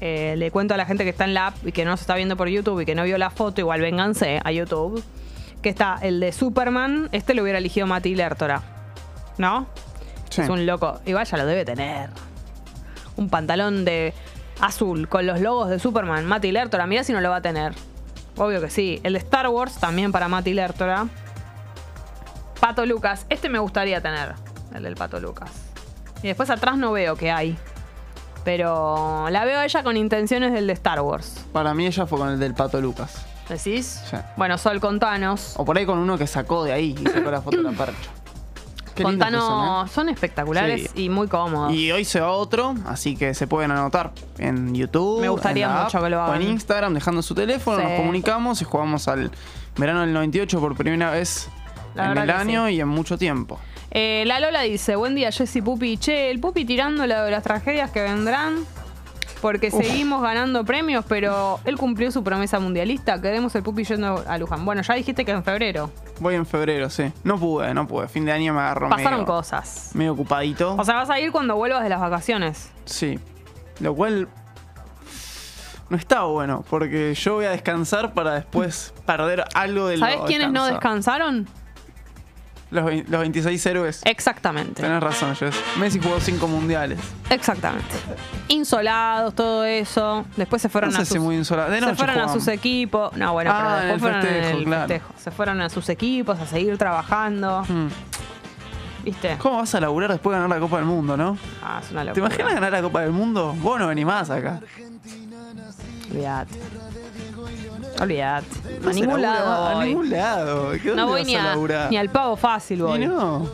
[0.00, 2.04] eh, le cuento a la gente que está en la app y que no se
[2.04, 5.04] está viendo por YouTube y que no vio la foto, igual vénganse a YouTube.
[5.60, 7.10] Que está el de Superman.
[7.12, 8.62] Este lo hubiera elegido Mati Lertora.
[9.36, 9.66] ¿No?
[10.30, 10.40] Sí.
[10.40, 11.00] Es un loco.
[11.04, 12.08] Igual ya lo debe tener.
[13.16, 14.14] Un pantalón de
[14.62, 16.24] azul con los logos de Superman.
[16.24, 16.86] Mati Lertora.
[16.86, 17.74] Mirá si no lo va a tener.
[18.38, 19.00] Obvio que sí.
[19.02, 21.06] El de Star Wars también para Mati Lertora.
[22.60, 23.26] Pato Lucas.
[23.28, 24.34] Este me gustaría tener.
[24.74, 25.50] El del Pato Lucas.
[26.22, 27.58] Y después atrás no veo que hay.
[28.44, 31.44] Pero la veo a ella con intenciones del de Star Wars.
[31.52, 33.26] Para mí ella fue con el del Pato Lucas.
[33.48, 34.02] ¿Decís?
[34.08, 34.16] Sí.
[34.36, 35.54] Bueno, Sol, contanos.
[35.56, 37.70] O por ahí con uno que sacó de ahí y sacó la foto de la
[37.72, 38.10] percha.
[38.94, 39.44] Qué Contanos.
[39.44, 41.04] son, Son espectaculares Sí.
[41.04, 41.72] y muy cómodos.
[41.72, 45.20] Y hoy se va otro, así que se pueden anotar en YouTube.
[45.20, 46.42] Me gustaría en mucho app, que lo O hagan.
[46.42, 47.84] en Instagram, dejando su teléfono, Sí.
[47.84, 49.30] nos comunicamos y jugamos al
[49.76, 51.48] verano del 98 por primera vez
[51.94, 52.74] La en el año sí.
[52.74, 53.58] y en mucho tiempo.
[53.90, 55.98] Eh, la Lola dice, buen día Jessy Pupi.
[55.98, 58.64] Che, el Pupi tirando la de las tragedias que vendrán.
[59.42, 63.20] Porque seguimos ganando premios, pero él cumplió su promesa mundialista.
[63.20, 64.64] Queremos el Pupi yendo a Luján.
[64.64, 65.90] Bueno, ya dijiste que en febrero.
[66.20, 67.12] Voy en febrero, sí.
[67.24, 68.06] No pude, no pude.
[68.06, 69.90] Fin de año me agarró Pasaron medio, cosas.
[69.94, 70.76] medio ocupadito.
[70.76, 72.70] O sea, vas a ir cuando vuelvas de las vacaciones.
[72.84, 73.18] Sí.
[73.80, 74.28] Lo cual
[75.90, 80.20] no está bueno, porque yo voy a descansar para después perder algo de lo ¿Sabes
[80.26, 81.48] quiénes no descansaron?
[82.72, 84.00] Los, los 26 héroes.
[84.04, 84.82] Exactamente.
[84.82, 85.54] Tenés razón, Jess.
[85.78, 86.98] Messi jugó 5 mundiales.
[87.30, 87.94] Exactamente.
[88.48, 90.24] Insolados, todo eso.
[90.36, 91.70] Después se fueron No sé a si sus, muy insolado.
[91.70, 93.14] De se fueron a sus equipos.
[93.16, 94.88] No, bueno, Ah, pero después el festejo, el claro.
[94.88, 95.12] festejo.
[95.18, 97.62] Se fueron a sus equipos a seguir trabajando.
[97.68, 97.88] Mm.
[99.04, 99.36] ¿Viste?
[99.38, 101.36] ¿Cómo vas a laburar después de ganar la Copa del Mundo, no?
[101.62, 102.26] Ah, es una ¿Te locura.
[102.26, 103.54] imaginas ganar la Copa del Mundo?
[103.58, 104.60] Vos no venís más acá.
[106.10, 106.54] Olvídate.
[108.00, 108.46] Olvídate.
[108.80, 109.66] No a ningún labura lado.
[109.80, 110.72] A ningún lado.
[110.82, 111.54] ¿Qué- No voy ni, a
[111.90, 113.06] ni al pavo fácil, voy.
[113.06, 113.48] no.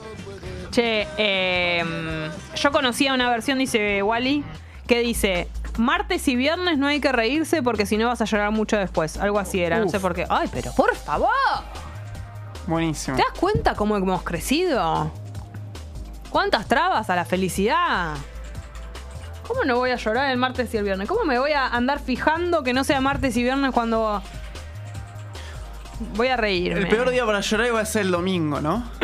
[0.70, 4.44] Che, eh, yo conocía una versión, dice Wally,
[4.86, 8.50] que dice: Martes y viernes no hay que reírse porque si no vas a llorar
[8.50, 9.16] mucho después.
[9.16, 10.26] Algo así era, no sé por qué.
[10.28, 11.30] Ay, pero por favor.
[12.66, 13.16] Buenísimo.
[13.16, 15.10] ¿Te das cuenta cómo hemos crecido?
[16.30, 18.14] ¿Cuántas trabas a la felicidad?
[19.48, 21.08] ¿Cómo no voy a llorar el martes y el viernes?
[21.08, 24.22] ¿Cómo me voy a andar fijando que no sea martes y viernes cuando
[26.14, 26.80] voy a reírme?
[26.80, 28.88] El peor día para llorar va a ser el domingo, ¿no?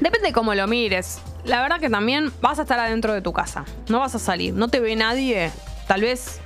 [0.00, 1.20] Depende de cómo lo mires.
[1.44, 3.64] La verdad que también vas a estar adentro de tu casa.
[3.88, 4.54] No vas a salir.
[4.54, 5.50] No te ve nadie.
[5.86, 6.40] Tal vez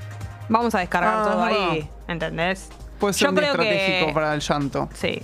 [0.49, 1.89] vamos a descargar Ah, todo es ahí.
[2.09, 2.69] ¿Entendés?
[2.99, 4.89] Puede ser Yo creo estratégico que- para el llanto.
[4.95, 5.23] Sí.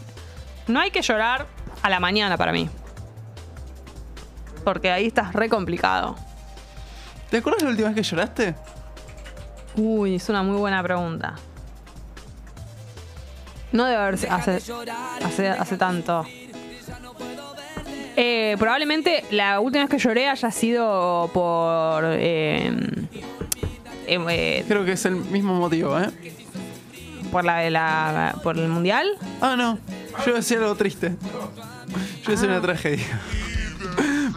[0.68, 1.46] No hay que llorar
[1.82, 2.68] a la mañana para mí.
[4.64, 6.16] Porque ahí estás re complicado.
[7.30, 8.54] ¿Te acuerdas la última vez que lloraste?
[9.76, 11.34] Uy, es una muy buena pregunta.
[13.72, 14.28] No debe haber hace,
[15.24, 16.24] hace, hace tanto.
[18.16, 22.02] Eh, probablemente la última vez que lloré haya sido por.
[22.04, 22.68] eh,
[24.08, 26.10] eh, eh, Creo que es el mismo motivo, ¿eh?
[27.30, 29.08] por, la, la- por el mundial.
[29.40, 29.78] Ah, no.
[30.26, 31.14] Yo decía algo triste.
[32.24, 32.52] Yo decía Ah.
[32.54, 33.06] una tragedia.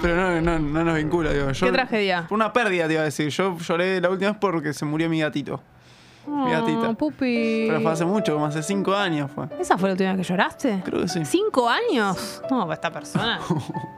[0.03, 1.49] Pero no, no, no nos vincula, digo.
[1.51, 2.27] Yo, ¿Qué tragedia?
[2.29, 3.29] Una pérdida, te iba a decir.
[3.29, 5.61] Yo lloré la última vez porque se murió mi gatito.
[6.27, 6.89] Mi gatita.
[6.89, 7.67] Oh, pupi.
[7.69, 9.45] Pero fue hace mucho, como hace cinco años fue.
[9.57, 10.81] ¿Esa fue la última vez que lloraste?
[10.83, 11.23] Creo que sí.
[11.23, 12.41] ¿Cinco años?
[12.51, 13.39] No, esta persona.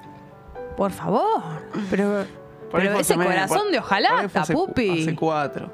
[0.78, 1.42] Por favor.
[1.90, 2.26] Pero,
[2.70, 4.68] Por ahí pero fue ese hace corazón por- de por ahí ojalá, fue hace cu-
[4.68, 5.02] pupi.
[5.02, 5.72] Hace cuatro.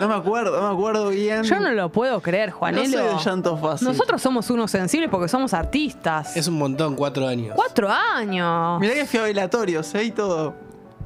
[0.00, 1.42] No me acuerdo, no me acuerdo bien.
[1.42, 2.98] Yo no lo puedo creer, No Juanelo.
[2.98, 3.88] soy de llanto fácil.
[3.88, 6.36] Nosotros somos unos sensibles porque somos artistas.
[6.36, 7.52] Es un montón, cuatro años.
[7.54, 8.80] Cuatro años.
[8.80, 10.04] Mirá que fui a velatorios, ¿eh?
[10.04, 10.54] Y todo.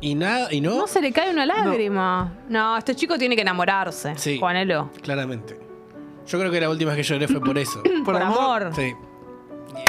[0.00, 2.32] Y nada, y no, No se le cae una lágrima.
[2.48, 4.38] No, este chico tiene que enamorarse, Sí.
[4.38, 4.90] Juanelo.
[5.02, 5.58] claramente.
[6.26, 7.82] Yo creo que la última vez que lloré fue por eso.
[8.04, 8.70] Por, amor.
[8.76, 8.92] Sí.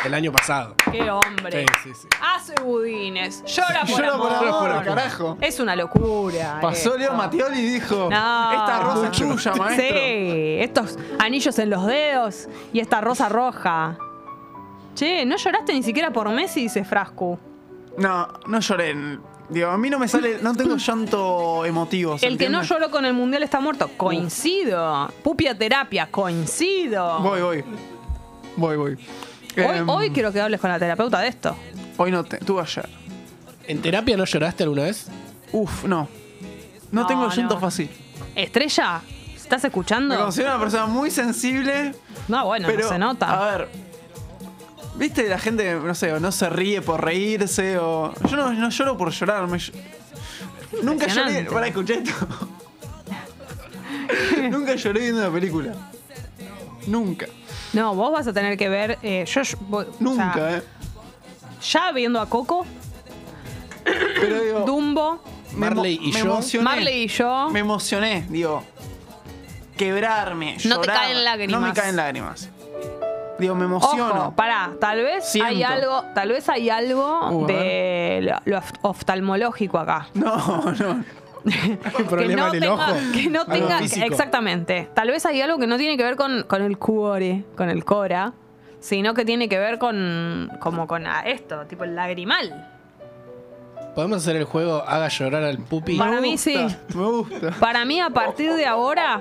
[0.05, 0.75] El año pasado.
[0.91, 1.65] Qué hombre.
[1.83, 2.07] Sí, sí, sí.
[2.21, 3.43] Hace budines.
[3.45, 4.29] Llora por Llora amor.
[4.29, 5.37] por amor, carajo.
[5.41, 6.59] Es una locura.
[6.61, 6.97] Pasó esto.
[6.97, 8.51] Leo Matioli y dijo: No.
[8.51, 9.87] Esta rosa es tuya, maestro.
[9.87, 13.97] Sí, estos anillos en los dedos y esta rosa roja.
[14.95, 16.61] Che, ¿no lloraste ni siquiera por Messi?
[16.61, 17.39] Dice Frasco.
[17.97, 18.95] No, no lloré.
[19.49, 22.17] Digo, a mí no me sale, no tengo llanto emotivo.
[22.17, 23.89] ¿se El que no lloró con el mundial está muerto.
[23.97, 25.11] Coincido.
[25.23, 27.19] Pupia terapia, coincido.
[27.19, 27.63] Voy, voy.
[28.55, 28.97] Voy, voy.
[29.57, 31.55] Hoy, Em, hoy quiero que hables con la terapeuta de esto.
[31.97, 32.87] Hoy no te, tú ayer.
[33.67, 35.07] ¿En terapia no lloraste alguna vez?
[35.51, 36.07] Uf, no.
[36.91, 37.61] No, No, tengo llanto no.
[37.61, 37.89] fácil.
[38.35, 39.01] Estrella,
[39.35, 40.15] ¿estás escuchando?
[40.15, 41.93] Me considero una persona muy sensible,
[42.27, 42.83] No, bueno, pero.
[42.83, 43.27] no se nota.
[43.51, 43.67] A ver.
[44.95, 48.13] ¿Viste la gente, que, no sé, o no se ríe por reírse o.
[48.29, 49.47] Yo no, no lloro por llorar.
[49.47, 49.73] me ll-
[50.83, 51.21] Nunca lloré.
[51.41, 51.51] Impresionante.
[51.51, 52.49] Para escuchar esto.
[54.49, 55.73] Nunca lloré viendo una película.
[56.87, 57.27] Nunca.
[57.73, 58.97] No, vos vas a tener que ver.
[59.03, 60.63] eh, yo, yo- voy- o Nunca, sea, eh.
[61.71, 62.65] Ya viendo a Coco,
[63.83, 64.59] Pero digo.
[64.61, 65.21] Dumbo,
[65.53, 66.25] me emo- Marley y me yo.
[66.25, 66.63] emocioné.
[66.63, 67.49] Marley y yo.
[67.51, 68.63] Me emocioné, digo.
[69.77, 70.57] Quebrarme.
[70.65, 70.95] No te llorar.
[71.03, 71.61] caen lágrimas.
[71.61, 72.49] No me caen lágrimas.
[73.39, 74.09] Digo, me emociono.
[74.25, 75.67] Ojo, pará, tal vez hay Siento.
[75.73, 80.07] algo, tal vez hay algo Uh, a de lo, lo oft- oftalmológico acá.
[80.13, 80.35] No,
[80.77, 81.03] no.
[81.97, 82.95] ¿Qué problema que en no el tenga, ojo?
[83.13, 84.89] que no tenga exactamente.
[84.93, 87.85] Tal vez hay algo que no tiene que ver con, con el cuore, con el
[87.85, 88.33] cora,
[88.79, 92.75] sino que tiene que ver con como con ah, esto, tipo el lagrimal.
[93.95, 95.97] ¿Podemos hacer el juego Haga llorar al pupi?
[95.97, 96.77] Para Me mí gusta, sí.
[96.95, 97.51] Me gusta.
[97.59, 99.19] Para mí a partir de ahora,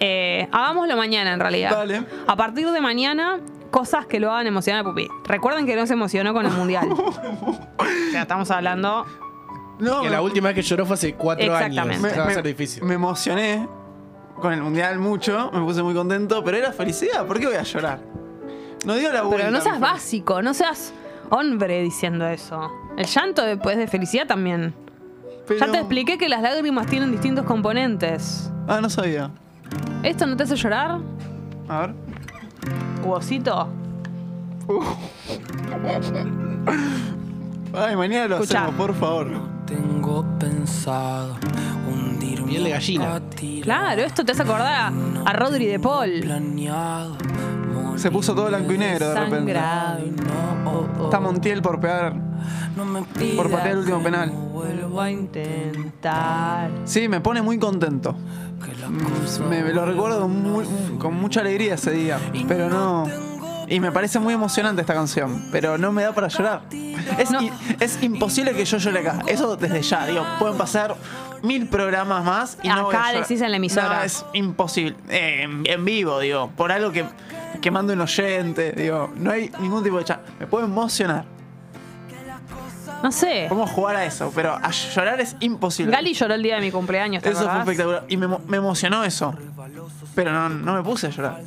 [0.00, 1.70] eh, hagámoslo mañana en realidad.
[1.70, 2.02] Dale.
[2.26, 3.40] A partir de mañana,
[3.70, 5.08] cosas que lo hagan emocionar a Pupi.
[5.24, 6.88] Recuerden que no se emocionó con el mundial.
[6.92, 7.58] o
[8.10, 9.06] sea, estamos hablando.
[9.80, 11.68] No, Que me, la última vez que lloró fue hace cuatro años.
[11.78, 12.08] Exactamente.
[12.10, 12.82] me- Va a me- ser difícil.
[12.84, 13.66] me emocioné
[14.36, 15.50] con el mundial mucho.
[15.52, 17.26] Me puse muy contento, pero era felicidad.
[17.26, 18.00] ¿Por qué voy a llorar?
[18.84, 19.46] No dio la vuelta.
[19.46, 20.92] Pero no seas básico, no seas
[21.30, 22.70] hombre diciendo eso.
[22.96, 24.74] El llanto después de felicidad también.
[25.46, 28.50] Pero- Ya te expliqué que las lágrimas tienen distintos componentes.
[28.68, 29.30] Ah, no sabía.
[30.02, 30.98] ¿Esto no te hace llorar?
[31.68, 31.94] A ver.
[33.04, 33.68] Huesito.
[37.72, 38.64] Ay, mañana lo Escuchá.
[38.64, 39.26] hacemos, por favor.
[39.70, 41.36] Tengo pensado
[41.88, 43.20] hundirme Piel de gallina.
[43.62, 44.92] Claro, esto te hace acordar a,
[45.24, 46.20] a Rodri de Paul.
[46.22, 47.16] planeado
[47.96, 49.36] Se puso todo blanco y negro de repente.
[49.54, 49.98] Sangrado.
[50.64, 52.14] no, oh, oh, Está Montiel por pegar.
[52.76, 54.30] no me pidas Por patear el último penal.
[54.30, 56.70] Vuelvo a intentar.
[56.84, 58.16] Sí, me pone muy contento.
[59.48, 60.66] Me, me lo recuerdo muy-
[60.98, 62.18] con mucha alegría ese día.
[62.48, 63.06] Pero no.
[63.70, 65.46] Y me parece muy emocionante esta canción.
[65.52, 66.62] Pero no me da para llorar.
[67.18, 67.30] Es,
[67.78, 69.20] es imposible que yo llore acá.
[69.26, 70.06] Eso desde ya.
[70.06, 70.96] Digo, pueden pasar
[71.42, 73.98] mil programas más y no voy a Acá decís en la emisora.
[73.98, 74.96] No, es imposible.
[75.08, 76.50] Eh, en, en vivo, digo.
[76.56, 77.04] Por algo que,
[77.62, 78.72] que mande un oyente.
[78.72, 80.20] Digo, no hay ningún tipo de chat.
[80.40, 81.24] Me puedo emocionar.
[83.04, 83.46] No sé.
[83.48, 84.32] Podemos jugar a eso.
[84.34, 85.92] Pero a llorar es imposible.
[85.92, 87.68] Gali lloró el día de mi cumpleaños, ¿te Eso fue acordás?
[87.68, 88.04] espectacular.
[88.08, 89.32] Y me emocionó eso.
[90.22, 91.40] Pero no, no me puse a llorar.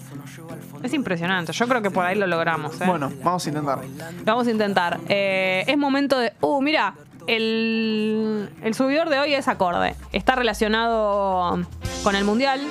[0.82, 1.54] Es impresionante.
[1.54, 2.82] Yo creo que por ahí lo logramos.
[2.82, 2.86] ¿eh?
[2.88, 3.80] Bueno, vamos a intentar.
[3.84, 5.00] Lo vamos a intentar.
[5.08, 6.34] Eh, es momento de.
[6.42, 6.96] Uh, mira.
[7.28, 9.96] el, el subidor de hoy es acorde.
[10.12, 11.64] Está relacionado
[12.04, 12.62] con el mundial.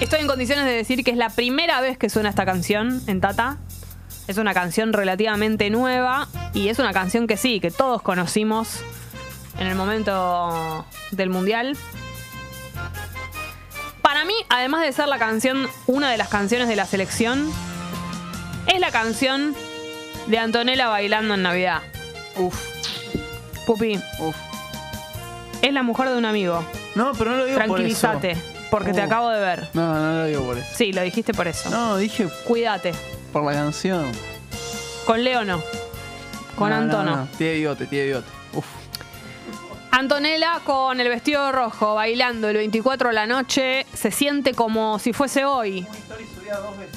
[0.00, 3.20] Estoy en condiciones de decir que es la primera vez que suena esta canción en
[3.20, 3.58] Tata.
[4.28, 8.80] Es una canción relativamente nueva y es una canción que sí, que todos conocimos
[9.58, 11.76] en el momento del mundial.
[14.06, 17.50] Para mí, además de ser la canción, una de las canciones de la selección,
[18.68, 19.52] es la canción
[20.28, 21.82] de Antonella bailando en Navidad.
[22.36, 22.54] Uf,
[23.66, 24.36] Pupi, uf.
[25.60, 26.64] es la mujer de un amigo.
[26.94, 28.68] No, pero no lo digo Tranquilízate, por eso.
[28.70, 29.04] porque te Uh.
[29.06, 29.68] acabo de ver.
[29.74, 30.68] No, no lo digo por eso.
[30.76, 31.68] Sí, lo dijiste por eso.
[31.70, 32.92] No, dije Cuídate.
[33.32, 34.12] por la canción.
[35.04, 35.60] Con Leo no.
[36.56, 37.16] Con No, no, Antono.
[37.16, 37.28] no.
[37.36, 38.28] Tiene bigote, tiene bigote.
[38.52, 38.66] Uf.
[39.96, 45.14] Antonella con el vestido rojo, bailando el 24 de la noche, se siente como si
[45.14, 45.86] fuese hoy.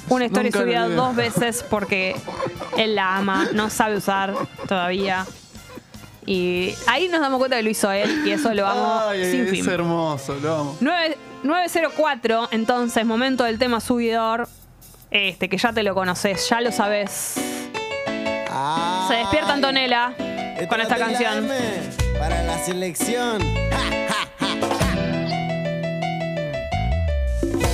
[0.10, 2.18] Una historia Nunca subida dos veces porque
[2.76, 4.34] él la ama, no sabe usar
[4.68, 5.26] todavía.
[6.26, 9.46] Y ahí nos damos cuenta que lo hizo él y eso lo amo Ay, sin
[9.46, 9.70] es fin.
[9.70, 10.78] hermoso, lo amo.
[10.82, 14.50] 9 904, entonces, momento del tema subidor.
[15.10, 17.36] Este, que ya te lo conoces, ya lo sabes.
[19.08, 20.14] Se despierta Antonella
[20.70, 21.48] con esta canción.
[22.20, 23.40] Para la selección.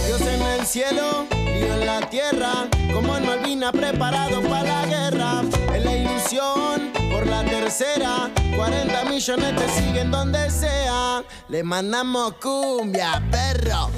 [0.05, 5.41] Dios en el cielo, lío en la tierra, como en Malvina preparado para la guerra.
[5.73, 11.23] En la ilusión, por la tercera, 40 millones te siguen donde sea.
[11.49, 13.89] Le mandamos cumbia, perro.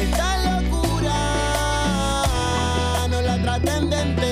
[0.00, 1.14] Esta locura,
[3.08, 4.25] no la traten de entender,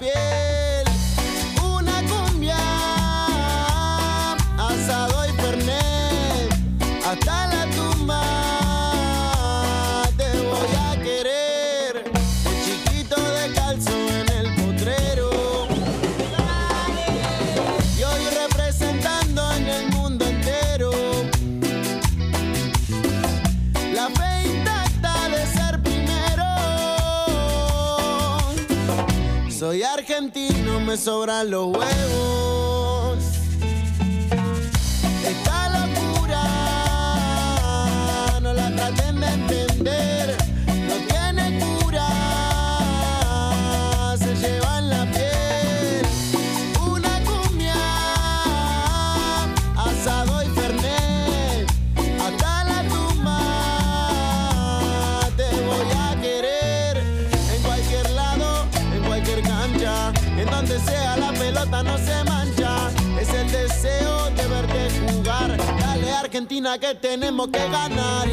[0.00, 0.29] lleva
[29.60, 33.18] Soy argentino, me sobran los huevos.
[35.22, 36.42] Esta locura
[38.40, 40.19] no la traten de entender,
[66.62, 68.28] que tenemos que ganar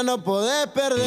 [0.00, 1.04] Argentina, no podés perder.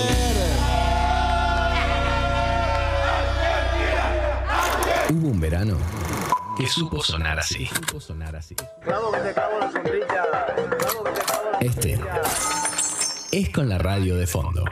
[5.10, 5.78] Hubo un verano
[6.58, 7.68] que supo sonar así.
[7.68, 8.56] Supo sonar así.
[11.62, 12.00] Este
[13.32, 14.64] es con la radio de fondo.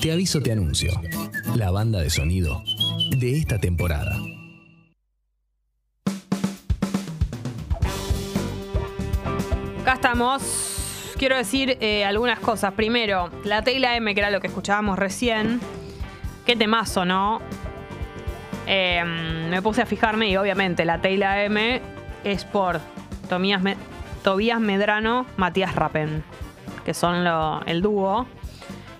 [0.00, 0.92] Te aviso, te anuncio.
[1.54, 2.62] La banda de sonido
[3.18, 4.16] de esta temporada.
[9.82, 10.69] Acá estamos.
[11.20, 12.72] Quiero decir eh, algunas cosas.
[12.72, 15.60] Primero, la Tecla M, que era lo que escuchábamos recién.
[16.46, 17.42] Qué temazo, ¿no?
[18.66, 19.04] Eh,
[19.50, 21.82] me puse a fijarme y obviamente la Tecla M
[22.24, 22.80] es por
[23.28, 26.24] Tobías Medrano, Matías Rappen,
[26.86, 27.26] que son
[27.66, 28.26] el dúo.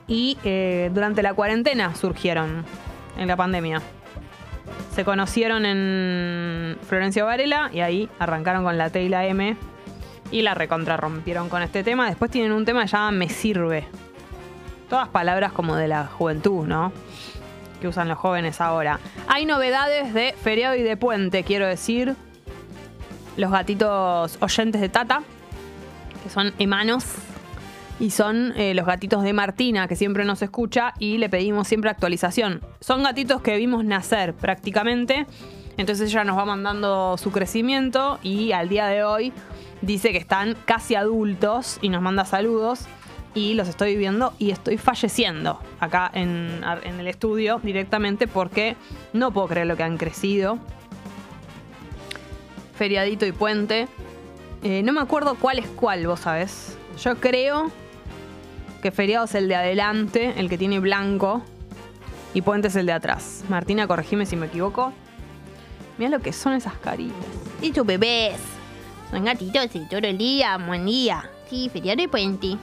[0.07, 2.67] Y eh, durante la cuarentena surgieron,
[3.17, 3.81] en la pandemia.
[4.95, 9.57] Se conocieron en Florencio Varela y ahí arrancaron con la Tecla M
[10.31, 12.07] Y la recontrarrompieron con este tema.
[12.09, 13.87] Después tienen un tema que se llama Me Sirve.
[14.89, 16.93] Todas palabras como de la juventud, ¿no?
[17.81, 19.01] Que usan los jóvenes ahora.
[19.29, 22.15] Hay novedades de feriado y de puente, quiero decir.
[23.37, 25.23] Los gatitos oyentes de Tata,
[26.23, 27.05] que son emanos.
[27.99, 31.91] Y son eh, los gatitos de Martina, que siempre nos escucha y le pedimos siempre
[31.91, 32.63] actualización.
[32.81, 35.27] Son gatitos que vimos nacer prácticamente.
[35.77, 39.33] Entonces ella nos va mandando su crecimiento y al día de hoy
[39.83, 42.87] dice que están casi adultos y nos manda saludos.
[43.33, 48.77] Y los estoy viendo y estoy falleciendo acá en, el estudio directamente porque
[49.13, 50.59] no puedo creer lo que han crecido.
[52.75, 53.87] Feriadito y puente.
[54.65, 56.77] Eh, no me acuerdo cuál es cuál, vos sabés.
[57.03, 57.71] Yo creo
[58.83, 61.43] que feriado es el de adelante, el que tiene blanco.
[62.35, 63.45] Y puente es el de atrás.
[63.49, 64.93] Martina, corregime si me equivoco.
[65.99, 67.17] Mira lo que son esas caritas.
[67.63, 68.41] Y tus bebés.
[69.11, 71.29] Son gatitos de todo el día, buen día.
[71.49, 72.57] Sí, feriado y puente.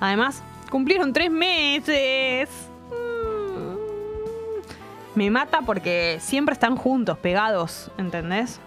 [0.00, 2.48] Además, cumplieron tres meses.
[2.90, 3.76] Mm.
[5.14, 8.60] Me mata porque siempre están juntos, pegados, ¿entendés?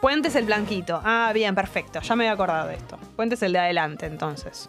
[0.00, 1.00] Puente es el blanquito.
[1.04, 2.00] Ah, bien, perfecto.
[2.00, 2.98] Ya me había acordado de esto.
[3.16, 4.68] Puente es el de adelante, entonces.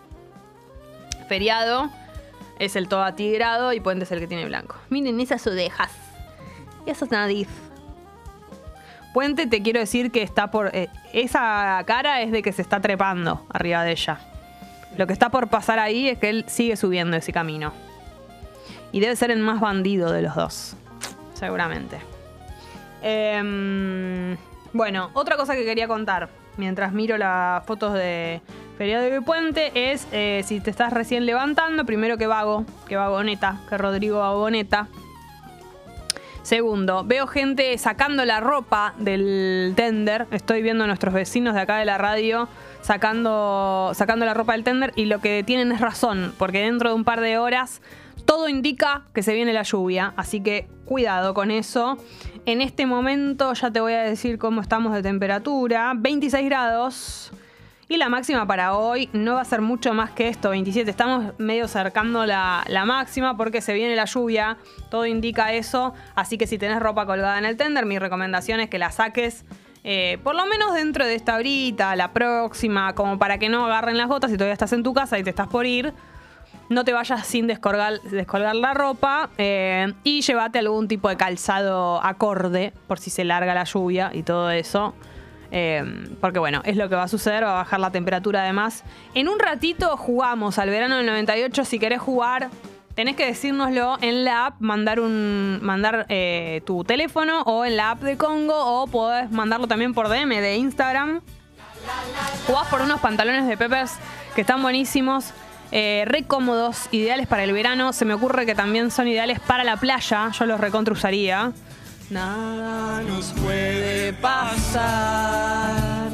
[1.27, 1.89] Feriado
[2.59, 4.75] es el todo atigrado y Puente es el que tiene blanco.
[4.89, 5.91] Miren esas orejas.
[6.85, 7.47] Y eso es nariz.
[9.13, 10.75] Puente te quiero decir que está por...
[10.75, 14.19] eh, esa cara es de que se está trepando arriba de ella.
[14.97, 17.73] Lo que está por pasar ahí es que él sigue subiendo ese camino.
[18.91, 20.75] Y debe ser el más bandido de los dos.
[21.33, 21.97] Seguramente.
[23.01, 24.37] Em,
[24.73, 28.41] bueno, otra cosa que quería contar mientras miro las fotos de
[28.77, 33.61] Feriado de Puente es eh, si te estás recién levantando, primero que vago, que vagoneta,
[33.69, 34.87] que Rodrigo vagoneta.
[36.43, 40.27] Segundo, veo gente sacando la ropa del tender.
[40.31, 42.49] Estoy viendo a nuestros vecinos de acá de la radio
[42.81, 46.95] sacando, sacando la ropa del tender y lo que tienen es razón, porque dentro de
[46.95, 47.81] un par de horas
[48.25, 51.97] todo indica que se viene la lluvia, así que cuidado con eso.
[52.45, 55.93] En este momento ya te voy a decir cómo estamos de temperatura.
[55.95, 57.31] 26 grados.
[57.91, 60.89] Y la máxima para hoy no va a ser mucho más que esto, 27.
[60.89, 64.57] Estamos medio cercando la, máxima porque se viene la lluvia,
[64.89, 65.93] todo indica eso.
[66.15, 69.43] Así que si tenés ropa colgada en el tender, mi recomendación es que la saques
[69.83, 73.97] eh, por lo menos dentro de esta horita, la próxima, como para que no agarren
[73.97, 75.93] las gotas si todavía estás en tu casa y te estás por ir.
[76.69, 82.01] No te vayas sin descolgar, descolgar la ropa eh, y llévate algún tipo de calzado
[82.01, 84.95] acorde por si se larga la lluvia y todo eso.
[85.51, 85.83] Eh,
[86.21, 88.83] porque bueno, es lo que va a suceder, va a bajar la temperatura además.
[89.13, 91.65] En un ratito jugamos al verano del 98.
[91.65, 92.49] Si querés jugar,
[92.95, 97.91] tenés que decírnoslo en la app, mandar un mandar eh, tu teléfono o en la
[97.91, 101.21] app de Congo o podés mandarlo también por DM de Instagram.
[102.47, 103.97] Jugás por unos pantalones de Peppers
[104.35, 105.33] que están buenísimos.
[105.73, 107.93] eh, re cómodos, ideales para el verano.
[107.93, 110.29] Se me ocurre que también son ideales para la playa.
[110.37, 111.53] Yo los recontra usaría.
[112.11, 116.09] Nada nos puede pasar.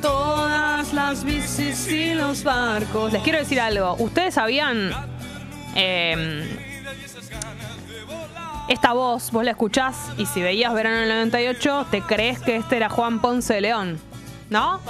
[0.00, 3.12] Todas las bicis y los barcos.
[3.12, 3.96] Les quiero decir algo.
[3.98, 4.90] ¿Ustedes sabían?
[5.76, 6.58] eh,
[8.68, 12.76] esta voz, vos la escuchás y si veías Verano del 98, te crees que este
[12.76, 14.00] era Juan Ponce de León.
[14.48, 14.80] ¿No?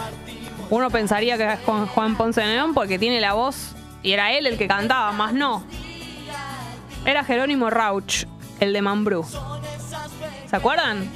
[0.70, 3.74] Uno pensaría que es Juan Juan Ponce de León porque tiene la voz
[4.04, 5.64] y era él el que cantaba, más no.
[7.04, 8.26] Era Jerónimo Rauch,
[8.60, 9.26] el de Mambrú.
[10.50, 11.08] ¿Se acuerdan?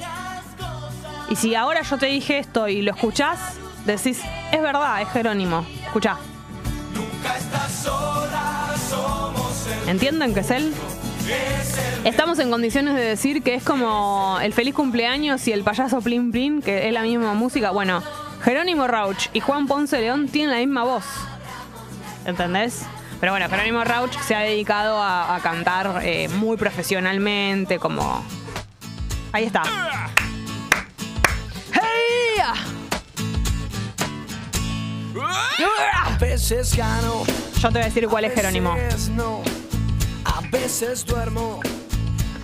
[1.29, 4.21] Y si ahora yo te dije esto y lo escuchás, decís,
[4.53, 5.65] es verdad, es Jerónimo.
[5.85, 6.17] Escuchá.
[9.87, 10.73] ¿Entienden que es él?
[12.05, 16.31] Estamos en condiciones de decir que es como el feliz cumpleaños y el payaso Plin
[16.31, 17.71] Plin, que es la misma música.
[17.71, 18.01] Bueno,
[18.41, 21.03] Jerónimo Rauch y Juan Ponce León tienen la misma voz.
[22.25, 22.83] ¿Entendés?
[23.19, 28.23] Pero bueno, Jerónimo Rauch se ha dedicado a, a cantar eh, muy profesionalmente, como.
[29.35, 29.63] Ahí está.
[31.73, 32.41] ¡Hey!
[36.05, 37.23] A veces gano,
[37.59, 38.71] Yo te voy a decir cuál es Jerónimo.
[38.71, 39.41] a veces no.
[40.23, 41.59] A veces duermo,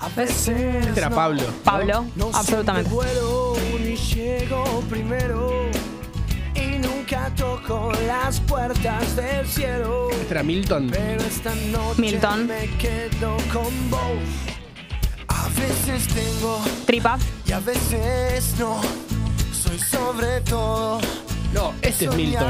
[0.01, 0.49] a veces
[0.85, 1.15] Este era no.
[1.15, 1.43] Pablo.
[1.63, 2.89] Pablo, No absolutamente.
[2.89, 5.49] siempre vuelo ni llego primero
[6.55, 10.09] y nunca toco las puertas del cielo.
[10.11, 10.89] Este era Milton.
[10.91, 12.47] Pero esta noche Milton.
[12.47, 14.50] me quedo con vos.
[15.55, 17.17] Veces tengo Tripa.
[17.45, 18.81] y a veces no.
[19.53, 20.99] Soy sobre todo
[21.53, 22.47] No, este es Milton.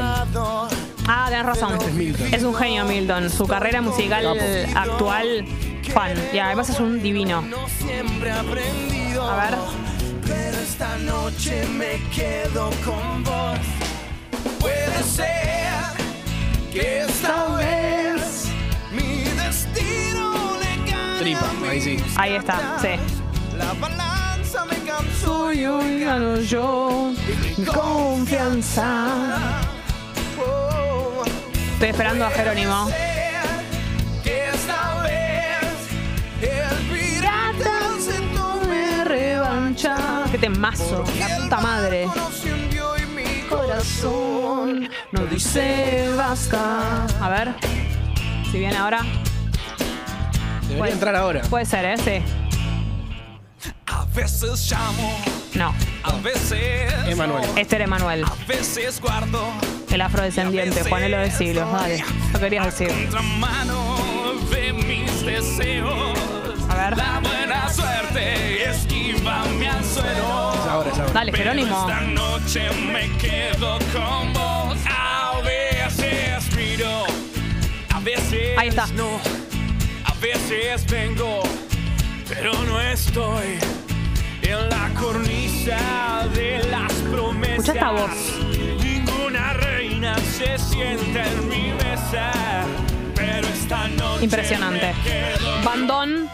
[1.06, 1.72] Ah, tenés razón.
[1.74, 2.34] Este es Milton.
[2.34, 3.30] Es un genio Milton.
[3.30, 4.26] Su carrera musical
[4.74, 5.44] actual,
[5.92, 6.12] fan.
[6.32, 7.42] Y además es un divino.
[7.42, 9.28] No siempre he aprendido.
[9.28, 9.58] A ver.
[10.26, 13.58] Pero esta noche me quedo con vos.
[14.60, 14.82] Puede
[16.72, 18.51] que esta vez
[21.22, 21.96] Tripa, ahí sí.
[22.16, 22.88] Ahí está, sí.
[23.56, 27.12] La balanza me cansó Soy hoy gano yo
[27.56, 29.06] mi confianza.
[31.74, 32.88] Estoy esperando a Jerónimo.
[34.24, 35.62] que esta vez
[36.40, 40.24] el pirata se tome revancha.
[40.32, 42.04] Qué temazo, la puta madre.
[42.04, 47.06] y mi Corazón no dice basta.
[47.20, 47.54] A ver,
[48.50, 49.04] si viene ahora.
[50.72, 51.42] Debería Puede- entrar ahora.
[51.42, 51.96] Puede ser, ¿eh?
[51.98, 53.70] Sí.
[53.86, 55.18] A veces llamo,
[55.54, 57.44] No, a veces Emanuel.
[57.56, 59.46] este era Emanuel, a veces guardo
[59.90, 61.70] el afrodescendiente, Juanelo de siglos.
[61.70, 62.88] Dale, lo querías decir.
[64.50, 66.18] de mis deseos.
[66.68, 66.96] A ver.
[66.96, 70.52] La buena suerte esquiva mi anzuelo.
[70.54, 71.12] Es ahora, es ahora.
[71.12, 71.80] Dale, Jerónimo.
[71.88, 74.78] Esta noche me quedo con vos.
[74.90, 77.04] A veces miro,
[77.94, 78.86] a veces Ahí está.
[78.88, 79.20] no.
[80.22, 81.42] Veces vengo,
[82.28, 83.58] pero no estoy
[84.42, 87.58] en la cornisa de las promesas.
[87.58, 88.38] Escucha esta voz.
[88.84, 92.30] Ninguna reina se sienta en mi mesa,
[93.16, 94.94] pero esta noche Impresionante.
[95.04, 96.30] me Bandón.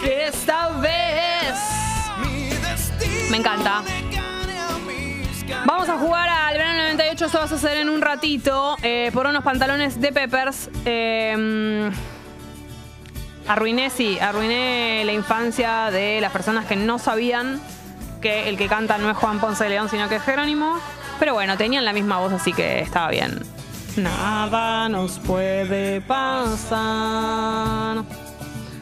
[0.00, 1.54] Que esta vez.
[3.30, 3.82] Me encanta.
[5.66, 6.75] Vamos a jugar al verano
[7.26, 10.70] 98, eso va a suceder en un ratito, eh, por unos pantalones de Peppers.
[10.84, 11.90] Eh,
[13.48, 17.60] arruiné, sí, arruiné la infancia de las personas que no sabían
[18.20, 20.78] que el que canta no es Juan Ponce de León, sino que es Jerónimo.
[21.18, 23.40] Pero bueno, tenían la misma voz, así que estaba bien.
[23.96, 28.04] Nada nos puede pasar.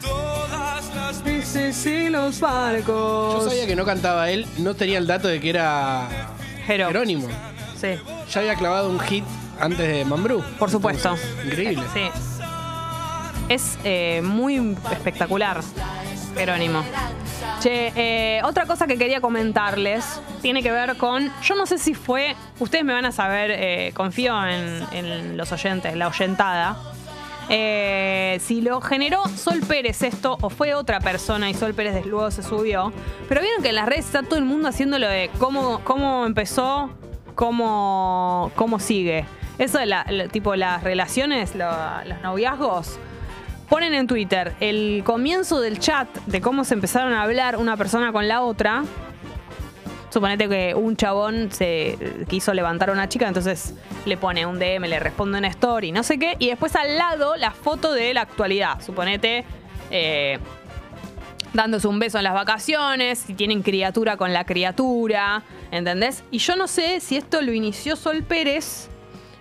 [0.01, 3.43] todas las Bicis y los barcos.
[3.43, 6.07] Yo sabía que no cantaba él, no tenía el dato de que era.
[6.65, 7.27] Jerónimo.
[7.79, 7.99] Sí,
[8.31, 9.23] Ya había clavado un hit
[9.59, 10.43] antes de Mambrú.
[10.57, 11.09] por supuesto.
[11.09, 11.83] Entonces, increíble.
[11.93, 12.09] Sí.
[13.49, 15.61] Es eh, muy espectacular,
[16.35, 16.83] Jerónimo.
[17.59, 21.31] Che, eh, otra cosa que quería comentarles tiene que ver con.
[21.43, 22.35] Yo no sé si fue.
[22.59, 26.77] Ustedes me van a saber, eh, confío en, en los oyentes, la oyentada.
[27.47, 32.31] Eh, si lo generó Sol Pérez esto o fue otra persona y Sol Pérez luego
[32.31, 32.91] se subió.
[33.29, 36.25] Pero vieron que en las redes está todo el mundo haciendo lo de cómo, cómo
[36.25, 36.89] empezó,
[37.35, 39.25] cómo, cómo sigue.
[39.57, 42.97] Eso de la, tipo las relaciones, lo- los noviazgos.
[43.69, 48.11] Ponen en Twitter el comienzo del chat de cómo se empezaron a hablar una persona
[48.11, 48.83] con la otra.
[50.11, 51.97] Suponete que un chabón se
[52.29, 53.73] quiso levantar a una chica, entonces
[54.05, 57.35] le pone un DM, le responde una story, no sé qué, y después al lado
[57.35, 58.81] la foto de la actualidad.
[58.81, 59.43] Suponete
[59.91, 60.39] eh,
[61.55, 66.23] dándose un beso en las vacaciones, si tienen criatura con la criatura, ¿entendés?
[66.29, 68.89] Y yo no sé si esto lo inició Sol Pérez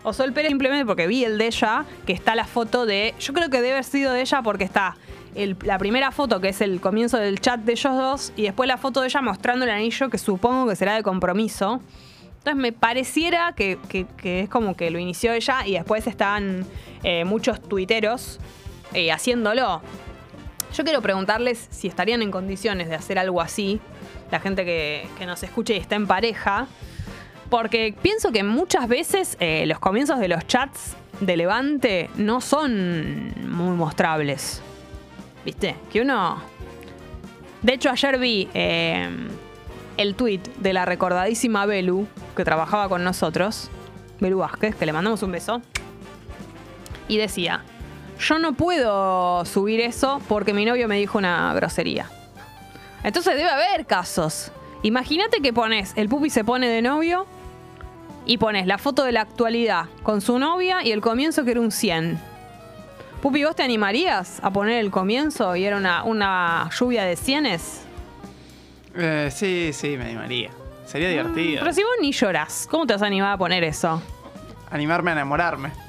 [0.05, 3.15] o Sol Pérez simplemente porque vi el de ella, que está la foto de.
[3.19, 4.97] Yo creo que debe haber sido de ella porque está
[5.35, 8.77] la primera foto, que es el comienzo del chat de ellos dos, y después la
[8.77, 11.81] foto de ella mostrando el anillo, que supongo que será de compromiso.
[12.39, 13.79] Entonces me pareciera que
[14.23, 16.67] es como que lo inició ella y después están
[17.03, 18.39] eh, muchos tuiteros
[18.93, 19.83] eh, haciéndolo.
[20.75, 23.81] Yo quiero preguntarles si estarían en condiciones de hacer algo así,
[24.33, 26.67] la gente que, que nos escuche y está en pareja,
[27.49, 33.33] porque pienso que muchas veces eh, los comienzos de los chats de Levante no son
[33.49, 34.61] muy mostrables.
[35.45, 35.77] ¿Viste?
[35.93, 36.43] Que uno...
[37.63, 39.09] De hecho, ayer vi eh,
[39.97, 43.71] el tweet de la recordadísima Belu, que trabajaba con nosotros,
[44.19, 45.63] Belu Vázquez, que le mandamos un beso,
[47.07, 47.63] y decía,
[48.19, 52.11] yo no puedo subir eso porque mi novio me dijo una grosería.
[53.03, 54.51] Entonces debe haber casos.
[54.83, 57.27] Imagínate que pones, el pupi se pone de novio
[58.27, 61.61] y pones la foto de la actualidad con su novia y el comienzo que era
[61.61, 62.19] un 100.
[63.23, 67.83] Pupi, ¿vos te animarías a poner el comienzo y era una, una lluvia de cienes?
[68.95, 70.51] Eh, sí, sí, me animaría.
[70.87, 71.61] Sería divertido.
[71.61, 74.03] Pero si vos ni llorás, ¿cómo te vas a animar a poner eso?
[74.71, 75.84] Animarme a enamorarme.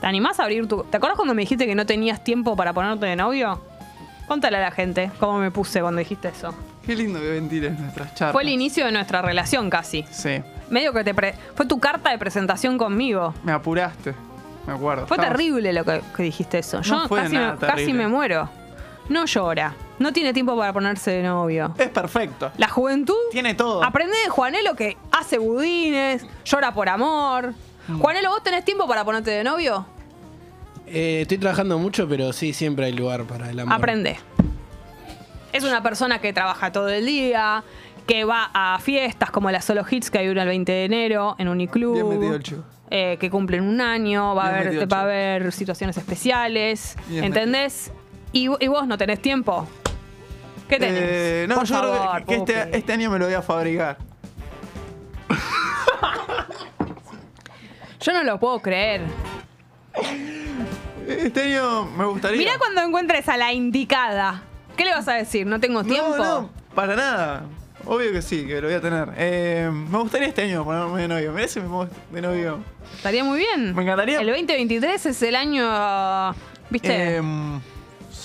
[0.00, 0.82] ¿Te animás a abrir tu...
[0.84, 3.60] ¿Te acuerdas cuando me dijiste que no tenías tiempo para ponerte de novio?
[4.26, 6.54] Contale a la gente cómo me puse cuando dijiste eso.
[6.86, 8.32] Qué lindo que ventiles nuestras charlas.
[8.32, 10.04] Fue el inicio de nuestra relación casi.
[10.10, 13.34] Sí, Medio que te pre- fue tu carta de presentación conmigo.
[13.44, 14.14] me apuraste.
[14.66, 15.06] Me acuerdo.
[15.06, 16.80] Fue terrible lo que, que dijiste eso.
[16.82, 18.48] Yo fue casi, nada me, casi me muero.
[19.08, 19.74] No llora.
[19.98, 21.74] No tiene tiempo para ponerse de novio.
[21.76, 22.52] Es perfecto.
[22.56, 23.16] La juventud.
[23.32, 23.82] Tiene todo.
[23.82, 27.52] Aprende de Juanelo que hace budines, llora por amor.
[27.88, 27.98] Mm.
[28.00, 29.86] Juanelo, ¿vos tenés tiempo para ponerte de novio?
[30.86, 33.74] Eh, estoy trabajando mucho, pero sí, siempre hay lugar para el amor.
[33.74, 34.18] Aprende.
[35.52, 37.64] Es una persona que trabaja todo el día,
[38.06, 41.36] que va a fiestas como la Solo Hits que hay una el 20 de enero
[41.38, 41.94] en Uniclub.
[41.94, 42.42] Bien metido el
[42.92, 45.06] eh, que cumplen un año, va a, Bien haber, metido, va a chico.
[45.10, 47.92] haber situaciones especiales, Bien ¿entendés?
[48.32, 49.66] Y, y vos no tenés tiempo.
[50.68, 51.00] ¿Qué tenés?
[51.02, 52.52] Eh, no, Por yo creo favor, que, que Pupi.
[52.52, 53.98] este, este año me lo voy a fabricar.
[58.00, 59.02] Yo no lo puedo creer.
[61.06, 62.38] Este año me gustaría.
[62.38, 64.42] Mirá cuando encuentres a la indicada.
[64.76, 65.46] ¿Qué le vas a decir?
[65.46, 66.16] ¿No tengo tiempo?
[66.16, 67.42] No, no, para nada.
[67.86, 69.08] Obvio que sí, que lo voy a tener.
[69.16, 71.32] Eh, me gustaría este año ponerme de novio.
[71.32, 72.60] Mirá si me pongo de novio.
[72.94, 73.74] Estaría muy bien.
[73.74, 74.20] Me encantaría.
[74.20, 76.34] El 2023 es el año.
[76.70, 77.18] ¿Viste?
[77.18, 77.22] Eh,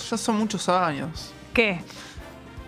[0.09, 1.33] ya son muchos años.
[1.53, 1.79] ¿Qué?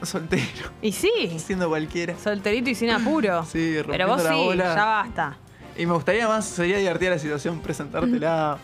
[0.02, 0.72] Soltero.
[0.82, 1.12] Y sí.
[1.38, 2.16] Siendo cualquiera.
[2.18, 3.46] Solterito y sin apuro.
[3.46, 4.76] Sí, Pero vos la sí, bola.
[4.76, 5.38] ya basta.
[5.78, 8.58] Y me gustaría más, sería divertida la situación, presentártela.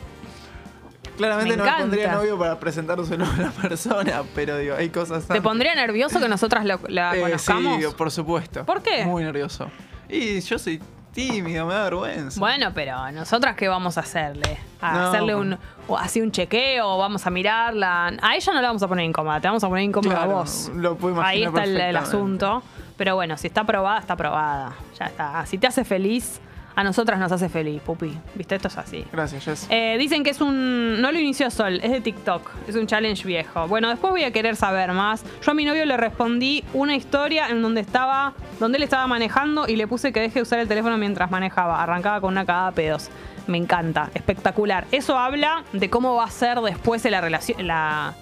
[1.17, 5.27] Claramente Me no me pondría novio para presentárselo a la persona, pero digo, hay cosas
[5.27, 7.83] ¿Te pondría nervioso que nosotras lo- la Eh, conozcamos?
[7.83, 8.65] Sí, por supuesto.
[8.65, 9.05] ¿Por qué?
[9.05, 9.69] Muy nervioso.
[10.09, 10.81] Y yo soy
[11.13, 12.39] tímido, me da vergüenza.
[12.39, 14.57] Bueno, pero nosotras qué vamos a hacerle?
[14.81, 15.55] A No, hacerle un
[15.87, 18.07] o así un chequeo, vamos a mirarla.
[18.19, 20.33] A ella no la vamos a poner incómoda, te vamos a poner incómoda Claro, a
[20.41, 20.71] vos.
[20.73, 22.63] lo puedo imaginar Ahí está el, el asunto.
[22.97, 24.73] Pero bueno, si está aprobada, está aprobada.
[24.99, 25.45] Ya está.
[25.45, 26.41] Si te hace feliz,
[26.75, 28.17] a nosotras nos hace feliz, pupi.
[28.33, 28.55] ¿Viste?
[28.55, 29.05] Esto es así.
[29.11, 29.67] Gracias, Jess.
[29.69, 31.01] Eh, dicen que es un.
[31.01, 32.49] No lo inició Sol, es de TikTok.
[32.67, 33.67] Es un challenge viejo.
[33.67, 35.23] Bueno, después voy a querer saber más.
[35.43, 38.33] Yo a mi novio le respondí una historia en donde estaba.
[38.59, 41.81] donde él estaba manejando y le puse que deje de usar el teléfono mientras manejaba.
[41.83, 43.09] Arrancaba con una cagada pedos.
[43.45, 44.09] Me encanta.
[44.15, 44.85] Espectacular.
[44.91, 47.67] Eso habla de cómo va a ser después de la relación.
[47.67, 48.15] La,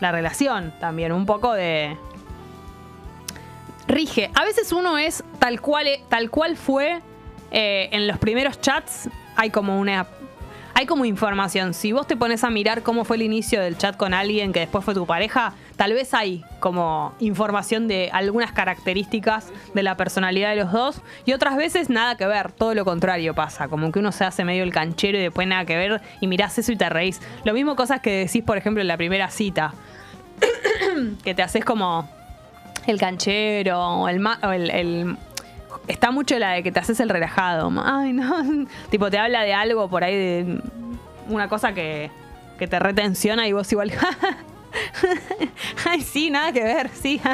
[0.00, 1.12] la relación también.
[1.12, 1.96] Un poco de.
[3.86, 4.30] Rige.
[4.34, 7.00] A veces uno es tal cual, tal cual fue
[7.52, 9.08] eh, en los primeros chats.
[9.36, 10.06] Hay como una.
[10.74, 11.74] Hay como información.
[11.74, 14.60] Si vos te pones a mirar cómo fue el inicio del chat con alguien que
[14.60, 20.48] después fue tu pareja, tal vez hay como información de algunas características de la personalidad
[20.48, 21.02] de los dos.
[21.26, 23.68] Y otras veces nada que ver, todo lo contrario pasa.
[23.68, 26.56] Como que uno se hace medio el canchero y después nada que ver y mirás
[26.58, 27.20] eso y te reís.
[27.44, 29.74] Lo mismo cosas que decís, por ejemplo, en la primera cita.
[31.22, 32.08] que te haces como
[32.86, 35.16] el canchero o el, ma- o el, el-
[35.88, 38.66] está mucho la de que te haces el relajado ay no.
[38.90, 40.60] Tipo te habla de algo por ahí de
[41.28, 42.10] una cosa que,
[42.58, 43.92] que te retensiona y vos igual
[45.86, 47.20] ay sí nada que ver sí.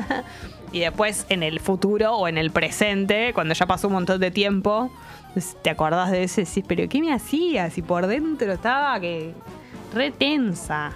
[0.70, 4.30] Y después en el futuro o en el presente cuando ya pasó un montón de
[4.30, 4.90] tiempo
[5.62, 9.32] te acordás de ese sí pero qué me hacías y por dentro estaba que
[9.94, 10.92] retensa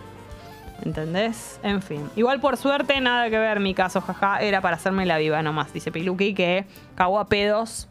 [0.84, 1.60] ¿Entendés?
[1.62, 2.10] En fin.
[2.16, 4.40] Igual por suerte, nada que ver mi caso, jaja.
[4.40, 7.88] Era para hacerme la viva nomás, dice Piluki, que cagó a pedos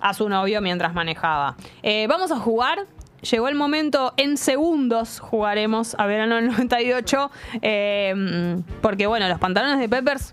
[0.00, 1.56] a su novio mientras manejaba.
[1.82, 2.86] Eh, vamos a jugar.
[3.30, 7.30] Llegó el momento, en segundos jugaremos a verano del 98.
[7.62, 10.32] eh, porque bueno, los pantalones de Peppers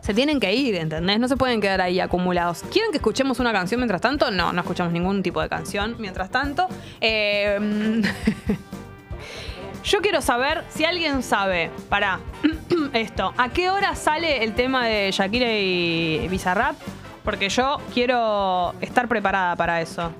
[0.00, 1.18] se tienen que ir, ¿entendés?
[1.18, 2.62] No se pueden quedar ahí acumulados.
[2.70, 4.30] ¿Quieren que escuchemos una canción mientras tanto?
[4.30, 6.66] No, no escuchamos ningún tipo de canción mientras tanto.
[7.00, 8.02] Eh,
[9.84, 12.20] Yo quiero saber si alguien sabe, para
[12.94, 16.74] esto, ¿a qué hora sale el tema de Shakira y Bizarrap?
[17.22, 20.10] Porque yo quiero estar preparada para eso.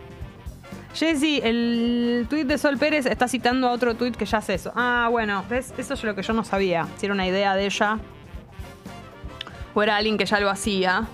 [0.94, 4.70] Jessy, el tuit de Sol Pérez está citando a otro tuit que ya hace eso.
[4.76, 6.86] Ah, bueno, eso es lo que yo no sabía.
[6.98, 7.98] Si era una idea de ella
[9.74, 11.04] o era alguien que ya lo hacía.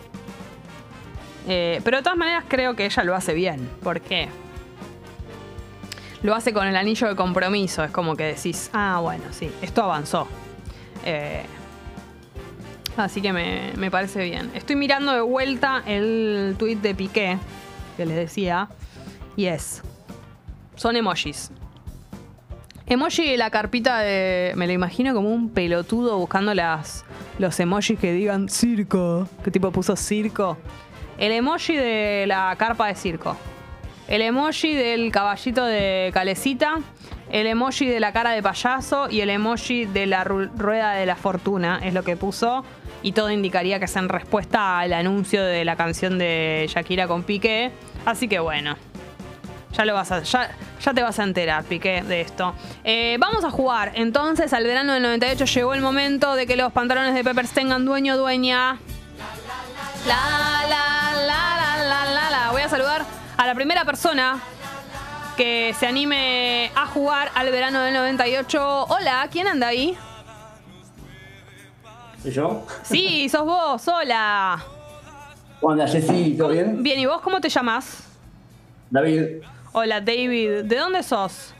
[1.48, 3.70] Eh, pero de todas maneras creo que ella lo hace bien.
[3.82, 4.28] ¿Por qué?
[6.22, 7.84] Lo hace con el anillo de compromiso.
[7.84, 10.26] Es como que decís, ah, bueno, sí, esto avanzó.
[11.04, 11.44] Eh,
[12.96, 14.50] así que me, me parece bien.
[14.54, 17.38] Estoy mirando de vuelta el tweet de Piqué,
[17.96, 18.68] que les decía,
[19.36, 19.82] y es,
[20.76, 21.50] son emojis.
[22.86, 24.52] Emoji de la carpita de...
[24.56, 27.04] Me lo imagino como un pelotudo buscando las,
[27.38, 29.28] los emojis que digan circo.
[29.44, 30.58] ¿Qué tipo puso circo?
[31.16, 33.36] El emoji de la carpa de circo.
[34.10, 36.78] El emoji del caballito de calecita.
[37.30, 39.08] El emoji de la cara de payaso.
[39.08, 41.80] Y el emoji de la ru- rueda de la fortuna.
[41.82, 42.64] Es lo que puso.
[43.02, 47.22] Y todo indicaría que es en respuesta al anuncio de la canción de Shakira con
[47.22, 47.70] Piqué.
[48.04, 48.76] Así que bueno.
[49.72, 50.50] Ya, lo vas a, ya,
[50.84, 52.52] ya te vas a enterar, Piqué, de esto.
[52.82, 53.92] Eh, vamos a jugar.
[53.94, 57.84] Entonces, al verano del 98 llegó el momento de que los pantalones de Peppers tengan
[57.84, 58.78] dueño dueña.
[60.08, 60.16] La,
[60.68, 62.50] la, la, la, la, la, la.
[62.52, 63.04] Voy a saludar
[63.36, 64.38] a la primera persona
[65.36, 68.86] que se anime a jugar al verano del 98.
[68.88, 69.96] Hola, ¿quién anda ahí?
[72.22, 72.66] ¿Soy yo?
[72.82, 74.62] Sí, sos vos, hola.
[75.60, 76.34] ¿Cómo andas, Jessy?
[76.36, 76.82] ¿Todo bien?
[76.82, 78.06] Bien, ¿y vos cómo te llamas?
[78.90, 79.42] David,
[79.72, 80.64] Hola, David.
[80.64, 81.54] ¿De dónde sos?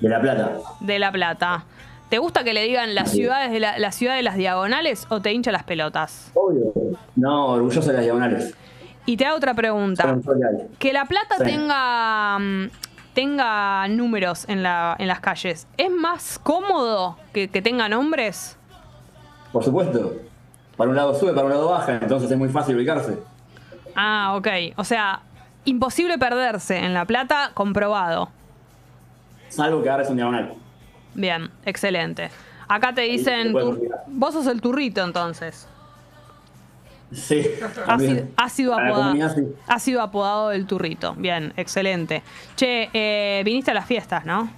[0.00, 0.52] de La Plata.
[0.80, 1.64] De La Plata.
[2.10, 5.20] ¿Te gusta que le digan las ciudades de la, la ciudad de las diagonales o
[5.22, 6.30] te hincha las pelotas?
[6.34, 6.72] Obvio.
[7.16, 8.54] No, orgulloso de las diagonales.
[9.06, 10.16] Y te hago otra pregunta.
[10.78, 11.44] Que La Plata Sí.
[11.44, 12.68] tenga mm,
[13.14, 18.56] tenga números en, la, en las calles, ¿es más cómodo que, que tenga nombres?
[19.52, 20.14] Por supuesto.
[20.76, 23.16] Para un lado sube, para un lado baja, entonces es muy fácil ubicarse.
[23.94, 24.48] Ah, ok.
[24.76, 25.20] O sea,
[25.64, 28.30] imposible perderse en La Plata, comprobado.
[29.48, 30.54] Salvo que agarres un diagonal.
[31.14, 32.30] Bien, excelente.
[32.66, 33.54] Acá te dicen,
[34.08, 35.68] vos sos el turrito entonces.
[37.12, 37.44] Sí.
[37.86, 39.42] Ha sido, ha sido apodado, comunidad, sí.
[39.66, 41.14] ha sido apodado el turrito.
[41.14, 42.22] Bien, excelente.
[42.56, 44.50] Che, eh, viniste a las fiestas, ¿no?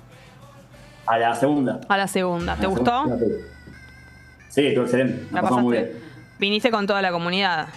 [1.07, 1.81] A la segunda.
[1.89, 2.57] A la segunda.
[2.57, 3.05] ¿Te la gustó?
[3.05, 3.27] segunda,
[4.49, 4.67] sí.
[4.67, 5.27] Estuvo excelente.
[5.33, 5.91] ¿La muy bien.
[6.39, 7.69] Viniste con toda la comunidad.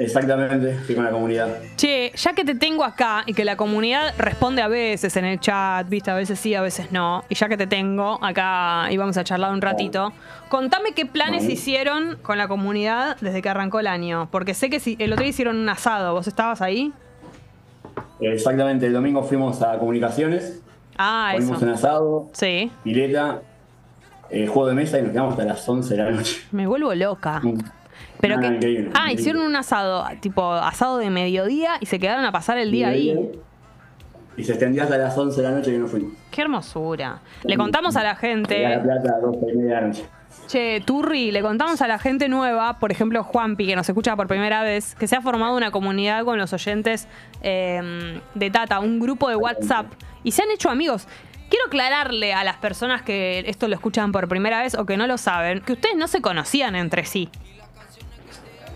[0.00, 1.58] Exactamente, fui con la comunidad.
[1.76, 5.38] Che, ya que te tengo acá y que la comunidad responde a veces en el
[5.40, 8.96] chat, viste, a veces sí, a veces no, y ya que te tengo acá y
[8.96, 10.10] vamos a charlar un ratito,
[10.48, 11.52] contame qué planes Bueno.
[11.52, 15.22] hicieron con la comunidad desde que arrancó el año, porque sé que si, el otro
[15.22, 16.94] día hicieron un asado, ¿vos estabas ahí?
[18.20, 20.62] Exactamente, el domingo fuimos a comunicaciones,
[20.96, 21.52] Ah, eso.
[21.60, 23.42] un asado, Sí, pileta,
[24.30, 26.40] eh, juego de mesa y nos quedamos hasta las 11 de la noche.
[26.52, 27.40] me vuelvo loca.
[27.42, 27.58] Mm.
[28.20, 29.12] Pero Ah, que, increíble, ah, increíble.
[29.20, 33.30] hicieron un asado, tipo asado de mediodía y se quedaron a pasar el día ahí.
[34.36, 36.12] Y se extendió hasta las 11 de la noche que nos fuimos.
[36.30, 37.20] Qué hermosura.
[37.42, 38.80] Le contamos a la a La gente.
[38.82, 40.04] Plata a 12 y media de la noche.
[40.46, 44.28] Che, Turri, le contamos a la gente nueva, por ejemplo Juanpi, que nos escucha por
[44.28, 47.08] primera vez, que se ha formado una comunidad con los oyentes
[47.42, 49.86] eh, de Tata, un grupo de WhatsApp,
[50.22, 51.08] y se han hecho amigos.
[51.48, 55.08] Quiero aclararle a las personas que esto lo escuchan por primera vez o que no
[55.08, 57.28] lo saben, que ustedes no se conocían entre sí.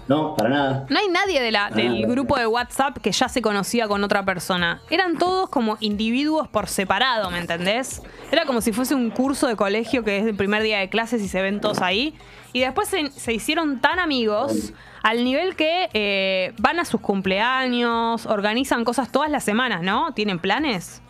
[0.06, 0.86] No, para nada.
[0.90, 2.08] No hay nadie de la, del Ah.
[2.08, 4.82] grupo de WhatsApp que ya se conocía con otra persona.
[4.90, 8.02] Eran todos como individuos por separado, ¿me entendés?
[8.30, 11.22] Era como si fuese un curso de colegio que es el primer día de clases
[11.22, 12.14] y se ven todos ahí.
[12.52, 14.72] Y después se, se hicieron tan amigos
[15.02, 20.12] al nivel que eh, van a sus cumpleaños, organizan cosas todas las semanas, ¿no?
[20.12, 21.00] ¿Tienen planes?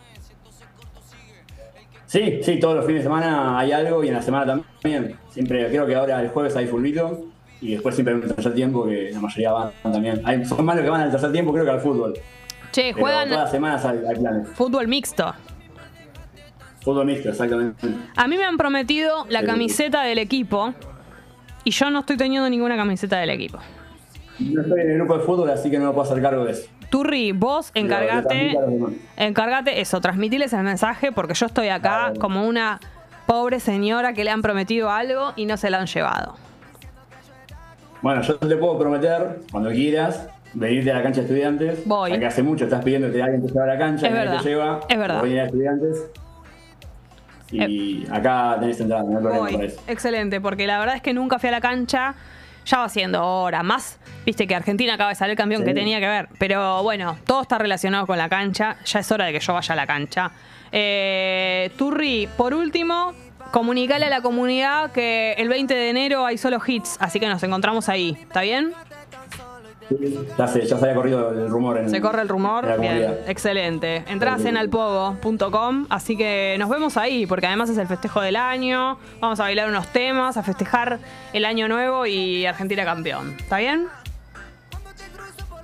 [2.07, 4.45] Sí, sí, todos los fines de semana hay algo y en la semana
[4.81, 5.17] también.
[5.31, 7.25] Siempre, creo que ahora el jueves hay fulbito
[7.61, 10.21] y después siempre hay un tercer tiempo que la mayoría van también.
[10.23, 12.13] Hay, son más los que van al tercer tiempo, creo que al fútbol.
[12.71, 14.49] Che, Pero juegan todas las semanas hay, hay planes.
[14.49, 15.33] fútbol mixto.
[16.81, 17.87] Fútbol mixto, exactamente.
[18.15, 20.73] A mí me han prometido la camiseta del equipo
[21.63, 23.59] y yo no estoy teniendo ninguna camiseta del equipo.
[24.39, 26.51] No estoy en el grupo de fútbol, así que no me puedo hacer cargo de
[26.51, 26.69] eso.
[26.91, 28.55] Turri, vos encargate,
[29.17, 32.79] encargate eso, transmitiles el mensaje porque yo estoy acá como una
[33.25, 36.35] pobre señora que le han prometido algo y no se lo han llevado.
[38.05, 41.87] Bueno, yo te puedo prometer, cuando quieras, venirte a la cancha de estudiantes.
[41.87, 42.19] Voy.
[42.19, 44.47] Que hace mucho estás pidiendo que alguien te lleve a la cancha, Es verdad, te
[44.49, 44.79] lleva.
[44.87, 45.17] es verdad.
[45.17, 45.21] Eh.
[45.21, 46.11] Voy a ir a estudiantes.
[47.51, 49.81] Y acá tenés entrada, no hay problema por eso.
[49.87, 52.13] Excelente, porque la verdad es que nunca fui a la cancha.
[52.67, 53.63] Ya va siendo hora.
[53.63, 55.67] Más, viste que Argentina acaba de salir campeón Sí.
[55.69, 56.29] que tenía que ver.
[56.37, 58.75] Pero bueno, todo está relacionado con la cancha.
[58.85, 60.29] Ya es hora de que yo vaya a la cancha.
[60.71, 63.13] Eh, Turri, por último,
[63.51, 66.97] comunicale a la comunidad que el 20 de enero hay solo hits.
[66.99, 68.17] Así que nos encontramos ahí.
[68.21, 68.73] ¿Está bien?
[70.37, 72.67] Ya se, ya se había corrido el rumor en Se corre el rumor.
[72.67, 74.03] en Bien, excelente.
[74.07, 78.97] Entrás en alpogo.com, así que nos vemos ahí, porque además es el festejo del año.
[79.19, 80.99] Vamos a bailar unos temas, a festejar
[81.33, 83.35] el año nuevo y Argentina campeón.
[83.37, 83.87] ¿Está bien?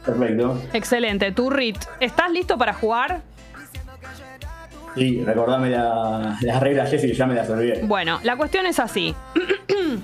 [0.05, 0.59] Perfecto.
[0.73, 1.31] Excelente.
[1.31, 3.21] Turrit, ¿estás listo para jugar?
[4.95, 7.81] Sí, recordame la- las reglas, Jessy, ya me las olvidé.
[7.83, 9.15] Bueno, la cuestión es así.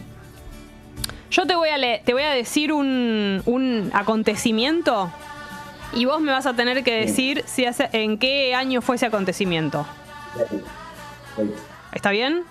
[1.29, 5.11] Yo te voy a, le- te voy a decir un, un acontecimiento
[5.93, 9.05] y vos me vas a tener que decir si hace- en qué año fue ese
[9.07, 9.85] acontecimiento.
[11.93, 12.43] ¿Está bien?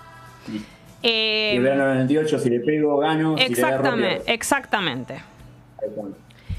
[1.03, 3.35] Eh, Si el verano del 98, si le pego, gano.
[3.37, 5.21] Si le erro, exactamente,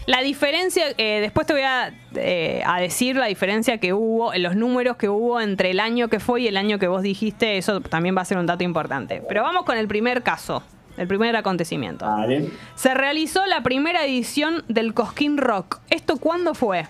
[0.09, 4.43] La diferencia, eh, después te voy a, eh, a decir la diferencia que hubo, en
[4.43, 7.59] los números que hubo entre el año que fue y el año que vos dijiste,
[7.59, 9.23] eso también va a ser un dato importante.
[9.29, 10.63] Pero vamos con el primer caso,
[10.97, 12.07] el primer acontecimiento.
[12.07, 12.49] Vale.
[12.75, 15.81] Se realizó la primera edición del Cosquín Rock.
[15.91, 16.87] ¿Esto cuándo fue?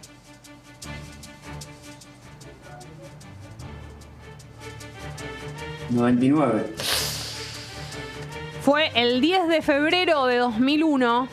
[5.90, 5.90] ¿99?
[5.90, 6.74] 99.
[8.62, 11.28] Fue el 10 de febrero de 2001,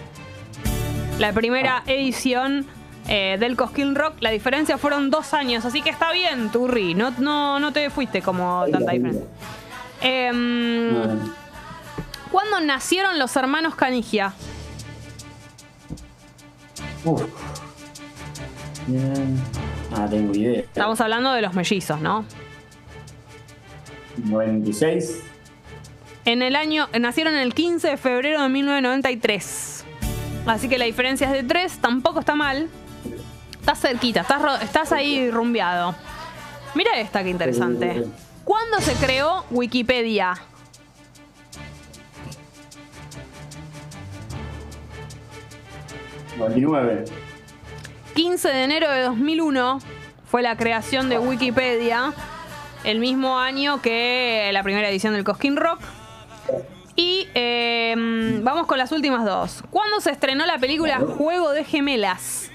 [1.20, 2.66] la primera edición
[3.08, 4.16] eh, del Cosquín Rock.
[4.20, 6.94] La diferencia fueron dos años, así que está bien, Turri.
[6.94, 9.26] No, no, no te fuiste como tanta diferencia.
[10.02, 11.20] Em,
[12.32, 14.34] ¿Cuándo nacieron los hermanos Canigia?
[17.06, 17.24] Uf.
[18.88, 19.40] Bien.
[19.96, 20.60] Ah, tengo idea.
[20.60, 22.26] Estamos hablando de los mellizos, ¿no?
[24.18, 25.24] 96.
[26.24, 29.75] en el año, nacieron el 15 de febrero de 1993.
[30.46, 32.70] Así que la diferencia es de 3, tampoco está mal.
[33.60, 34.26] Estás cerquita,
[34.62, 35.96] estás, ahí rumbeado.
[36.76, 38.06] Mira esta que interesante.
[38.44, 40.36] ¿Cuándo se creó Wikipedia?
[46.38, 46.50] ¿no?
[46.50, 47.06] 99.
[48.14, 49.80] 15 de enero de 2001
[50.30, 52.14] fue la creación de Wikipedia,
[52.84, 55.80] el mismo año que la primera edición del Cosquín Rock.
[56.96, 57.94] Y eh,
[58.42, 59.64] vamos con las últimas dos.
[59.70, 62.50] ¿Cuándo se estrenó la película Juego de Gemelas?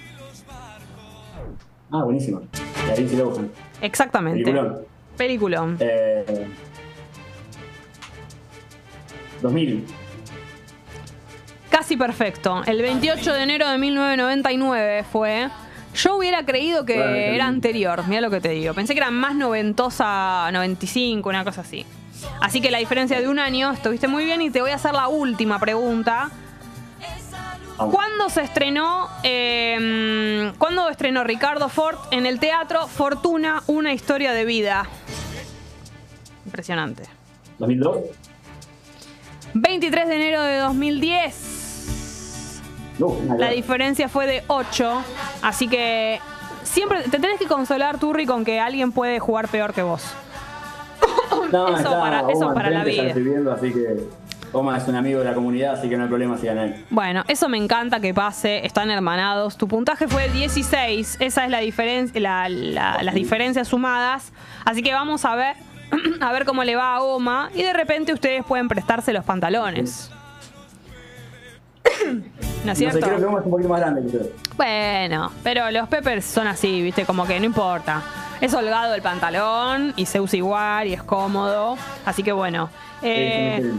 [1.90, 2.40] Ah, buenísima.
[3.82, 4.44] Exactamente.
[4.44, 4.78] Peliculón.
[5.16, 5.76] Peliculón.
[5.80, 6.46] Eh,
[9.42, 9.84] 2000.
[11.70, 12.62] Casi perfecto.
[12.66, 15.48] El 28 de enero de 1999 fue.
[15.94, 17.44] Yo hubiera creído que era lindo.
[17.44, 18.74] anterior, mira lo que te digo.
[18.74, 21.84] Pensé que era más noventosa, 95, una cosa así.
[22.40, 24.92] Así que la diferencia de un año, estuviste muy bien y te voy a hacer
[24.92, 26.30] la última pregunta.
[27.76, 34.44] ¿Cuándo se estrenó, eh, cuándo estrenó Ricardo Ford en el teatro Fortuna, una historia de
[34.44, 34.86] vida?
[36.44, 37.05] Impresionante.
[37.59, 37.98] 2002.
[39.55, 42.60] 23 de enero de 2010.
[42.98, 45.02] No, nada que La diferencia fue de 8.
[45.42, 46.20] Así que
[46.64, 50.02] siempre te tenés que consolar, Turri, con que alguien puede jugar peor que vos.
[51.52, 53.12] No, eso está para- eso Oma para la vida.
[53.55, 54.05] así que
[54.52, 56.85] Oma es un amigo de la comunidad, así que no hay problema si gana él.
[56.90, 58.66] Bueno, eso me encanta que pase.
[58.66, 59.57] Están hermanados.
[59.57, 61.19] Tu puntaje fue 16.
[61.20, 64.32] Esa es la diferencia, la- la- las diferencias sumadas.
[64.65, 65.55] Así que vamos a ver,
[66.20, 67.51] a ver cómo le va a Oma.
[67.55, 70.11] Y de repente ustedes pueden prestarse los pantalones.
[72.07, 73.01] ¿No es No sé, cierto?
[73.07, 74.31] creo que Oma es un poquito más grande.
[74.57, 77.05] Bueno, pero los Peppers son así, ¿viste?
[77.05, 78.02] Como que no importa.
[78.40, 81.76] Es holgado el pantalón y se usa igual y es cómodo.
[82.04, 82.70] Así que bueno.
[83.02, 83.70] Eh,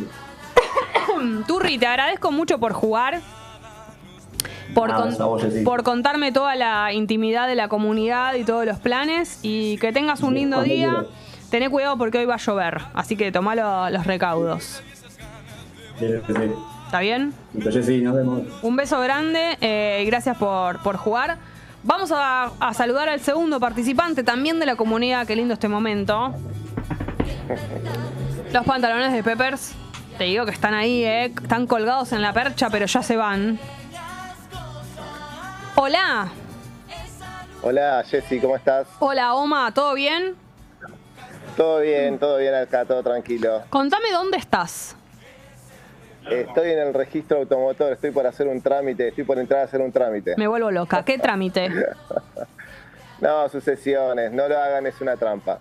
[1.47, 3.21] Turri, te agradezco mucho por jugar.
[4.73, 8.77] Por, Nada, con- vos, por contarme toda la intimidad de la comunidad y todos los
[8.79, 9.39] planes.
[9.41, 11.05] Y que tengas un Sí, lindo día.
[11.49, 12.81] Tené cuidado porque hoy va a llover.
[12.93, 14.81] Así que tomá lo- los recaudos.
[15.99, 16.51] Sí, sí, sí.
[16.85, 17.33] ¿Está bien?
[17.61, 18.41] Jessy, nos vemos.
[18.61, 21.37] Un beso grande eh, y gracias por, por jugar.
[21.83, 25.25] Vamos a, a saludar al segundo participante también de la comunidad.
[25.25, 26.33] Qué lindo este momento.
[28.51, 29.73] Los pantalones de Peppers.
[30.17, 31.25] Te digo que están ahí, eh.
[31.25, 33.59] Están colgados en la percha, pero ya se van.
[35.75, 36.29] Hola.
[37.63, 38.87] Hola Jessy, ¿cómo estás?
[38.99, 39.73] Hola, Oma.
[39.73, 40.35] ¿Todo bien?
[41.57, 43.63] Todo bien, todo bien acá, todo tranquilo.
[43.69, 44.95] Contame dónde estás.
[46.29, 49.81] Estoy en el registro automotor, estoy por hacer un trámite, estoy por entrar a hacer
[49.81, 50.35] un trámite.
[50.37, 51.03] Me vuelvo loca.
[51.03, 51.69] ¿Qué trámite?
[53.21, 55.59] No, sucesiones, no lo hagan, es una trampa.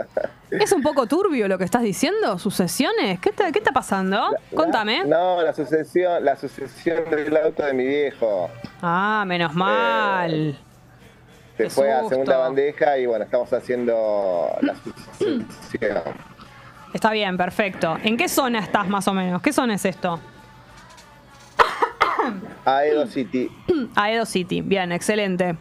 [0.50, 2.36] ¿Es un poco turbio lo que estás diciendo?
[2.36, 3.20] ¿Sucesiones?
[3.20, 4.20] ¿Qué, te- qué está pasando?
[4.52, 5.04] Contame.
[5.04, 8.50] No, la sucesión, la sucesión del auto de mi viejo.
[8.82, 10.58] Ah, menos mal.
[11.56, 16.02] Se Qué fue a segunda bandeja y bueno, estamos haciendo la sucesión.
[16.96, 17.98] Está bien, perfecto.
[18.02, 19.42] ¿En qué zona estás más o menos?
[19.42, 20.18] ¿Qué zona es esto?
[22.64, 23.50] Aedo City.
[23.94, 24.62] Aedo City.
[24.62, 25.58] Bien, excelente.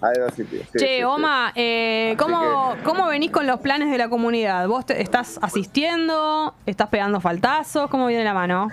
[0.00, 0.56] Aedo City.
[0.72, 1.02] sí, che, sí.
[1.02, 4.66] Oma, eh, ¿cómo, ¿cómo venís con los planes de la comunidad?
[4.68, 6.54] ¿Vos te- estás asistiendo?
[6.64, 7.90] ¿Estás pegando faltazos?
[7.90, 8.68] ¿Cómo viene la mano?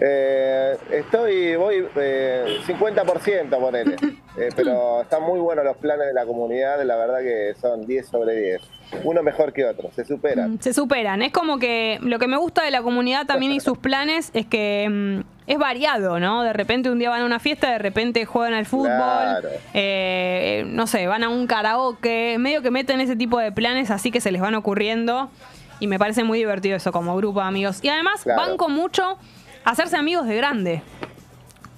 [0.00, 3.96] Eh, estoy, voy eh, 50% ponele.
[4.34, 8.06] Eh, pero están muy buenos los planes de la comunidad, la verdad que son 10
[8.08, 8.62] sobre 10.
[9.04, 10.60] Uno mejor que otro, se superan.
[10.62, 11.22] Se superan.
[11.22, 14.46] Es como que lo que me gusta de la comunidad también y sus planes es
[14.46, 16.42] que mm, es variado, ¿no?
[16.42, 19.48] De repente un día van a una fiesta, de repente juegan al fútbol, Claro.
[19.74, 24.10] eh, no sé, van a un karaoke, medio que meten ese tipo de planes así
[24.10, 25.30] que se les van ocurriendo
[25.80, 27.80] y me parece muy divertido eso como grupo de amigos.
[27.82, 28.40] Y además Claro.
[28.42, 29.18] banco mucho
[29.64, 30.82] hacerse amigos de grande.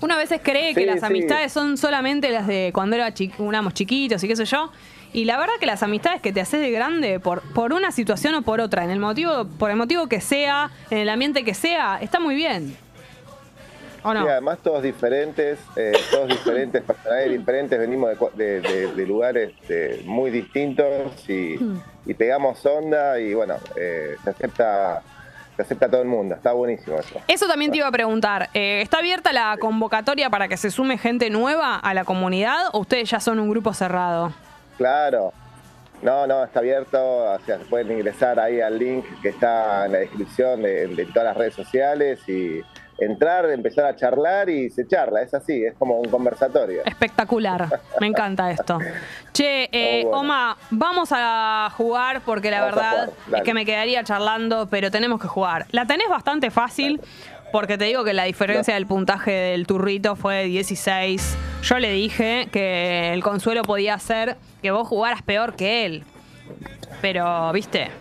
[0.01, 1.07] Uno a veces cree que Sí, las sí.
[1.07, 4.71] amistades son solamente las de cuando era chi- éramos chiquitos y qué sé yo.
[5.15, 8.35] Y la verdad que las amistades que te haces de grande por, por una situación
[8.35, 11.55] o por otra, en el motivo, por el motivo que sea, en el ambiente que
[11.55, 12.77] sea, está muy bien.
[14.03, 14.27] ¿O no?
[14.27, 19.53] Y además todos diferentes, eh, todos diferentes, personajes diferentes, venimos de, de- de- de lugares
[19.71, 21.81] eh, muy distintos y, Hmm.
[22.05, 25.01] y pegamos onda y bueno, eh, se acepta
[25.57, 27.21] se acepta todo el mundo, está buenísimo eso.
[27.29, 28.51] Eso también te iba a preguntar.
[28.55, 32.81] eh, ¿Está abierta la convocatoria para que se sume gente nueva a la comunidad o
[32.81, 34.33] ustedes ya son un grupo cerrado?
[34.77, 35.33] Claro.
[36.03, 39.99] No, no, está abierto, o sea, pueden ingresar ahí al link que está en la
[39.99, 42.61] descripción de, de todas las redes sociales y
[42.99, 46.83] entrar, empezar a charlar y se charla, es así, es como un conversatorio.
[46.85, 48.79] Espectacular, me encanta esto.
[49.33, 50.21] Che, eh, bueno.
[50.21, 54.91] Oma, vamos a jugar porque la Vamos verdad jugar, es que me quedaría charlando, pero
[54.91, 55.67] tenemos que jugar.
[55.71, 57.01] La tenés bastante fácil
[57.55, 61.37] porque te digo que la diferencia del puntaje del turrito fue de 16.
[61.63, 66.03] Yo le dije que el consuelo podía ser que vos jugaras peor que él.
[67.01, 67.93] Pero, viste,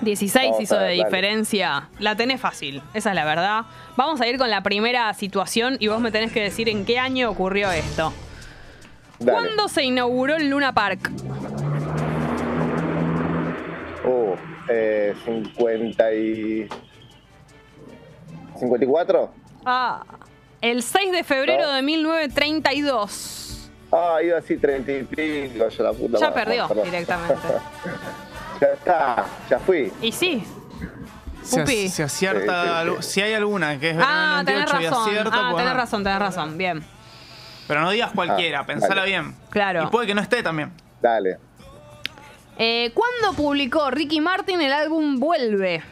[0.00, 1.90] 16 Vamos hizo de diferencia.
[2.00, 3.66] La tenés fácil, esa es la verdad.
[3.96, 6.98] Vamos a ir con la primera situación y vos me tenés que decir en qué
[6.98, 8.12] año ocurrió esto.
[9.20, 9.38] Dale.
[9.38, 11.08] ¿Cuándo se inauguró el Luna Park?
[14.04, 14.34] Uh,
[14.68, 16.68] eh, 50 y...
[18.66, 19.30] 54.
[19.64, 20.02] Ah,
[20.60, 21.72] el 6 de febrero No.
[21.72, 23.70] de 1932.
[23.90, 26.84] Ah, iba así 30 y pico, yo la puta Ya madre, perdió perdón.
[26.84, 27.34] directamente.
[28.60, 29.92] ya está, ya fui.
[30.00, 30.44] Y sí.
[31.42, 33.12] Se, se acierta, Sí, sí, sí.
[33.14, 35.08] si hay alguna que es Ah, verano tenés 98 y razón.
[35.08, 36.56] acierta, Ah, pues, tenés razón, tenés razón.
[36.58, 36.84] Bien.
[37.66, 39.06] Pero no digas cualquiera, Ah, pensala dale.
[39.08, 39.34] bien.
[39.50, 39.82] Claro.
[39.84, 40.72] Y puede que no esté también.
[41.00, 41.38] Dale.
[42.58, 45.82] Eh, ¿Cuándo publicó Ricky Martin el álbum Vuelve?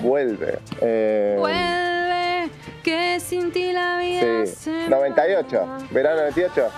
[0.00, 0.58] Vuelve.
[0.80, 2.50] Eh, Vuelve,
[2.82, 4.54] que sin ti la vida sí.
[4.64, 5.56] se 98.
[5.66, 5.78] va.
[5.90, 6.70] Verano 98.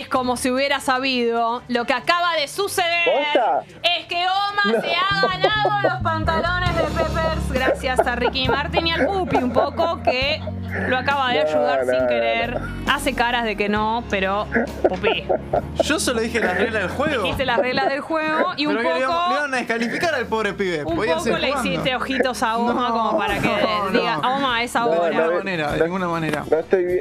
[0.00, 3.04] Es como si hubiera sabido lo que acaba de suceder.
[3.04, 3.62] ¿Posta?
[3.82, 8.92] Es que Oma se ha ganado los pantalones de Peppers gracias a Ricky Martin y
[8.92, 10.40] al Pupi un poco que
[10.88, 12.08] lo acaba de ayudar no, sin no.
[12.08, 12.58] querer.
[12.92, 14.46] Hace caras de que no, pero
[14.88, 15.24] Pupi,
[15.84, 17.22] Yo solo dije la regla del juego.
[17.22, 19.56] dijiste las reglas del juego y un Pero que le, iban- le poco iban a
[19.56, 20.84] descalificar al pobre pibe.
[20.84, 21.70] un Podía poco le jugando.
[21.70, 24.34] hiciste ojitos a Oma No, como para que no, diga, no.
[24.36, 25.08] Oma es De ahora.
[25.10, 26.44] ninguna no, manera, de ninguna manera.
[26.50, 27.00] No estoy, vi-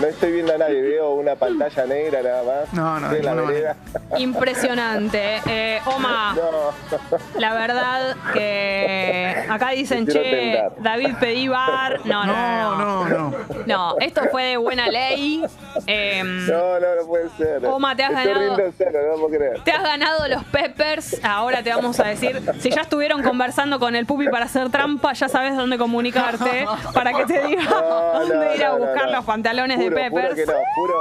[0.00, 2.72] no estoy viendo a nadie, veo una pantalla negra nada más.
[2.72, 3.76] No, no, la vereda.
[4.18, 5.40] Impresionante.
[5.46, 6.98] Eh, Oma, No.
[7.38, 10.72] La verdad que acá dicen, che, tentar".
[10.78, 12.00] David pedí bar.
[12.08, 13.08] No, no, no.
[13.08, 13.34] No,
[13.66, 15.44] No, esto fue de buena ley.
[15.86, 17.64] Em, No, no, no puede ser.
[17.66, 19.62] Oma, te has Estoy ganado- cero, no puedo creer.
[19.64, 21.20] te has ganado los peppers.
[21.24, 25.12] Ahora te vamos a decir, si ya estuvieron conversando con el pupi para hacer trampa,
[25.12, 29.12] ya sabes dónde comunicarte para que te diga No, dónde no, ir a buscar no.
[29.12, 30.34] los pantalones Juro, Juro peppers.
[30.34, 30.94] que no, juro,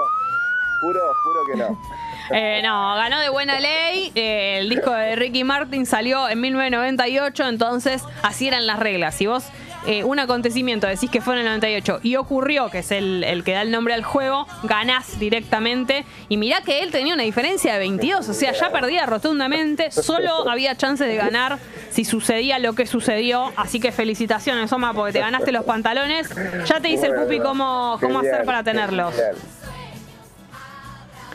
[0.82, 1.82] juro, juro que no.
[2.30, 4.12] Eh, no, ganó de buena ley.
[4.14, 9.16] Eh, el disco de Ricky Martin salió en 1998, entonces así eran las reglas.
[9.16, 9.46] Si vos
[9.88, 13.46] eh, un acontecimiento decís que fue en el 98 y ocurrió, que es el, el
[13.46, 16.06] que da el nombre al juego, ganás directamente.
[16.28, 19.90] Y mirá que él tenía una diferencia de 22, o sea, ya perdía rotundamente.
[19.92, 21.58] Solo había chance de ganar
[21.90, 23.54] si sucedía lo que sucedió.
[23.56, 26.30] Así que felicitaciones, Oma, porque te ganaste los pantalones.
[26.66, 29.14] Ya te dice el pupi cómo, cómo genial, hacer para tenerlos.
[29.14, 29.36] genial.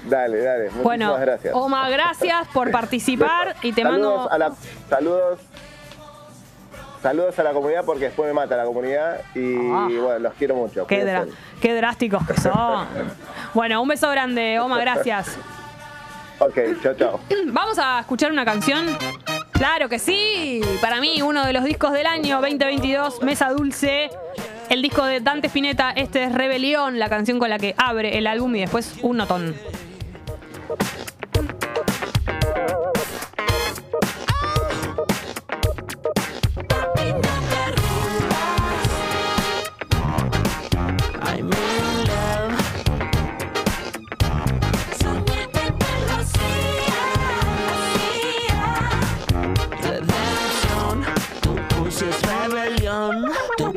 [0.04, 0.62] Dale, dale.
[0.64, 1.54] Muchísimas Bueno, gracias.
[1.54, 4.30] Oma, gracias por participar y te saludos mando.
[4.30, 4.52] A la,
[4.90, 5.38] saludos.
[7.02, 9.88] Saludos a la comunidad porque después me mata la comunidad y Ah.
[9.90, 10.86] bueno, los quiero mucho.
[10.86, 11.26] Qué, dra-
[11.60, 12.86] qué drásticos que son.
[13.54, 15.36] Bueno, un beso grande, Oma, gracias.
[16.38, 17.20] Ok, chao, chao.
[17.46, 18.86] Vamos a escuchar una canción.
[19.52, 20.60] Claro que sí.
[20.80, 24.10] Para mí, uno de los discos del año 2022, Mesa Dulce.
[24.70, 28.26] El disco de Dante Spinetta, este es Rebelión, la canción con la que abre el
[28.26, 29.54] álbum y después un notón.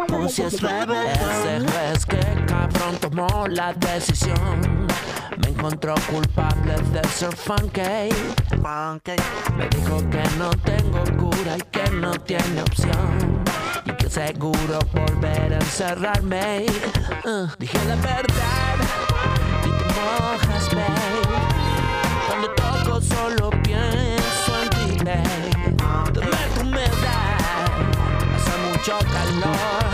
[0.08, 1.06] Tu pussy es rebelión.
[1.06, 4.88] Ese juez que cabrón tomó la decisión.
[5.38, 8.10] Me encontró culpable de ser funky.
[9.58, 13.44] Me dijo que no tengo cura y que no tiene opción.
[13.86, 16.66] Y que seguro volver a encerrarme.
[17.26, 18.76] Uh, dije la verdad
[19.66, 21.22] y te mojas, babe.
[22.28, 25.76] Cuando toco solo pienso en ti, babe.
[26.14, 27.68] Dame tu humedad,
[28.36, 29.85] hace mucho calor.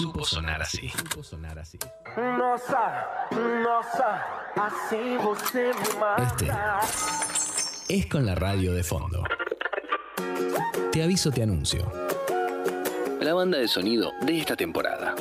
[0.00, 0.88] Supo sonar así.
[0.88, 1.78] Supo sonar así.
[2.16, 3.28] Nossa,
[3.62, 4.24] nossa,
[4.56, 6.50] assim você me Este
[7.88, 9.22] es con la radio de fondo.
[10.90, 11.92] Te aviso, te anuncio.
[13.20, 15.14] La banda de sonido de esta temporada.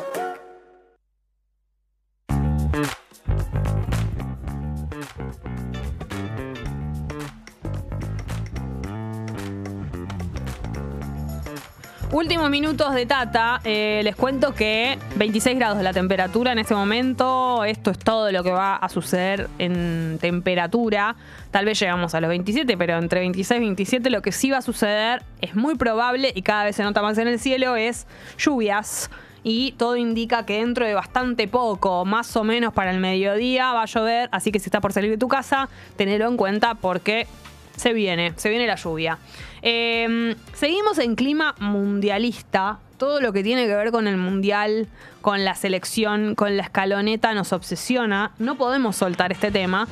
[12.11, 13.61] Últimos minutos de Tata.
[13.63, 17.63] Eh, les cuento que 26 grados la temperatura en este momento.
[17.63, 21.15] Esto es todo lo que va a suceder en temperatura.
[21.51, 24.57] Tal vez llegamos a los 27, pero entre 26 y 27 lo que sí va
[24.57, 28.07] a suceder es muy probable y cada vez se nota más en el cielo es
[28.39, 29.11] lluvias.
[29.43, 33.83] Y todo indica que dentro de bastante poco, más o menos para el mediodía, va
[33.83, 34.29] a llover.
[34.31, 37.27] Así que si estás por salir de tu casa, tenelo en cuenta porque
[37.75, 39.19] se viene, se viene la lluvia.
[39.61, 42.79] Eh, seguimos en clima mundialista.
[42.97, 44.87] Todo lo que tiene que ver con el mundial,
[45.21, 48.31] con la selección, con la escaloneta nos obsesiona.
[48.39, 49.87] No podemos soltar este tema.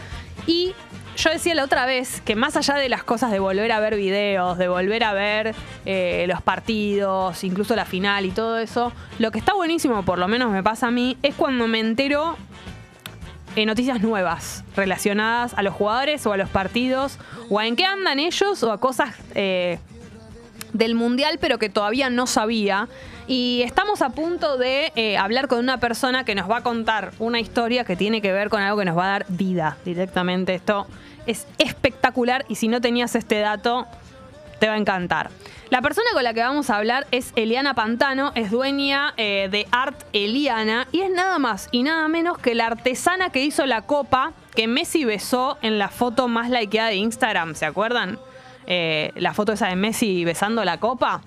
[0.46, 0.74] Y
[1.18, 3.96] yo decía la otra vez que más allá de las cosas de volver a ver
[3.96, 9.32] videos, de volver a ver eh, los partidos, incluso la final y todo eso, lo
[9.32, 12.38] que está buenísimo, por lo menos me pasa a mí, es cuando me entero
[13.58, 17.18] eh, noticias nuevas relacionadas a los jugadores o a los partidos
[17.50, 19.80] o a en qué andan ellos o a cosas eh,
[20.74, 22.88] del mundial pero que todavía no sabía.
[23.26, 27.14] Y estamos a punto de eh, hablar con una persona que nos va a contar
[27.18, 30.54] una historia que tiene que ver con algo que nos va a dar vida directamente.
[30.54, 30.86] Esto
[31.26, 33.88] es espectacular y si no tenías este dato,
[34.60, 35.32] te va a encantar.
[35.70, 39.68] La persona con la que vamos a hablar es Eliana Pantano, es dueña eh, de
[39.72, 43.82] Art Eliana y es nada más y nada menos que la artesana que hizo la
[43.82, 48.18] copa que Messi besó en la foto más likeada de Instagram, ¿se acuerdan?
[48.66, 51.22] Eh, la foto esa de Messi besando la copa.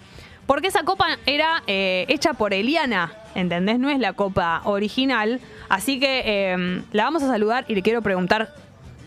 [0.46, 3.78] Porque esa copa era eh, hecha por Eliana, ¿entendés?
[3.78, 5.38] No es la copa original.
[5.68, 8.54] Así que la vamos a saludar y le quiero preguntar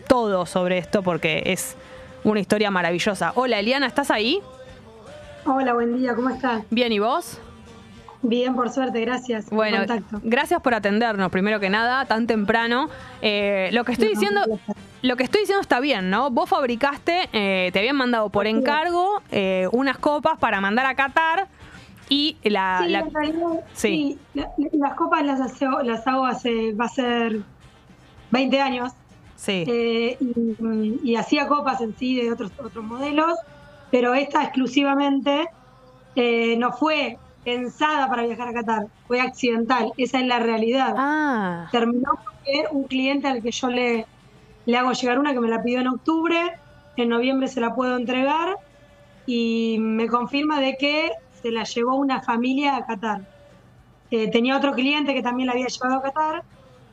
[0.06, 1.76] todo sobre esto porque es
[2.22, 3.32] una historia maravillosa.
[3.34, 4.40] Hola Eliana, ¿estás ahí?
[5.46, 6.64] Hola, buen día, ¿cómo estás?
[6.70, 7.38] Bien, ¿y vos?
[8.22, 9.50] Bien, por suerte, gracias.
[9.50, 10.20] Bueno, contacto.
[10.22, 12.88] gracias por atendernos, primero que nada, tan temprano.
[13.20, 14.40] Eh, lo que estoy No, diciendo,
[15.02, 16.30] lo que estoy diciendo está bien, ¿no?
[16.30, 21.48] Vos fabricaste, eh, te habían mandado por encargo eh, unas copas para mandar a Qatar
[22.08, 24.18] y la, Sí, la- realidad, sí.
[24.32, 27.40] sí, la- las copas las, hace- las hago hace, va a ser
[28.30, 28.92] 20 años.
[29.36, 29.64] sí.
[29.68, 33.36] Eh, y, y hacía copas en sí de otros, otros modelos,
[33.94, 35.48] pero esta exclusivamente
[36.16, 40.96] eh, no fue pensada para viajar a Qatar, fue accidental, esa es la realidad.
[40.98, 44.04] Ah, Terminó porque un cliente al que yo le,
[44.66, 46.36] le hago llegar una que me la pidió en octubre,
[46.96, 48.56] en noviembre se la puedo entregar
[49.26, 53.20] y me confirma de que se la llevó una familia a Qatar.
[54.10, 56.42] Eh, tenía otro cliente que también la había llevado a Qatar,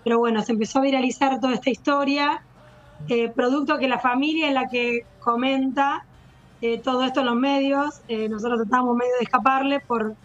[0.04, 2.44] pero bueno, se empezó a viralizar toda esta historia,
[3.10, 6.06] eh, producto que la familia es la que comenta
[6.62, 8.02] eh, todo esto en los medios.
[8.08, 10.16] Eh, nosotros tratamos medio de escaparle por,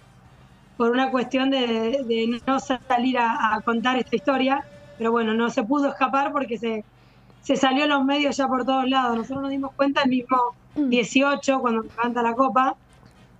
[0.77, 4.65] por una cuestión de, de no salir a, a contar esta historia,
[4.99, 6.85] pero bueno, no se pudo escapar porque se,
[7.43, 9.17] se salió en los medios ya por todos lados.
[9.17, 10.37] Nosotros nos dimos cuenta el mismo
[10.75, 12.75] 18, cuando levanta la copa,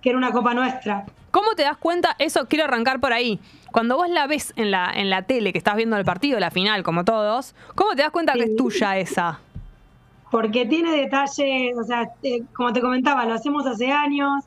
[0.01, 1.05] que era una copa nuestra.
[1.31, 2.15] ¿Cómo te das cuenta?
[2.17, 3.39] Eso quiero arrancar por ahí.
[3.71, 6.51] Cuando vos la ves en la, en la tele, que estás viendo el partido, la
[6.51, 9.39] final, como todos, ¿cómo te das cuenta que es tuya esa?
[10.29, 14.43] Porque tiene detalles, o sea, eh, como te comentaba, lo hacemos hace años,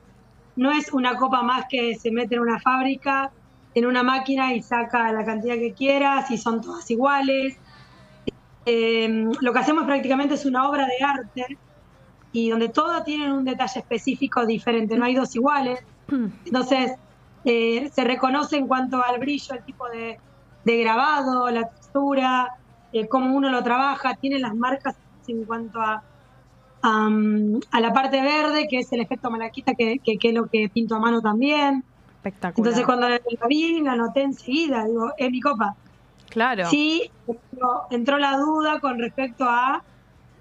[0.56, 3.30] no es una copa más que se mete en una fábrica,
[3.74, 7.56] en una máquina y saca la cantidad que quieras y son todas iguales.
[8.66, 11.58] Eh, lo que hacemos prácticamente es una obra de arte
[12.32, 15.80] y donde todas tienen un detalle específico diferente, no hay dos iguales.
[16.44, 16.92] Entonces,
[17.44, 20.18] eh, se reconoce en cuanto al brillo, el tipo de,
[20.64, 22.48] de grabado, la textura,
[22.92, 24.96] eh, cómo uno lo trabaja, tiene las marcas
[25.30, 26.02] en cuanto a,
[26.82, 30.68] a la parte verde, que es el efecto malaquita, que, que, que es lo que
[30.72, 31.84] pinto a mano también.
[32.16, 32.56] Espectacular.
[32.68, 35.74] Entonces, cuando la la vi, la noté enseguida, digo, es mi copa.
[36.28, 36.66] claro.
[36.68, 39.82] Sí, entró, entró la duda con respecto a,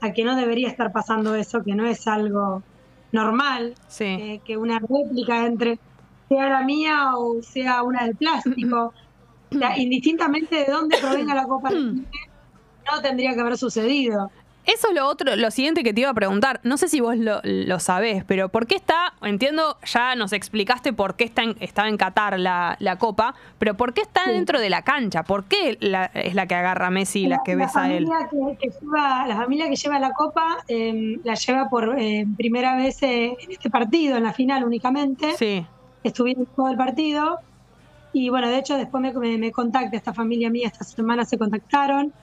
[0.02, 2.64] a que no debería estar pasando eso, que no es algo
[3.12, 4.06] normal, Sí.
[4.06, 5.80] eh, que una réplica entre
[6.28, 8.94] sea la mía o sea una de plástico.
[9.52, 14.30] O sea, indistintamente de dónde provenga la copa, no tendría que haber sucedido.
[14.66, 16.60] Eso es lo otro, lo siguiente que te iba a preguntar.
[16.64, 19.14] No sé si vos lo, lo sabés, pero ¿por qué está?
[19.24, 23.74] Entiendo, ya nos explicaste por qué está en, estaba en Qatar la, la copa, pero
[23.76, 24.32] ¿por qué está Sí.
[24.32, 25.24] dentro de la cancha?
[25.24, 28.06] ¿Por qué la- es la que agarra a Messi y la que besa a él?
[28.30, 32.76] que, que lleva, la familia que lleva la copa eh, la lleva por eh, primera
[32.76, 35.34] vez eh, en este partido, en la final únicamente.
[35.38, 35.66] Sí.
[36.04, 37.40] Estuvieron todo el partido.
[38.14, 41.38] Y bueno, de hecho después me, me, me contacta esta familia mía, esta semana se
[41.40, 42.14] contactaron.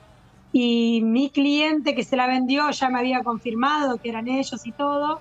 [0.51, 4.71] Y mi cliente que se la vendió ya me había confirmado que eran ellos y
[4.71, 5.19] todo.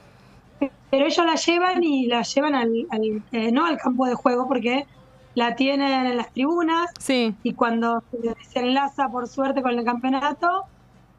[0.91, 4.47] Pero ellos la llevan y la llevan al, al, eh, no al campo de juego
[4.49, 4.87] porque
[5.35, 6.91] la tienen en las tribunas.
[6.99, 7.35] Sí.
[7.43, 8.03] Y cuando
[8.49, 10.65] se enlaza por suerte con el campeonato,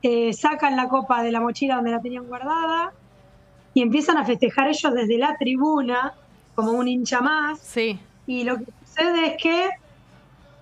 [0.02, 2.94] eh, sacan la copa de la mochila donde la tenían guardada
[3.74, 6.14] y empiezan a festejar ellos desde la tribuna
[6.56, 7.60] como un hincha más.
[7.60, 8.00] Sí.
[8.26, 9.70] Y lo que sucede es que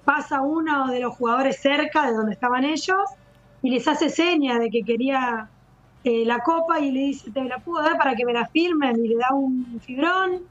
[0.04, 3.00] pasa uno de los jugadores cerca de donde estaban ellos
[3.66, 5.50] y les hace seña de que quería
[6.04, 9.04] eh, la copa y le dice, te la puedo dar para que me la firmen
[9.04, 10.42] y le da un fibrón.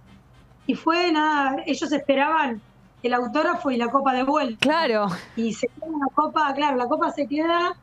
[0.67, 2.61] Y fue nada, ellos esperaban
[3.05, 4.59] el autógrafo y la copa de vuelta.
[4.61, 5.07] Claro.
[5.37, 7.77] Y se queda la copa, claro, la copa se queda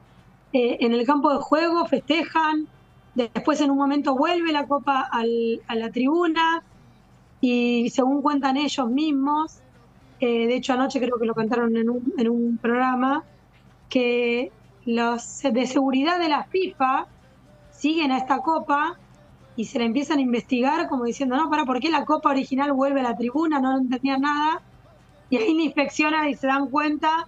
[0.52, 2.68] eh, en el campo de juego, festejan,
[3.16, 6.64] después en un momento vuelve la copa al- a la tribuna
[7.40, 9.60] y según cuentan ellos mismos,
[10.20, 13.24] eh, de hecho anoche creo que lo contaron en un, en un programa,
[13.90, 14.52] que
[14.86, 17.06] los de seguridad de la FIFA
[17.72, 18.98] siguen a esta copa
[19.56, 22.74] y se la empiezan a investigar como diciendo, no, para, ¿por qué la copa original
[22.74, 23.60] vuelve a la tribuna?
[23.60, 24.62] No entendían nada.
[25.30, 27.28] Y ahí la inspeccionan y se dan cuenta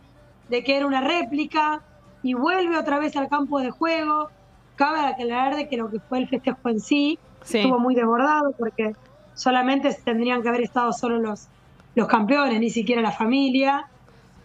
[0.50, 1.82] de que era una réplica
[2.22, 4.30] y vuelve otra vez al campo de juego.
[4.76, 7.60] Cabe aclarar de que lo que fue el festejo en sí, Sí.
[7.60, 8.94] estuvo muy desbordado porque
[9.34, 11.50] solamente tendrían que haber estado solo los,
[11.96, 13.88] los campeones, ni siquiera la familia.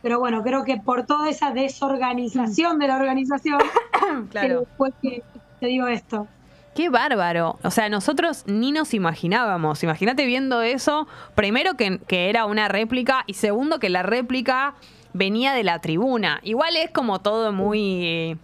[0.02, 3.58] Pero bueno, creo que por toda esa desorganización de la organización,
[4.30, 4.62] Claro.
[4.62, 5.22] eh, fue que
[5.60, 6.26] te digo esto.
[6.74, 7.58] Qué bárbaro.
[7.64, 9.82] O sea, nosotros ni nos imaginábamos.
[9.82, 11.08] Imagínate viendo eso.
[11.34, 14.74] Primero que, que era una réplica y segundo que la réplica
[15.12, 16.38] venía de la tribuna.
[16.44, 18.38] Igual es como todo muy...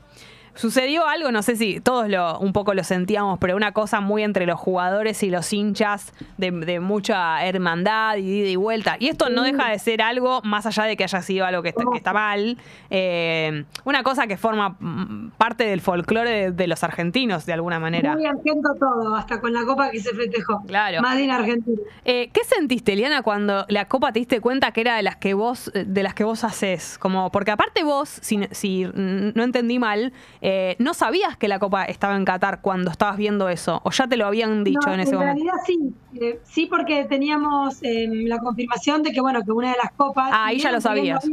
[0.54, 4.22] Sucedió algo, no sé si todos lo, un poco lo sentíamos, pero una cosa muy
[4.22, 8.96] entre los jugadores y los hinchas de, de mucha hermandad y ida y vuelta.
[9.00, 11.70] Y esto no deja de ser algo, más allá de que haya sido algo que
[11.70, 12.56] está, que está mal,
[12.90, 17.80] eh, una cosa que forma mm, parte del folclore de, de los argentinos, de alguna
[17.80, 18.14] manera.
[18.14, 20.62] Muy argento todo, hasta con la copa que se festejó.
[20.66, 21.02] Claro.
[21.02, 21.80] Más de en Argentina.
[22.04, 25.34] Eh, ¿Qué sentiste, Eliana, cuando la copa te diste cuenta que era de las que
[25.34, 26.98] vos, de las que vos haces?
[26.98, 30.12] Como, porque aparte vos, si, si no entendí mal,
[30.46, 34.06] eh, no sabías que la copa estaba en Qatar cuando estabas viendo eso, o ya
[34.06, 35.34] te lo habían dicho No, en ese en momento.
[35.42, 35.78] realidad sí,
[36.20, 40.28] eh, sí porque teníamos eh, la confirmación de que bueno que una de las copas.
[40.32, 41.24] Ah, ahí ya lo sabías.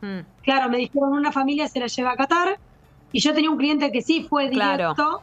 [0.00, 0.18] Mm.
[0.42, 2.58] Claro, me dijeron una familia se la lleva a Qatar
[3.12, 4.94] y yo tenía un cliente que sí fue Claro.
[4.96, 5.22] directo,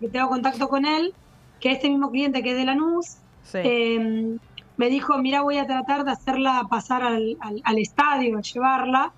[0.00, 1.12] que tengo contacto con él,
[1.60, 3.58] que este mismo cliente que es de Lanús, Sí.
[3.62, 4.36] eh,
[4.78, 9.12] me dijo, mira, voy a tratar de hacerla pasar al, al- al estadio, llevarla.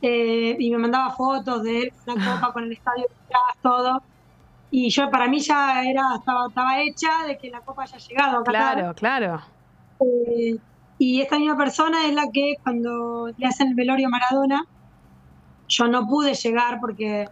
[0.00, 3.06] Eh, y me mandaba fotos de él, la copa con el estadio
[3.62, 4.02] todo.
[4.70, 8.38] Y yo, para mí ya era, estaba, estaba hecha de que la copa haya llegado
[8.38, 8.74] a Qatar.
[8.74, 9.40] Claro, claro.
[10.00, 10.58] Eh,
[10.98, 14.66] y esta misma persona es la que cuando le hacen el velorio a Maradona,
[15.68, 17.28] yo no pude llegar porque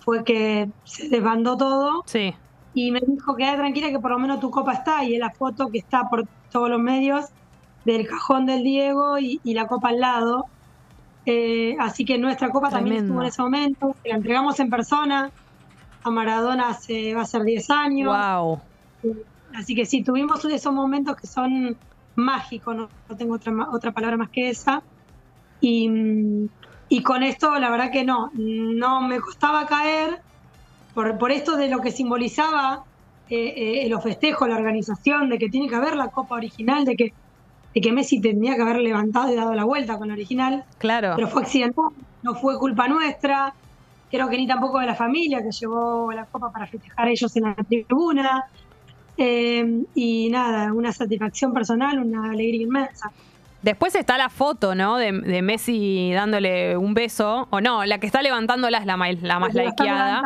[0.00, 2.02] fue que se desbandó todo.
[2.06, 2.34] Sí.
[2.72, 5.04] Y me dijo, queda tranquila que por lo menos tu copa está.
[5.04, 7.26] Y es la foto que está por todos los medios
[7.84, 10.46] del cajón del Diego y, y la copa al lado.
[11.26, 13.22] Eh, así que nuestra copa también Tremendo.
[13.22, 13.96] estuvo en ese momento.
[14.04, 15.30] La entregamos en persona
[16.02, 18.14] a Maradona hace, va a ser 10 años.
[18.14, 18.60] Wow.
[19.54, 21.76] Así que sí, tuvimos esos momentos que son
[22.16, 24.82] mágicos, no, no tengo otra, otra palabra más que esa.
[25.60, 26.48] Y,
[26.88, 30.20] y con esto, la verdad que no, no me costaba caer
[30.92, 32.84] por, por esto de lo que simbolizaba
[33.30, 36.96] eh, eh, los festejos, la organización, de que tiene que haber la copa original, de
[36.96, 37.14] que,
[37.74, 40.64] de que Messi tendría que haber levantado y dado la vuelta con la original.
[40.78, 41.12] Claro.
[41.16, 41.86] Pero fue accidental,
[42.22, 43.52] no fue culpa nuestra,
[44.10, 47.42] creo que ni tampoco de la familia que llevó la copa para festejar ellos en
[47.42, 48.44] la tribuna.
[49.16, 53.10] Eh, y nada, una satisfacción personal, una alegría inmensa.
[53.64, 54.98] Después está la foto, ¿no?
[54.98, 57.48] De, de Messi dándole un beso.
[57.50, 60.22] O no, la que está levantándola es la, ma- la más La likeada.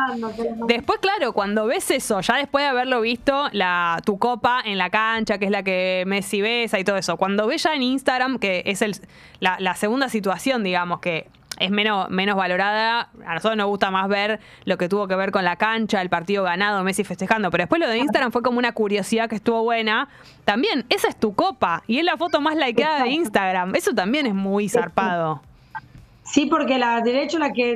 [0.67, 4.89] Después, claro, cuando ves eso, ya después de haberlo visto, la, tu copa en la
[4.89, 8.39] cancha, que es la que Messi besa y todo eso, cuando ves ya en Instagram,
[8.39, 8.93] que es el,
[9.39, 11.27] la, la segunda situación, digamos, que
[11.59, 15.31] es menos, menos valorada, a nosotros nos gusta más ver lo que tuvo que ver
[15.31, 18.57] con la cancha, el partido ganado, Messi festejando, pero después lo de Instagram fue como
[18.57, 20.07] una curiosidad que estuvo buena.
[20.45, 23.75] También, esa es tu copa y es la foto más likeada de Instagram.
[23.75, 25.41] Eso también es muy zarpado.
[26.23, 27.75] Sí, porque la derecha la que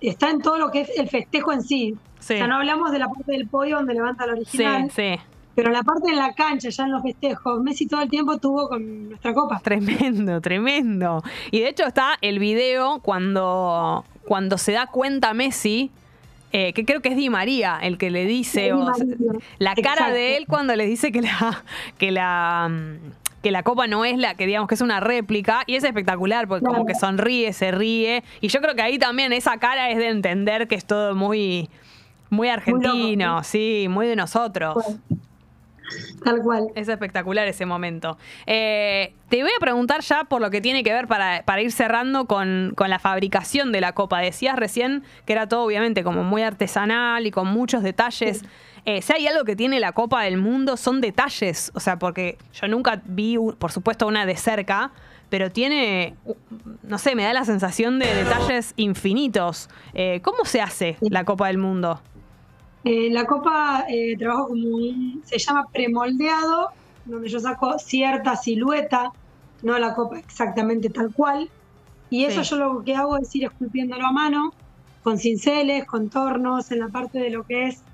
[0.00, 1.94] está en todo lo que es el festejo en sí.
[2.18, 2.34] Sí.
[2.34, 5.18] O sea, no hablamos de la parte del podio donde levanta el Sí, original, sí.
[5.62, 8.68] Pero la parte en la cancha, ya en los festejos, Messi todo el tiempo tuvo
[8.68, 9.60] con nuestra copa.
[9.62, 11.22] Tremendo, tremendo.
[11.50, 15.90] Y de hecho está el video cuando, cuando se da cuenta Messi,
[16.52, 18.92] eh, que creo que es Di María el que le dice, Di o-
[19.58, 20.14] la cara exacto.
[20.14, 21.62] de él cuando le dice que la,
[21.98, 23.10] que la, mm,
[23.42, 26.48] que la copa no es la que digamos que es una réplica y es espectacular
[26.48, 29.98] porque como que sonríe, se ríe y yo creo que ahí también esa cara es
[29.98, 31.68] de entender que es todo muy
[32.30, 34.76] muy argentino, sí, muy de nosotros.
[36.24, 36.68] Tal cual.
[36.74, 38.18] Es espectacular ese momento.
[38.46, 41.72] Eh, te voy a preguntar ya por lo que tiene que ver para, para ir
[41.72, 44.20] cerrando con, con la fabricación de la copa.
[44.20, 48.42] Decías recién que era todo obviamente como muy artesanal y con muchos detalles.
[48.84, 51.70] Eh, si hay algo que tiene la copa del mundo son detalles.
[51.74, 54.92] O sea, porque yo nunca vi, por supuesto, una de cerca,
[55.28, 56.16] pero tiene,
[56.82, 59.68] no sé, me da la sensación de detalles infinitos.
[59.94, 62.00] Eh, ¿Cómo se hace la copa del mundo?
[62.84, 66.68] Eh, la copa eh, trabajo como un, se llama premoldeado,
[67.04, 69.10] donde yo saco cierta silueta,
[69.62, 71.50] no la copa exactamente tal cual.
[72.08, 72.50] Y eso Sí.
[72.50, 74.54] yo lo que hago es ir esculpiéndolo a mano,
[75.02, 77.84] con cinceles, contornos, en la parte de lo que es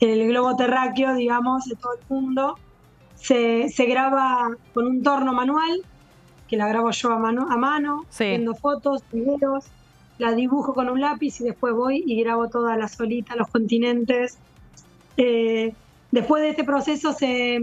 [0.00, 2.60] el globo terráqueo, digamos, de todo el mundo.
[3.14, 5.70] Se, se graba con un torno manual,
[6.48, 8.24] que la grabo yo a mano, a mano Sí.
[8.24, 9.72] haciendo fotos, videos,
[10.22, 14.38] la dibujo con un lápiz y después voy y grabo toda la solita, los continentes.
[15.16, 15.74] Eh,
[16.10, 17.60] después de este proceso se,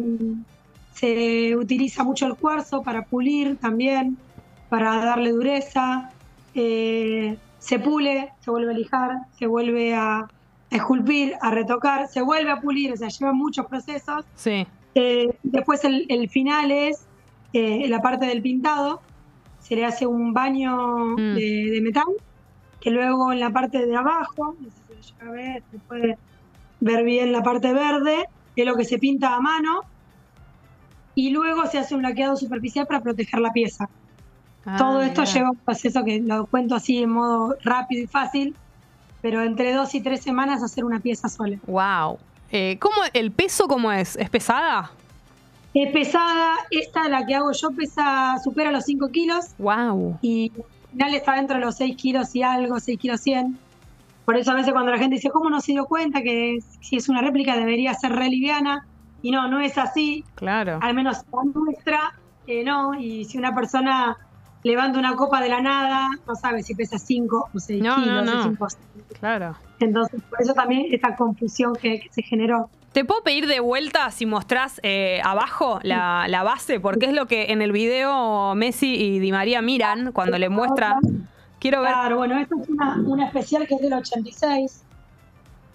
[0.94, 4.18] se utiliza mucho el cuarzo para pulir también,
[4.70, 6.12] para darle dureza.
[6.54, 10.28] Eh, se pule, se vuelve a lijar, se vuelve a
[10.70, 14.26] esculpir, a retocar, se vuelve a pulir, o sea, lleva muchos procesos.
[14.36, 14.68] Sí.
[14.96, 17.06] Eh, después el, el final es
[17.54, 19.02] la parte del pintado,
[19.60, 21.36] se le hace un baño Mm.
[21.36, 22.06] de, de metal,
[22.82, 25.78] que luego en la parte de abajo, no sé si lo llega a ver, se
[25.80, 26.18] puede
[26.80, 28.26] ver bien la parte verde,
[28.56, 29.82] es lo que se pinta a mano,
[31.16, 33.90] y luego se hace un laqueado superficial para proteger la pieza.
[34.66, 35.34] Ah, Todo esto mirá.
[35.34, 38.56] lleva un proceso que lo cuento así en modo rápido y fácil,
[39.22, 41.58] pero entre dos y tres semanas hacer una pieza sola.
[41.68, 42.18] Wow.
[42.52, 44.16] Eh, ¿cómo, ¿El peso cómo es?
[44.16, 44.92] ¿Es pesada?
[45.74, 50.18] Es pesada, esta la que hago yo pesa, supera los 5 kilos Wow.
[50.22, 50.52] y
[50.92, 53.58] final está dentro de los 6 kilos y algo, 6 kilos 100.
[54.26, 56.98] Por eso a veces cuando la gente dice, ¿cómo no se dio cuenta que si
[56.98, 58.86] es una réplica debería ser re liviana?
[59.22, 60.80] Y no, no es así, Claro.
[60.82, 62.00] al menos la nuestra,
[62.48, 62.94] eh, no.
[62.94, 64.16] Y si una persona
[64.64, 68.26] levanta una copa de la nada, no sabe si pesa 5 o 6 No, kilos.
[68.26, 68.52] no, es no.
[68.52, 68.86] imposible.
[69.20, 69.56] Claro.
[69.80, 72.70] Entonces, por eso también esta confusión que, que se generó.
[72.94, 76.80] ¿Te puedo pedir de vuelta si mostrás eh, abajo la, la base?
[76.80, 80.98] Porque es lo que en el video Messi y Di María miran cuando le muestra.
[81.60, 81.92] Quiero ver.
[81.92, 84.84] Claro, bueno, esta es una, una especial que es del 86,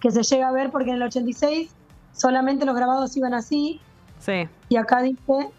[0.01, 1.71] que se llega a ver porque en el 86
[2.11, 3.79] solamente los grabados iban así,
[4.19, 4.47] Sí.
[4.69, 5.49] y acá dice,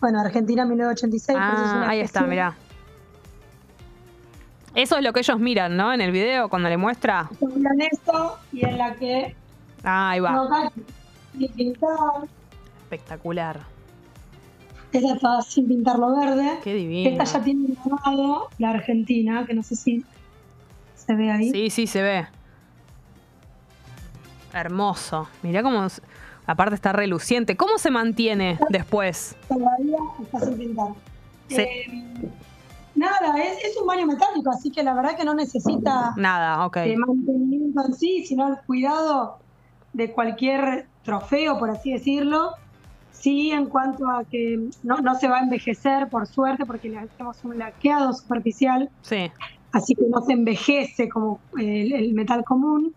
[0.00, 1.36] bueno, Argentina 1986.
[1.38, 2.54] por eso es Ah, una ahí está, mirá.
[4.74, 5.92] Eso es lo que ellos miran, ¿no?
[5.92, 7.28] En el video cuando le muestra.
[7.40, 9.34] Miran esto y en la que
[9.88, 10.32] Ah, ahí va.
[10.32, 10.48] no
[12.82, 13.60] Espectacular.
[14.92, 16.58] esta está sin pintarlo verde.
[16.64, 17.10] Qué divino.
[17.10, 20.04] Esta ya tiene grabado la Argentina, que no sé si
[20.96, 21.50] se ve ahí.
[21.50, 22.26] Sí, sí, se ve.
[24.52, 25.28] Hermoso.
[25.42, 25.86] Mirá cómo.
[26.46, 27.56] Aparte está reluciente.
[27.56, 29.36] ¿Cómo se mantiene después?
[29.48, 30.88] Todavía está sin pintar.
[31.48, 31.60] Sí.
[31.60, 32.30] Eh,
[32.96, 36.76] nada, es, es un baño metálico, así que la verdad que no necesita Nada, ok.
[36.78, 39.38] de mantenimiento en sí, sino el cuidado
[39.96, 42.50] de cualquier trofeo, por así decirlo.
[43.10, 46.98] Sí, en cuanto a que no, no se va a envejecer, por suerte, porque le
[46.98, 49.30] hacemos un laqueado superficial, Sí.
[49.72, 52.92] así que no se envejece como el, el metal común.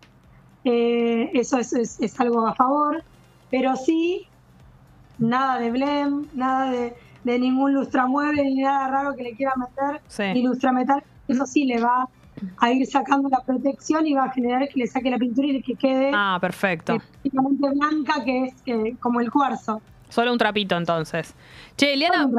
[0.66, 3.02] Eh, eso es, es- es algo a favor,
[3.50, 4.28] pero sí,
[5.18, 10.02] nada de blem, nada de, de ningún lustramueble ni nada raro que le quiera meter,
[10.08, 10.24] Sí.
[10.34, 11.02] ni lustrametal.
[11.30, 12.10] Eso sí le va
[12.58, 15.62] a ir sacando la protección y va a generar que le saque la pintura y
[15.62, 16.94] que quede Ah, perfecto.
[16.96, 19.82] eh, prácticamente blanca, que es eh, como el cuarzo.
[20.10, 21.34] Solo un trapito entonces.
[21.78, 22.36] Che, Eliana, Un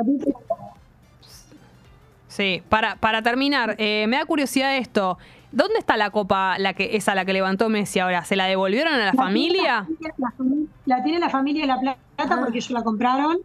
[2.28, 5.18] sí, para, para terminar, eh, me da curiosidad esto.
[5.52, 8.24] ¿Dónde está la copa, la que, esa la que levantó Messi ahora?
[8.24, 9.86] ¿Se la devolvieron a la familia?
[9.98, 11.96] la- La, fami- la tiene la familia de La Plata
[12.40, 13.38] porque ellos la compraron.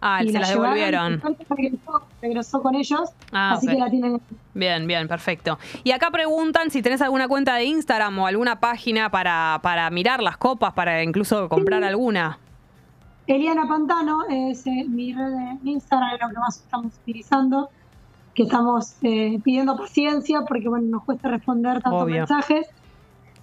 [0.00, 1.20] Ah, y se la devolvieron.
[1.50, 4.20] Regresó, regresó con ellos, Ah, así que la tienen.
[4.54, 5.58] Bien, bien, perfecto.
[5.84, 10.22] Y acá preguntan si tenés alguna cuenta de Instagram o alguna página para, para mirar
[10.22, 12.38] las copas, para incluso comprar alguna.
[13.26, 15.30] Eliana Pantano es eh, mi red
[15.62, 17.68] de Instagram, es lo que más estamos utilizando,
[18.34, 22.16] que estamos eh, pidiendo paciencia porque bueno nos cuesta responder tantos Obvio.
[22.18, 22.66] mensajes.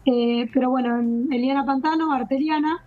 [0.06, 2.80] Eh, pero bueno, en Eliana Pantano, Arteliana,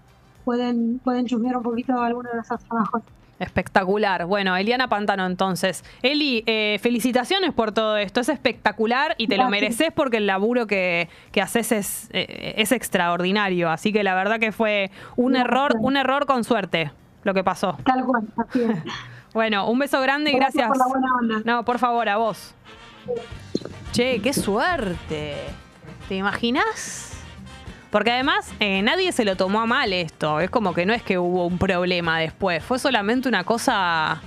[0.45, 3.03] pueden, pueden chusmear un poquito algunos de esos trabajos.
[3.39, 4.27] Espectacular.
[4.27, 5.85] Bueno, Eliana Pantano, entonces.
[6.03, 8.21] Eli, eh, felicitaciones por todo esto.
[8.21, 12.73] Es espectacular y te lo mereces porque el laburo que, que haces es, eh, es
[12.73, 13.71] extraordinario.
[13.71, 15.49] Así que la verdad que fue un Gracias.
[15.51, 16.91] error, un error con suerte
[17.25, 17.79] lo que pasó.
[17.85, 18.79] Tal cual, así es.
[19.35, 20.69] Bueno, un beso grande y Gracias gracias.
[20.69, 21.43] por la buena onda.
[21.45, 22.55] No, por favor, a vos.
[23.93, 25.35] Che, qué suerte.
[26.09, 27.18] ¿Te imaginas?
[27.91, 30.41] Porque además eh, nadie se lo tomó a mal esto.
[30.41, 32.63] Es como que no es que hubo un problema después.
[32.63, 34.21] Fue solamente una cosa,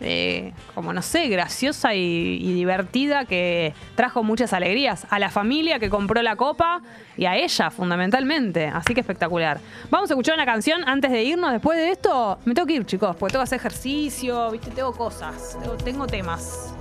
[0.00, 5.90] eh, como no sé, graciosa y, divertida que trajo muchas alegrías a la familia que
[5.90, 6.80] compró la copa
[7.16, 8.66] y a ella fundamentalmente.
[8.66, 9.60] Así que espectacular.
[9.90, 11.52] Vamos a escuchar una canción antes de irnos.
[11.52, 14.70] Después de esto, me tengo que ir, chicos, porque tengo que hacer ejercicio, ¿viste?
[14.70, 16.72] Tengo cosas, tengo temas.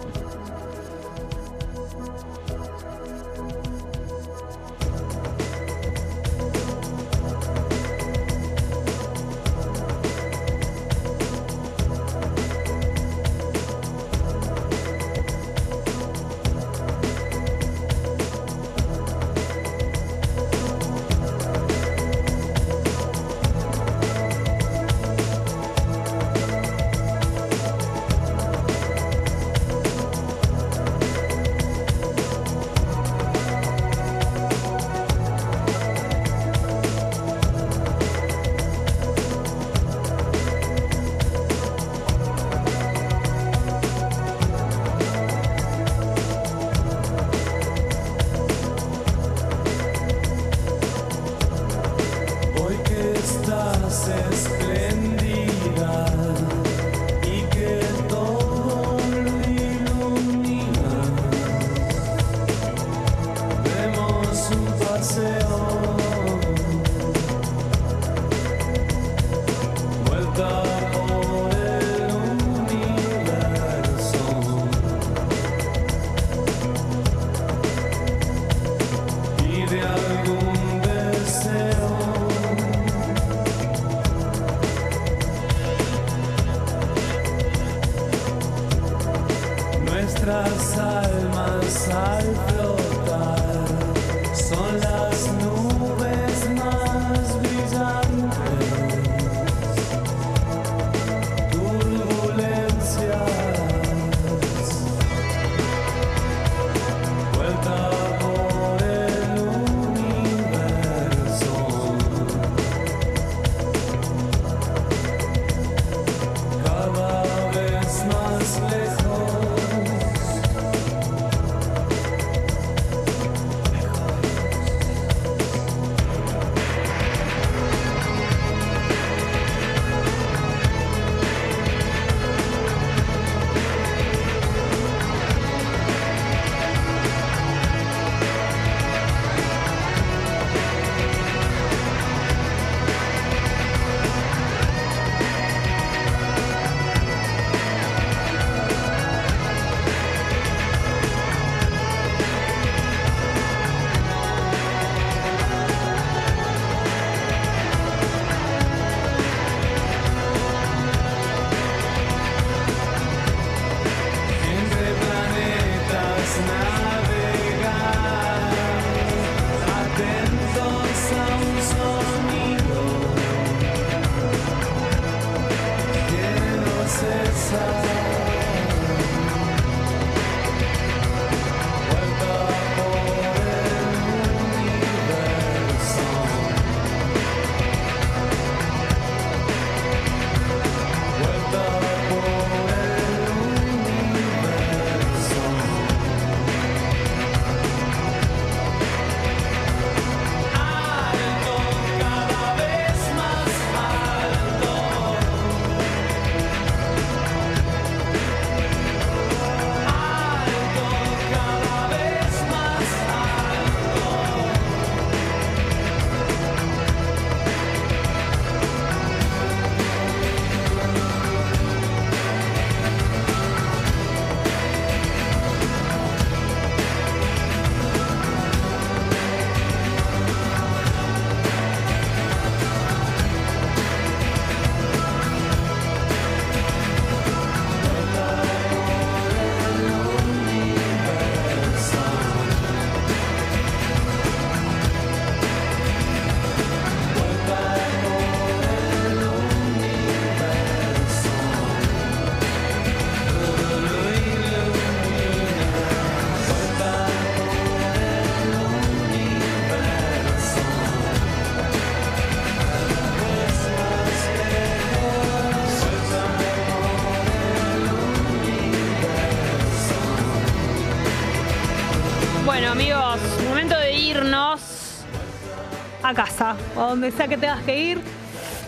[276.51, 278.01] A casa, o a donde sea que tengas que ir.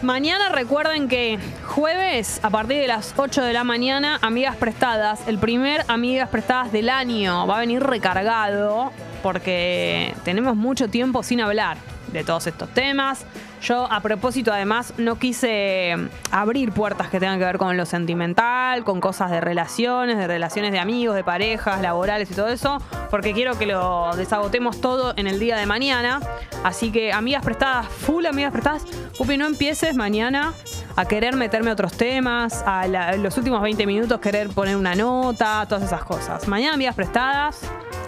[0.01, 5.37] Mañana recuerden que jueves, a partir de las 8 de la mañana, Amigas Prestadas, el
[5.37, 8.91] primer Amigas Prestadas del año, va a venir recargado
[9.21, 11.77] porque tenemos mucho tiempo sin hablar
[12.11, 13.25] de todos estos temas.
[13.61, 15.95] Yo, a propósito, además, no quise
[16.31, 20.73] abrir puertas que tengan que ver con lo sentimental, con cosas de relaciones, de relaciones
[20.73, 25.27] de amigos, de parejas, laborales y todo eso, porque quiero que lo desagotemos todo en
[25.27, 26.19] el día de mañana.
[26.63, 28.83] Así que, amigas prestadas, full amigas prestadas,
[29.17, 30.53] Pupi, no empieces mañana
[30.95, 34.95] a querer meterme a otros temas, a la- los últimos 20 minutos querer poner una
[34.95, 36.47] nota, todas esas cosas.
[36.47, 37.59] Mañana, amigas prestadas.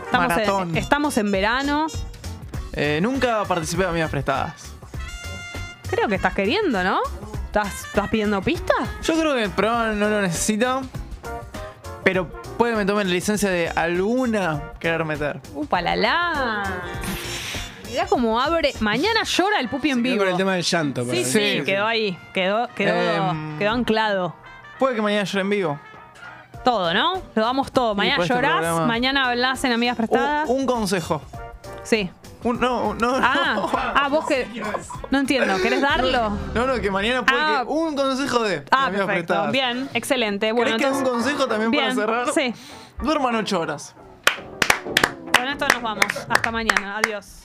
[0.05, 0.37] Estamos,
[0.69, 1.87] en, estamos en verano.
[2.73, 4.73] Eh, nunca participé de amigas prestadas.
[5.89, 6.99] Creo que estás queriendo, ¿no?
[7.47, 8.77] ¿Estás, estás pidiendo pistas?
[9.03, 10.81] Yo creo que el programa no lo necesita,
[12.03, 12.27] pero
[12.57, 15.39] puede que me tomen la licencia de alguna querer meter.
[15.53, 16.63] Upa la la.
[17.95, 18.73] Mirá cómo abre.
[18.79, 20.17] Mañana llora el pupi en vivo.
[20.19, 21.03] con el tema del llanto.
[21.05, 21.25] para Sí, mí.
[21.25, 22.17] sí, quedó ahí.
[22.33, 22.95] Quedó, quedó,
[23.31, 24.35] Em, quedó anclado.
[24.79, 25.79] Puede que mañana llore en vivo.
[26.63, 27.21] Todo, ¿no?
[27.35, 27.93] Lo damos todo.
[27.95, 28.85] Mañana este llorás, programa.
[28.87, 30.49] mañana hablas en Amigas Prestadas.
[30.49, 31.21] Un, consejo.
[31.83, 32.09] Sí.
[32.43, 33.71] Un- no, no, Ah, no.
[33.73, 34.47] ah, vos que.
[35.11, 36.31] No entiendo, ¿querés darlo?
[36.53, 37.63] No, no, que mañana puede Ah.
[37.65, 39.27] que un consejo de, Ah, amigas perfecto.
[39.33, 39.51] prestadas.
[39.51, 40.51] Bien, excelente.
[40.51, 41.07] Bueno, ¿Querés que entonces.
[41.07, 42.33] un consejo también Bien, para cerrar?
[42.33, 42.53] Sí.
[43.01, 43.95] Duerman ocho horas.
[45.37, 46.05] Con esto nos vamos.
[46.29, 46.97] Hasta mañana.
[46.97, 47.44] Adiós.